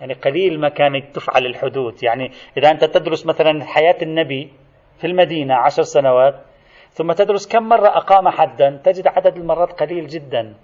يعني 0.00 0.14
قليل 0.14 0.60
ما 0.60 0.68
كانت 0.68 1.16
تفعل 1.16 1.46
الحدود. 1.46 2.02
يعني 2.02 2.30
إذا 2.56 2.70
أنت 2.70 2.84
تدرس 2.84 3.26
مثلا 3.26 3.64
حياة 3.64 3.96
النبي 4.02 4.52
في 5.00 5.06
المدينة 5.06 5.54
عشر 5.54 5.82
سنوات 5.82 6.47
ثم 6.90 7.12
تدرس 7.12 7.48
كم 7.48 7.62
مرة 7.62 7.88
أقام 7.88 8.28
حدا؟ 8.28 8.80
تجد 8.84 9.06
عدد 9.06 9.36
المرات 9.36 9.72
قليل 9.72 10.06
جدا. 10.06 10.54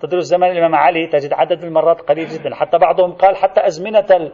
تدرس 0.00 0.24
زمن 0.24 0.50
الإمام 0.50 0.74
علي 0.74 1.06
تجد 1.06 1.32
عدد 1.32 1.64
المرات 1.64 2.00
قليل 2.00 2.28
جدا. 2.28 2.54
حتى 2.54 2.78
بعضهم 2.78 3.12
قال 3.12 3.36
حتى 3.36 3.66
أزمنة 3.66 4.30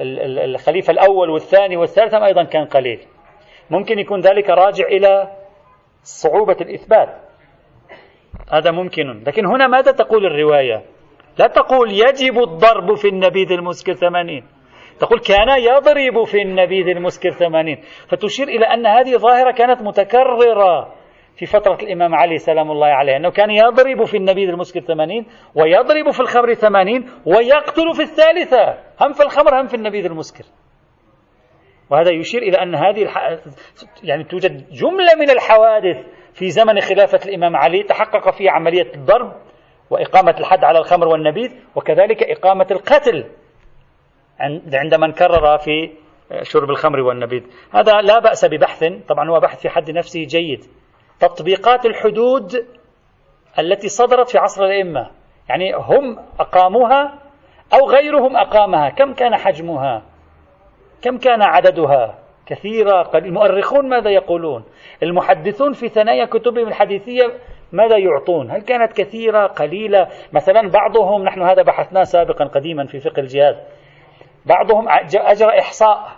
الخليفة 0.00 0.90
الأول 0.90 1.30
والثاني 1.30 1.76
والثالث 1.76 2.14
أيضا 2.14 2.44
كان 2.44 2.64
قليل. 2.64 3.00
ممكن 3.70 3.98
يكون 3.98 4.20
ذلك 4.20 4.50
راجع 4.50 4.86
إلى 4.86 5.32
صعوبة 6.02 6.56
الإثبات. 6.60 7.08
هذا 8.52 8.70
ممكن. 8.70 9.24
لكن 9.26 9.46
هنا 9.46 9.66
ماذا 9.66 9.92
تقول 9.92 10.26
الرواية؟ 10.26 10.82
لا 11.38 11.46
تقول 11.46 11.92
يجب 11.92 12.38
الضرب 12.38 12.94
في 12.94 13.08
النبيذ 13.08 13.52
المسكر 13.52 13.92
ثمانين. 13.92 14.44
تقول 15.00 15.20
كان 15.20 15.48
يضرب 15.58 16.24
في 16.24 16.42
النبيذ 16.42 16.88
المسكر 16.88 17.30
ثمانين. 17.30 17.80
فتشير 18.08 18.48
إلى 18.48 18.66
أن 18.66 18.86
هذه 18.86 19.16
ظاهرة 19.16 19.52
كانت 19.52 19.82
متكررة 19.82 20.94
في 21.36 21.46
فترة 21.46 21.78
الإمام 21.82 22.14
علي 22.14 22.38
سلام 22.38 22.70
الله 22.70 22.86
عليه 22.86 23.16
أنه 23.16 23.30
كان 23.30 23.50
يضرب 23.50 24.04
في 24.04 24.16
النبيذ 24.16 24.48
المسكر 24.48 24.80
ثمانين 24.80 25.26
ويضرب 25.54 26.10
في 26.10 26.20
الخمر 26.20 26.54
ثمانين 26.54 27.10
ويقتل 27.26 27.92
في 27.96 28.02
الثالثة. 28.02 28.78
هم 29.00 29.12
في 29.12 29.22
الخمر 29.22 29.60
هم 29.60 29.66
في 29.66 29.74
النبيذ 29.74 30.04
المسكر. 30.04 30.44
وهذا 31.90 32.10
يشير 32.12 32.42
إلى 32.42 32.62
أن 32.62 32.74
هذه 32.74 33.02
الح... 33.02 33.18
يعني 34.04 34.24
توجد 34.24 34.70
جملة 34.70 35.14
من 35.18 35.30
الحوادث 35.30 35.96
في 36.34 36.50
زمن 36.50 36.80
خلافة 36.80 37.18
الإمام 37.28 37.56
علي 37.56 37.82
تحقق 37.82 38.30
فيها 38.30 38.52
عملية 38.52 38.94
الضرب 38.94 39.32
وإقامة 39.90 40.34
الحد 40.40 40.64
على 40.64 40.78
الخمر 40.78 41.08
والنبيذ 41.08 41.50
وكذلك 41.76 42.22
إقامة 42.22 42.66
القتل. 42.70 43.24
عند 44.40 44.94
من 44.94 45.12
كرر 45.12 45.58
في 45.58 45.90
شرب 46.42 46.70
الخمر 46.70 47.00
والنبيذ. 47.00 47.42
هذا 47.74 48.00
لا 48.00 48.18
بأس 48.18 48.44
ببحث. 48.44 48.84
طبعا 49.08 49.30
هو 49.30 49.40
بحث 49.40 49.60
في 49.60 49.68
حد 49.68 49.90
نفسه 49.90 50.24
جيد. 50.24 50.64
تطبيقات 51.20 51.86
الحدود 51.86 52.66
التي 53.58 53.88
صدرت 53.88 54.28
في 54.28 54.38
عصر 54.38 54.64
الأئمة. 54.64 55.10
يعني 55.48 55.74
هم 55.74 56.18
أقاموها 56.40 57.18
أو 57.74 57.90
غيرهم 57.90 58.36
أقامها. 58.36 58.90
كم 58.90 59.12
كان 59.12 59.36
حجمها؟ 59.36 60.02
كم 61.02 61.18
كان 61.18 61.42
عددها؟ 61.42 62.18
كثيرة. 62.46 63.10
المؤرخون 63.14 63.88
ماذا 63.88 64.10
يقولون؟ 64.10 64.64
المحدثون 65.02 65.72
في 65.72 65.88
ثنايا 65.88 66.24
كتبهم 66.24 66.68
الحديثية 66.68 67.24
ماذا 67.72 67.96
يعطون؟ 67.98 68.50
هل 68.50 68.62
كانت 68.62 68.92
كثيرة؟ 68.92 69.46
قليلة؟ 69.46 70.08
مثلا 70.32 70.68
بعضهم 70.70 71.22
نحن 71.22 71.42
هذا 71.42 71.62
بحثناه 71.62 72.02
سابقا 72.02 72.44
قديما 72.44 72.86
في 72.86 73.00
فقه 73.00 73.20
الجهاد. 73.20 73.56
بعضهم 74.46 74.88
أجرى 75.14 75.60
إحصاء 75.60 76.12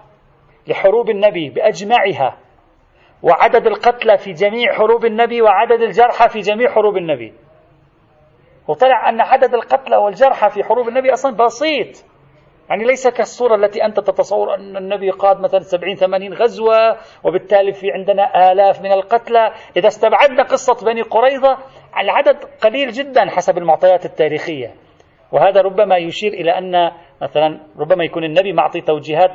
لحروب 0.66 1.10
النبي 1.10 1.50
بأجمعها 1.50 2.36
وعدد 3.22 3.66
القتلى 3.66 4.18
في 4.18 4.32
جميع 4.32 4.72
حروب 4.72 5.04
النبي 5.04 5.42
وعدد 5.42 5.82
الجرحى 5.82 6.28
في 6.28 6.40
جميع 6.40 6.70
حروب 6.70 6.96
النبي. 6.96 7.34
وطلع 8.68 9.08
أن 9.08 9.20
عدد 9.20 9.54
القتلى 9.54 9.96
والجرحى 9.96 10.50
في 10.50 10.64
حروب 10.64 10.88
النبي 10.88 11.12
أصلا 11.12 11.36
بسيط. 11.36 12.04
يعني 12.70 12.84
ليس 12.84 13.08
كالصورة 13.08 13.54
التي 13.54 13.84
أنت 13.84 14.00
تتصور 14.00 14.54
أن 14.54 14.76
النبي 14.76 15.10
قاد 15.10 15.40
مثلا 15.40 15.60
سبعين 15.60 15.96
ثمانين 15.96 16.32
غزوة 16.34 16.96
وبالتالي 17.24 17.72
في 17.72 17.90
عندنا 17.90 18.52
آلاف 18.52 18.82
من 18.82 18.92
القتلى. 18.92 19.52
إذا 19.76 19.88
استبعدنا 19.88 20.42
قصة 20.42 20.86
بني 20.86 21.02
قريظة 21.02 21.58
العدد 21.98 22.44
قليل 22.44 22.90
جدا 22.90 23.30
حسب 23.30 23.58
المعطيات 23.58 24.04
التاريخية. 24.04 24.74
وهذا 25.32 25.60
ربما 25.60 25.96
يشير 25.96 26.32
إلى 26.32 26.50
أن 26.58 26.90
مثلا 27.22 27.60
ربما 27.78 28.04
يكون 28.04 28.24
النبي 28.24 28.52
معطي 28.52 28.80
توجيهات 28.80 29.30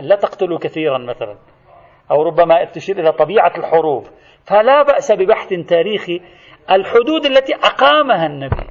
لا 0.00 0.16
تقتلوا 0.16 0.58
كثيرا 0.58 0.98
مثلا 0.98 1.36
أو 2.10 2.22
ربما 2.22 2.64
تشير 2.64 3.00
إلى 3.00 3.12
طبيعة 3.12 3.52
الحروب. 3.58 4.06
فلا 4.44 4.82
بأس 4.82 5.12
ببحث 5.12 5.48
تاريخي 5.68 6.20
الحدود 6.70 7.26
التي 7.26 7.54
أقامها 7.54 8.26
النبي. 8.26 8.66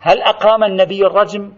هل 0.00 0.22
أقام 0.22 0.64
النبي 0.64 1.06
الرجم 1.06 1.52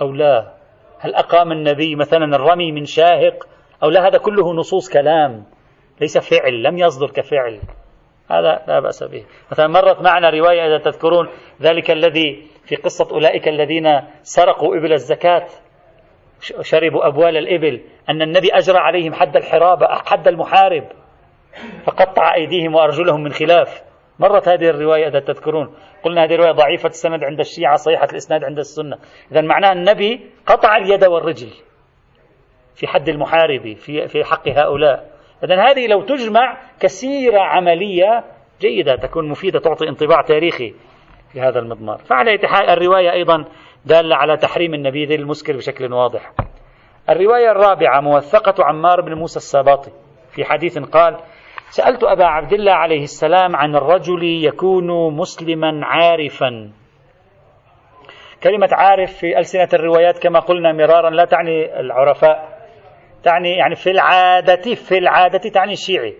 أو 0.00 0.12
لا؟ 0.12 0.54
هل 1.00 1.14
أقام 1.14 1.52
النبي 1.52 1.96
مثلا 1.96 2.36
الرمي 2.36 2.72
من 2.72 2.84
شاهق 2.84 3.48
أو 3.82 3.90
لا؟ 3.90 4.08
هذا 4.08 4.18
كله 4.18 4.54
نصوص 4.54 4.92
كلام 4.92 5.44
ليس 6.00 6.18
فعل 6.18 6.62
لم 6.62 6.78
يصدر 6.78 7.10
كفعل. 7.10 7.60
هذا 8.30 8.62
لا 8.68 8.80
بأس 8.80 9.02
به. 9.02 9.24
مثلا 9.52 9.66
مرت 9.66 10.02
معنا 10.02 10.30
رواية 10.30 10.66
إذا 10.66 10.78
تذكرون 10.78 11.28
ذلك 11.62 11.90
الذي 11.90 12.46
في 12.64 12.76
قصة 12.76 13.10
أولئك 13.10 13.48
الذين 13.48 14.00
سرقوا 14.22 14.76
إبل 14.76 14.92
الزكاة 14.92 15.46
شربوا 16.60 17.06
أبوال 17.06 17.36
الإبل 17.36 17.80
أن 18.08 18.22
النبي 18.22 18.48
أجرى 18.52 18.78
عليهم 18.78 19.14
حد 19.14 19.36
الحرابة 19.36 19.86
حد 19.86 20.28
المحارب 20.28 20.84
فقطع 21.84 22.34
أيديهم 22.34 22.74
وأرجلهم 22.74 23.22
من 23.22 23.32
خلاف. 23.32 23.82
مرت 24.18 24.48
هذه 24.48 24.70
الرواية 24.70 25.08
إذا 25.08 25.20
تذكرون. 25.20 25.74
قلنا 26.02 26.24
هذه 26.24 26.34
الرواية 26.34 26.52
ضعيفة 26.52 26.88
السند 26.88 27.24
عند 27.24 27.40
الشيعة 27.40 27.76
صحيحة 27.76 28.08
الإسناد 28.12 28.44
عند 28.44 28.58
السنة. 28.58 28.98
إذا 29.32 29.40
معناه 29.40 29.72
النبي 29.72 30.30
قطع 30.46 30.76
اليد 30.76 31.04
والرجل 31.04 31.50
في 32.74 32.86
حد 32.86 33.08
المحارب 33.08 33.76
في 33.76 34.08
في 34.08 34.24
حق 34.24 34.48
هؤلاء. 34.48 35.09
إذا 35.44 35.70
هذه 35.70 35.86
لو 35.86 36.02
تجمع 36.02 36.56
كسيرة 36.80 37.40
عملية 37.40 38.24
جيدة 38.60 38.96
تكون 38.96 39.28
مفيدة 39.28 39.60
تعطي 39.60 39.88
انطباع 39.88 40.22
تاريخي 40.22 40.74
في 41.32 41.40
هذا 41.40 41.58
المضمار. 41.58 41.98
فعلى 41.98 42.38
الرواية 42.72 43.12
أيضا 43.12 43.44
دالة 43.84 44.16
على 44.16 44.36
تحريم 44.36 44.74
النبيذ 44.74 45.12
المسكر 45.12 45.56
بشكل 45.56 45.92
واضح. 45.92 46.32
الرواية 47.10 47.50
الرابعة 47.50 48.00
موثقة 48.00 48.64
عمار 48.64 49.00
بن 49.00 49.14
موسى 49.14 49.36
الساباطي. 49.36 49.90
في 50.30 50.44
حديث 50.44 50.78
قال 50.78 51.16
سألت 51.70 52.04
أبا 52.04 52.24
عبد 52.24 52.52
الله 52.52 52.72
عليه 52.72 53.02
السلام 53.02 53.56
عن 53.56 53.76
الرجل 53.76 54.22
يكون 54.22 55.16
مسلما 55.16 55.80
عارفا. 55.86 56.70
كلمة 58.42 58.68
عارف 58.72 59.12
في 59.12 59.38
ألسنة 59.38 59.68
الروايات 59.74 60.18
كما 60.18 60.38
قلنا 60.38 60.72
مرارا 60.72 61.10
لا 61.10 61.24
تعني 61.24 61.80
العرفاء. 61.80 62.59
تعني 63.22 63.56
يعني 63.56 63.74
في 63.74 63.90
العادة 63.90 64.74
في 64.74 64.98
العادة 64.98 65.50
تعني 65.50 65.72
الشيعي 65.72 66.14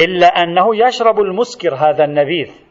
إلا 0.00 0.26
أنه 0.26 0.86
يشرب 0.86 1.20
المسكر 1.20 1.74
هذا 1.74 2.04
النبيذ. 2.04 2.66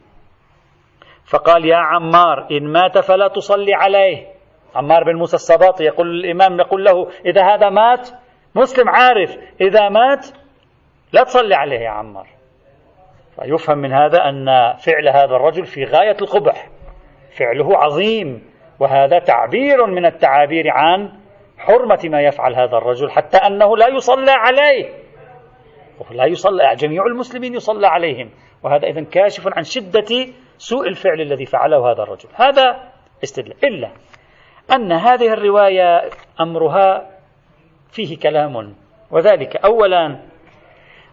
فقال 1.30 1.64
يا 1.64 1.76
عمار 1.76 2.46
إن 2.50 2.72
مات 2.72 2.98
فلا 2.98 3.28
تصلي 3.28 3.74
عليه. 3.74 4.26
عمار 4.74 5.04
بن 5.04 5.16
موسى 5.16 5.36
الصباطي 5.36 5.84
يقول 5.84 6.24
الإمام 6.24 6.60
يقول 6.60 6.84
له 6.84 7.08
إذا 7.26 7.42
هذا 7.54 7.68
مات 7.68 8.08
مسلم 8.54 8.88
عارف 8.88 9.36
إذا 9.60 9.88
مات 9.88 10.26
لا 11.12 11.22
تصلي 11.24 11.54
عليه 11.54 11.78
يا 11.78 11.90
عمار. 11.90 12.26
فيفهم 13.40 13.78
من 13.78 13.92
هذا 13.92 14.18
أن 14.28 14.46
فعل 14.76 15.08
هذا 15.08 15.36
الرجل 15.36 15.64
في 15.64 15.84
غاية 15.84 16.16
القبح. 16.22 16.68
فعله 17.38 17.78
عظيم 17.78 18.42
وهذا 18.80 19.18
تعبير 19.18 19.86
من 19.86 20.06
التعابير 20.06 20.70
عن 20.70 21.12
حرمة 21.58 22.00
ما 22.04 22.20
يفعل 22.20 22.54
هذا 22.54 22.76
الرجل 22.76 23.10
حتى 23.10 23.36
أنه 23.36 23.76
لا 23.76 23.88
يصلى 23.88 24.30
عليه. 24.30 25.06
لا 26.10 26.24
يصلى 26.24 26.76
جميع 26.76 27.06
المسلمين 27.06 27.54
يصلى 27.54 27.86
عليهم. 27.86 28.30
وهذا 28.62 28.86
إذا 28.86 29.04
كاشف 29.04 29.48
عن 29.56 29.62
شدة 29.62 30.32
سوء 30.56 30.88
الفعل 30.88 31.20
الذي 31.20 31.46
فعله 31.46 31.92
هذا 31.92 32.02
الرجل. 32.02 32.28
هذا 32.34 32.90
استدلال. 33.24 33.56
إلا 33.64 33.90
أن 34.72 34.92
هذه 34.92 35.32
الرواية 35.32 36.10
أمرها 36.40 37.10
فيه 37.90 38.18
كلام. 38.18 38.74
وذلك 39.10 39.56
أولا 39.56 40.22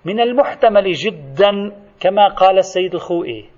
من 0.05 0.19
المحتمل 0.19 0.91
جدا 0.91 1.51
كما 1.99 2.27
قال 2.27 2.57
السيد 2.57 2.93
الخوئي. 2.93 3.49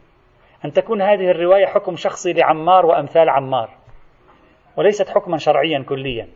أن 0.66 0.72
تكون 0.72 1.02
هذه 1.02 1.32
الرواية 1.32 1.66
حكم 1.66 1.96
شخصي 1.96 2.34
لعمار 2.34 2.86
وأمثال 2.86 3.30
عمار. 3.30 3.70
وليست 4.78 5.10
حكما 5.10 5.38
شرعيا 5.38 5.86
كليا. 5.90 6.28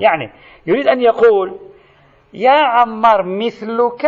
يعني 0.00 0.30
يريد 0.66 0.88
أن 0.88 1.00
يقول 1.00 1.58
يا 2.32 2.50
عمار 2.50 3.22
مثلك 3.22 4.04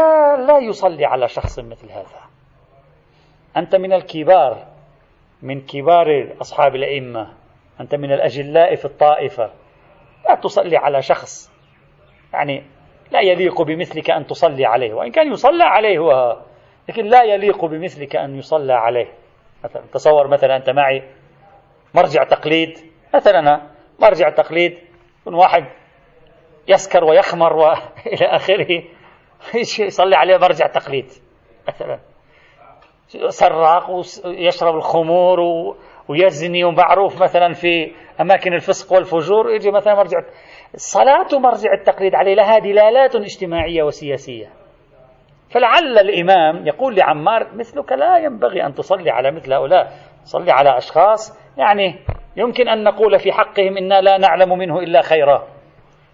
لا 0.47 0.59
يصلي 0.59 1.05
على 1.05 1.28
شخص 1.28 1.59
مثل 1.59 1.91
هذا. 1.91 2.20
أنت 3.57 3.76
من 3.76 3.93
الكبار 3.93 4.66
من 5.43 5.61
كبار 5.61 6.32
أصحاب 6.41 6.74
الأئمة. 6.74 7.34
أنت 7.80 7.95
من 7.95 8.12
الأجلاء 8.12 8.74
في 8.74 8.84
الطائفة. 8.84 9.51
لا 10.28 10.34
تصلي 10.34 10.76
على 10.76 11.03
شخص. 11.03 11.53
يعني 12.32 12.62
لا 13.11 13.20
يليق 13.20 13.62
بمثلك 13.62 14.11
أن 14.11 14.26
تصلي 14.26 14.66
عليه. 14.66 14.95
وإن 14.95 15.11
كان 15.11 15.32
يصلى 15.32 15.64
عليه 15.64 15.99
هو 15.99 16.41
لكن 16.89 17.05
لا 17.05 17.22
يليق 17.22 17.64
بمثلك 17.64 18.16
أن 18.16 18.39
يصلى 18.39 18.72
عليه. 18.72 19.12
مثلا 19.64 19.82
تصور 19.93 20.28
مثلا 20.28 20.57
أنت 20.57 20.70
معي 20.70 21.03
مرجع 21.95 22.24
تقليد. 22.24 22.78
مثلا 23.14 23.61
مرجع 24.01 24.30
تقليد 24.30 24.78
يكون 25.20 25.34
واحد 25.34 25.64
يسكر 26.69 27.05
ويخمر 27.05 27.57
وإلى 27.57 28.27
آخره. 28.37 28.83
يصلي 29.81 30.16
عليه؟ 30.16 30.37
مرجع 30.37 30.66
تقليد 30.66 31.07
مثلا. 31.69 31.99
سراق 33.29 33.91
ويشرب 33.91 34.75
الخمور 34.75 35.41
ويزني 36.09 36.64
ومعروف 36.64 37.23
مثلا 37.23 37.53
في 37.53 37.93
أماكن 38.21 38.53
الفسق 38.53 38.93
والفجور. 38.93 39.51
يجي 39.51 39.71
مثلا 39.71 39.95
مرجع 39.95 40.19
الصلاة 40.75 41.39
مرجع 41.39 41.73
التقليد 41.73 42.14
عليه. 42.14 42.35
لها 42.35 42.59
دلالات 42.59 43.16
اجتماعية 43.16 43.83
وسياسية. 43.83 44.47
فلعل 45.51 45.99
الإمام 45.99 46.66
يقول 46.66 46.97
لعمار 46.97 47.55
مثلك 47.55 47.93
لا 47.93 48.19
ينبغي 48.19 48.66
أن 48.66 48.75
تصلي 48.75 49.11
على 49.11 49.31
مثل 49.31 49.53
هؤلاء. 49.53 49.93
صلي 50.25 50.53
على 50.53 50.77
أشخاص 50.77 51.39
يعني 51.59 51.99
يمكن 52.37 52.69
أن 52.69 52.85
نقول 52.85 53.19
في 53.19 53.33
حقهم 53.33 53.77
إنا 53.77 54.01
لا 54.01 54.19
نعلم 54.19 54.59
منه 54.59 54.79
إلا 54.79 55.03
خيرا. 55.03 55.58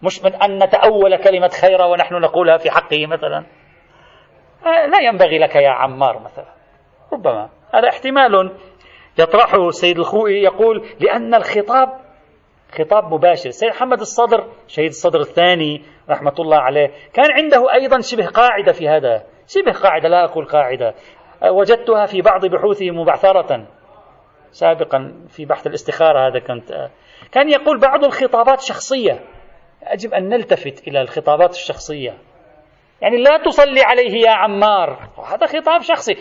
مش 0.04 0.22
من 0.24 0.34
أن 0.34 0.62
نتأول 0.62 1.16
كلمة 1.16 1.48
خيرا 1.48 1.84
ونحن 1.84 2.14
نقولها 2.14 2.56
في 2.56 2.70
حقه 2.70 3.06
مثلا. 3.06 3.44
آه، 4.66 4.86
لا 4.86 5.00
ينبغي 5.00 5.38
لك 5.38 5.56
يا 5.56 5.70
عمار 5.70 6.18
مثلا. 6.18 6.52
ربما. 7.12 7.48
هذا 7.74 7.88
احتمال. 7.88 8.50
يطرحه 9.18 9.68
السيد 9.68 9.98
الخوئي 9.98 10.42
يقول 10.42 10.86
لأن 11.00 11.34
الخطاب 11.34 11.88
خطاب 12.78 13.14
مباشر. 13.14 13.50
سيد 13.50 13.70
محمد 13.70 14.00
الصدر 14.00 14.48
شهيد 14.68 14.88
الصدر 14.88 15.20
الثاني 15.20 15.82
رحمة 16.10 16.34
الله 16.38 16.56
عليه 16.56 16.90
كان 17.12 17.32
عنده 17.32 17.72
أيضا 17.72 18.00
شبه 18.00 18.26
قاعدة 18.26 18.72
في 18.72 18.88
هذا. 18.88 19.22
شبه 19.46 19.72
قاعدة 19.72 20.08
لا 20.08 20.24
أقول 20.24 20.44
قاعدة. 20.44 20.94
وجدتها 21.50 22.06
في 22.06 22.22
بعض 22.22 22.46
بحوثه 22.46 22.90
مبعثرة. 22.90 23.66
سابقا 24.50 25.26
في 25.28 25.44
بحث 25.44 25.66
الاستخارة 25.66 26.28
هذا 26.28 26.38
كنت 26.38 26.90
كان 27.32 27.50
يقول 27.50 27.80
بعض 27.80 28.04
الخطابات 28.04 28.60
شخصية. 28.60 29.33
يجب 29.92 30.14
أن 30.14 30.28
نلتفت 30.28 30.88
إلى 30.88 31.00
الخطابات 31.00 31.50
الشخصية. 31.50 32.14
يعني 33.00 33.16
لا 33.16 33.38
تصلي 33.44 33.82
عليه 33.82 34.22
يا 34.26 34.30
عمار. 34.30 34.98
هذا 35.32 35.46
خطاب 35.46 35.80
شخصي. 35.82 36.12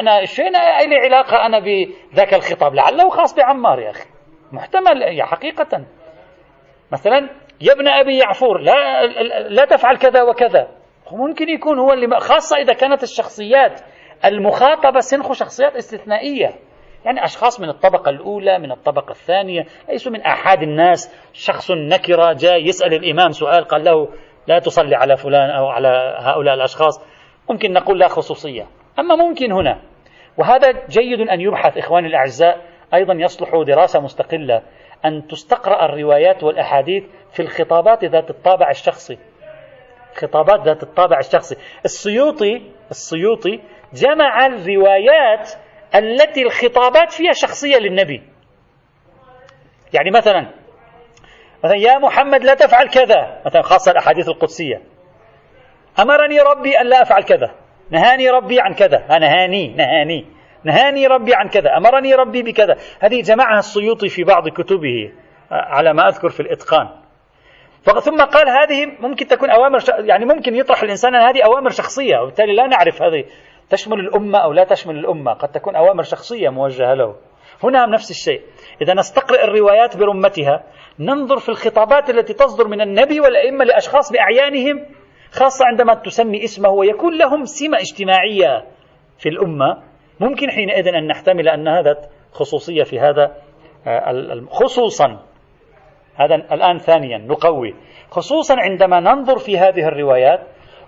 أنا 0.00 0.24
شو 0.24 0.42
أنا 0.42 0.86
لي 0.86 0.96
علاقة 0.96 1.46
أنا 1.46 1.58
بذاك 1.58 2.34
الخطاب؟ 2.34 2.74
لعله 2.74 3.08
خاص 3.08 3.34
بعمار 3.34 3.80
يا 3.80 3.90
أخي. 3.90 4.08
محتمل 4.52 5.02
يا 5.02 5.24
حقيقة. 5.24 5.84
مثلا 6.92 7.30
يا 7.60 7.72
ابن 7.72 7.88
أبي 7.88 8.18
يعفور 8.18 8.58
لا, 8.60 9.06
لا 9.48 9.64
تفعل 9.64 9.96
كذا 9.96 10.22
وكذا. 10.22 10.68
ممكن 11.12 11.48
يكون 11.48 11.78
هو 11.78 11.92
اللي 11.92 12.20
خاصة 12.20 12.56
إذا 12.56 12.72
كانت 12.72 13.02
الشخصيات 13.02 13.80
المخاطبة 14.24 15.00
سنخ 15.00 15.32
شخصيات 15.32 15.76
استثنائية. 15.76 16.54
يعني 17.06 17.24
أشخاص 17.24 17.60
من 17.60 17.68
الطبقة 17.68 18.10
الأولى 18.10 18.58
من 18.58 18.72
الطبقة 18.72 19.10
الثانية 19.10 19.66
ليسوا 19.88 20.12
من 20.12 20.20
أحد 20.20 20.62
الناس 20.62 21.14
شخص 21.32 21.70
نكرة 21.70 22.32
جاء 22.32 22.66
يسأل 22.68 22.94
الإمام 22.94 23.30
سؤال 23.30 23.64
قال 23.64 23.84
له 23.84 24.08
لا 24.46 24.58
تصلي 24.58 24.96
على 24.96 25.16
فلان 25.16 25.50
أو 25.50 25.66
على 25.66 26.16
هؤلاء 26.20 26.54
الأشخاص 26.54 27.00
ممكن 27.50 27.72
نقول 27.72 27.98
لا 27.98 28.08
خصوصية. 28.08 28.66
أما 28.98 29.16
ممكن 29.16 29.52
هنا 29.52 29.78
وهذا 30.36 30.72
جيد 30.88 31.20
أن 31.20 31.40
يبحث 31.40 31.78
إخواني 31.78 32.06
الأعزاء 32.06 32.60
أيضا 32.94 33.14
يصلح 33.14 33.50
دراسة 33.66 34.00
مستقلة 34.00 34.62
أن 35.04 35.26
تستقرأ 35.26 35.84
الروايات 35.84 36.42
والأحاديث 36.42 37.04
في 37.32 37.42
الخطابات 37.42 38.04
ذات 38.04 38.30
الطابع 38.30 38.70
الشخصي. 38.70 39.18
خطابات 40.14 40.66
ذات 40.66 40.82
الطابع 40.82 41.18
الشخصي. 41.18 41.56
السيوطي 41.84 42.62
السيوطي 42.90 43.60
جمع 43.94 44.46
الروايات 44.46 45.50
التي 45.94 46.42
الخطابات 46.42 47.12
فيها 47.12 47.32
شخصية 47.32 47.76
للنبي. 47.76 48.22
يعني 49.92 50.10
مثلا 50.10 50.50
مثلا 51.64 51.76
يا 51.76 51.98
محمد 51.98 52.44
لا 52.44 52.54
تفعل 52.54 52.88
كذا 52.88 53.42
مثلا 53.46 53.62
خاصة 53.62 53.92
الأحاديث 53.92 54.28
القدسية. 54.28 54.82
أمرني 55.98 56.40
ربي 56.40 56.80
أن 56.80 56.86
لا 56.86 57.02
أفعل 57.02 57.22
كذا. 57.22 57.54
نهاني 57.90 58.30
ربي 58.30 58.60
عن 58.60 58.74
كذا. 58.74 59.18
نهاني 59.18 59.74
نهاني. 59.74 60.26
نهاني 60.64 61.06
ربي 61.06 61.34
عن 61.34 61.48
كذا. 61.48 61.76
أمرني 61.76 62.14
ربي 62.14 62.42
بكذا. 62.42 62.76
هذه 63.00 63.22
جمعها 63.22 63.58
السيوطي 63.58 64.08
في 64.08 64.24
بعض 64.24 64.48
كتبه 64.48 65.12
على 65.50 65.94
ما 65.94 66.08
أذكر 66.08 66.28
في 66.28 66.40
الإتقان. 66.40 66.88
ثم 68.02 68.24
قال 68.24 68.48
هذه 68.48 68.86
ممكن 69.00 69.26
تكون 69.26 69.50
أوامر. 69.50 69.78
يعني 69.98 70.24
ممكن 70.24 70.54
يطرح 70.54 70.82
الإنسان 70.82 71.14
أن 71.14 71.22
هذه 71.28 71.44
أوامر 71.44 71.70
شخصية 71.70 72.18
وبالتالي 72.18 72.54
لا 72.54 72.66
نعرف 72.66 73.02
هذه 73.02 73.24
تشمل 73.70 74.00
الأمة 74.00 74.38
أو 74.38 74.52
لا 74.52 74.64
تشمل 74.64 74.98
الأمة. 74.98 75.32
قد 75.32 75.48
تكون 75.48 75.76
أوامر 75.76 76.02
شخصية 76.02 76.48
موجهة 76.48 76.94
له. 76.94 77.16
هنا 77.64 77.86
نفس 77.86 78.10
الشيء. 78.10 78.42
إذا 78.82 78.94
نستقرئ 78.94 79.44
الروايات 79.44 79.96
برمتها. 79.96 80.62
ننظر 80.98 81.38
في 81.38 81.48
الخطابات 81.48 82.10
التي 82.10 82.34
تصدر 82.34 82.68
من 82.68 82.80
النبي 82.80 83.20
والأئمة 83.20 83.64
لأشخاص 83.64 84.12
بأعيانهم 84.12 84.86
خاصة 85.30 85.66
عندما 85.66 85.94
تسمي 85.94 86.44
اسمه 86.44 86.70
ويكون 86.70 87.18
لهم 87.18 87.44
سمة 87.44 87.78
اجتماعية 87.78 88.64
في 89.18 89.28
الأمة. 89.28 89.82
ممكن 90.20 90.50
حينئذ 90.50 90.88
أن 90.88 91.06
نحتمل 91.06 91.48
أن 91.48 91.68
هذا 91.68 91.96
خصوصية 92.32 92.82
في 92.82 93.00
هذا 93.00 93.36
آه، 93.86 94.44
خصوصا. 94.50 95.22
هذا 96.16 96.34
الآن 96.34 96.78
ثانيا 96.78 97.18
نقوي. 97.18 97.74
خصوصا 98.10 98.54
عندما 98.58 99.00
ننظر 99.00 99.38
في 99.38 99.58
هذه 99.58 99.88
الروايات 99.88 100.40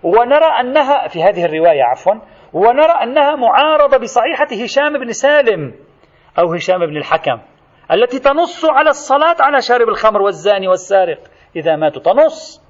ونرى 0.02 0.60
أنها 0.60 1.08
في 1.08 1.22
هذه 1.22 1.44
الرواية 1.44 1.82
عفوا 1.82 2.14
ونرى 2.52 2.92
أنها 3.02 3.36
معارضة 3.36 3.96
بصحيحة 3.96 4.48
هشام 4.64 4.98
بن 4.98 5.12
سالم 5.12 5.74
أو 6.38 6.52
هشام 6.54 6.86
بن 6.86 6.96
الحكم 6.96 7.38
التي 7.92 8.18
تنص 8.18 8.64
على 8.64 8.90
الصلاة 8.90 9.36
على 9.40 9.60
شارب 9.60 9.88
الخمر 9.88 10.22
والزاني 10.22 10.68
والسارق. 10.68 11.18
إذا 11.56 11.76
ماتوا 11.76 12.02
تنص 12.02 12.68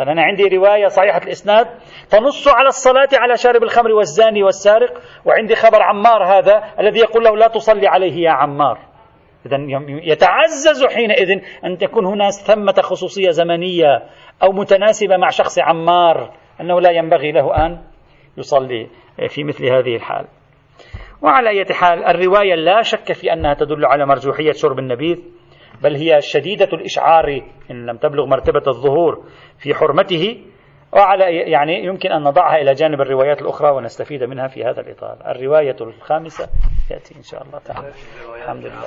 أنا 0.00 0.22
عندي 0.22 0.56
رواية 0.56 0.86
صحيحة 0.86 1.18
الإسناد 1.18 1.66
تنص 2.10 2.48
على 2.48 2.68
الصلاة 2.68 3.08
على 3.12 3.36
شارب 3.36 3.62
الخمر 3.62 3.92
والزاني 3.92 4.42
والسارق 4.42 5.00
وعندي 5.24 5.54
خبر 5.54 5.82
عمار 5.82 6.24
هذا 6.24 6.64
الذي 6.80 6.98
يقول 6.98 7.24
له 7.24 7.36
لا 7.36 7.48
تصلي 7.48 7.86
عليه 7.88 8.24
يا 8.24 8.30
عمار. 8.30 8.78
إذا 9.46 9.56
يتعزز 9.88 10.84
حينئذ 10.84 11.40
أن 11.64 11.78
تكون 11.78 12.06
هنا 12.06 12.30
ثمة 12.30 12.82
خصوصية 12.82 13.30
زمنية 13.30 14.02
أو 14.42 14.52
متناسبة 14.52 15.16
مع 15.16 15.30
شخص 15.30 15.58
عمار 15.58 16.32
أنه 16.60 16.80
لا 16.80 16.90
ينبغي 16.90 17.32
له 17.32 17.66
أن 17.66 17.82
يصلي. 18.36 18.88
في 19.28 19.44
مثل 19.44 19.64
هذه 19.64 19.96
الحال 19.96 20.26
وعلى 21.22 21.48
أي 21.48 21.64
حال 21.74 22.04
الرواية 22.04 22.54
لا 22.54 22.82
شك 22.82 23.12
في 23.12 23.32
أنها 23.32 23.54
تدل 23.54 23.84
على 23.86 24.06
مرجوحية 24.06 24.52
شرب 24.52 24.78
النبيذ 24.78 25.18
بل 25.82 25.96
هي 25.96 26.20
شديدة 26.20 26.68
الإشعار 26.72 27.42
إن 27.70 27.86
لم 27.86 27.96
تبلغ 27.96 28.26
مرتبة 28.26 28.62
الظهور 28.66 29.24
في 29.58 29.74
حرمته 29.74 30.44
وعلى 30.92 31.24
يعني 31.50 31.84
يمكن 31.84 32.12
أن 32.12 32.22
نضعها 32.22 32.56
إلى 32.56 32.72
جانب 32.72 33.00
الروايات 33.00 33.42
الأخرى 33.42 33.70
ونستفيد 33.70 34.24
منها 34.24 34.46
في 34.46 34.64
هذا 34.64 34.80
الإطار 34.80 35.16
الرواية 35.26 35.76
الخامسة 35.80 36.48
تأتي 36.88 37.16
إن 37.16 37.22
شاء 37.22 37.42
الله 37.42 37.58
تعالى 37.58 37.92
الحمد 38.36 38.66
لله 38.66 38.80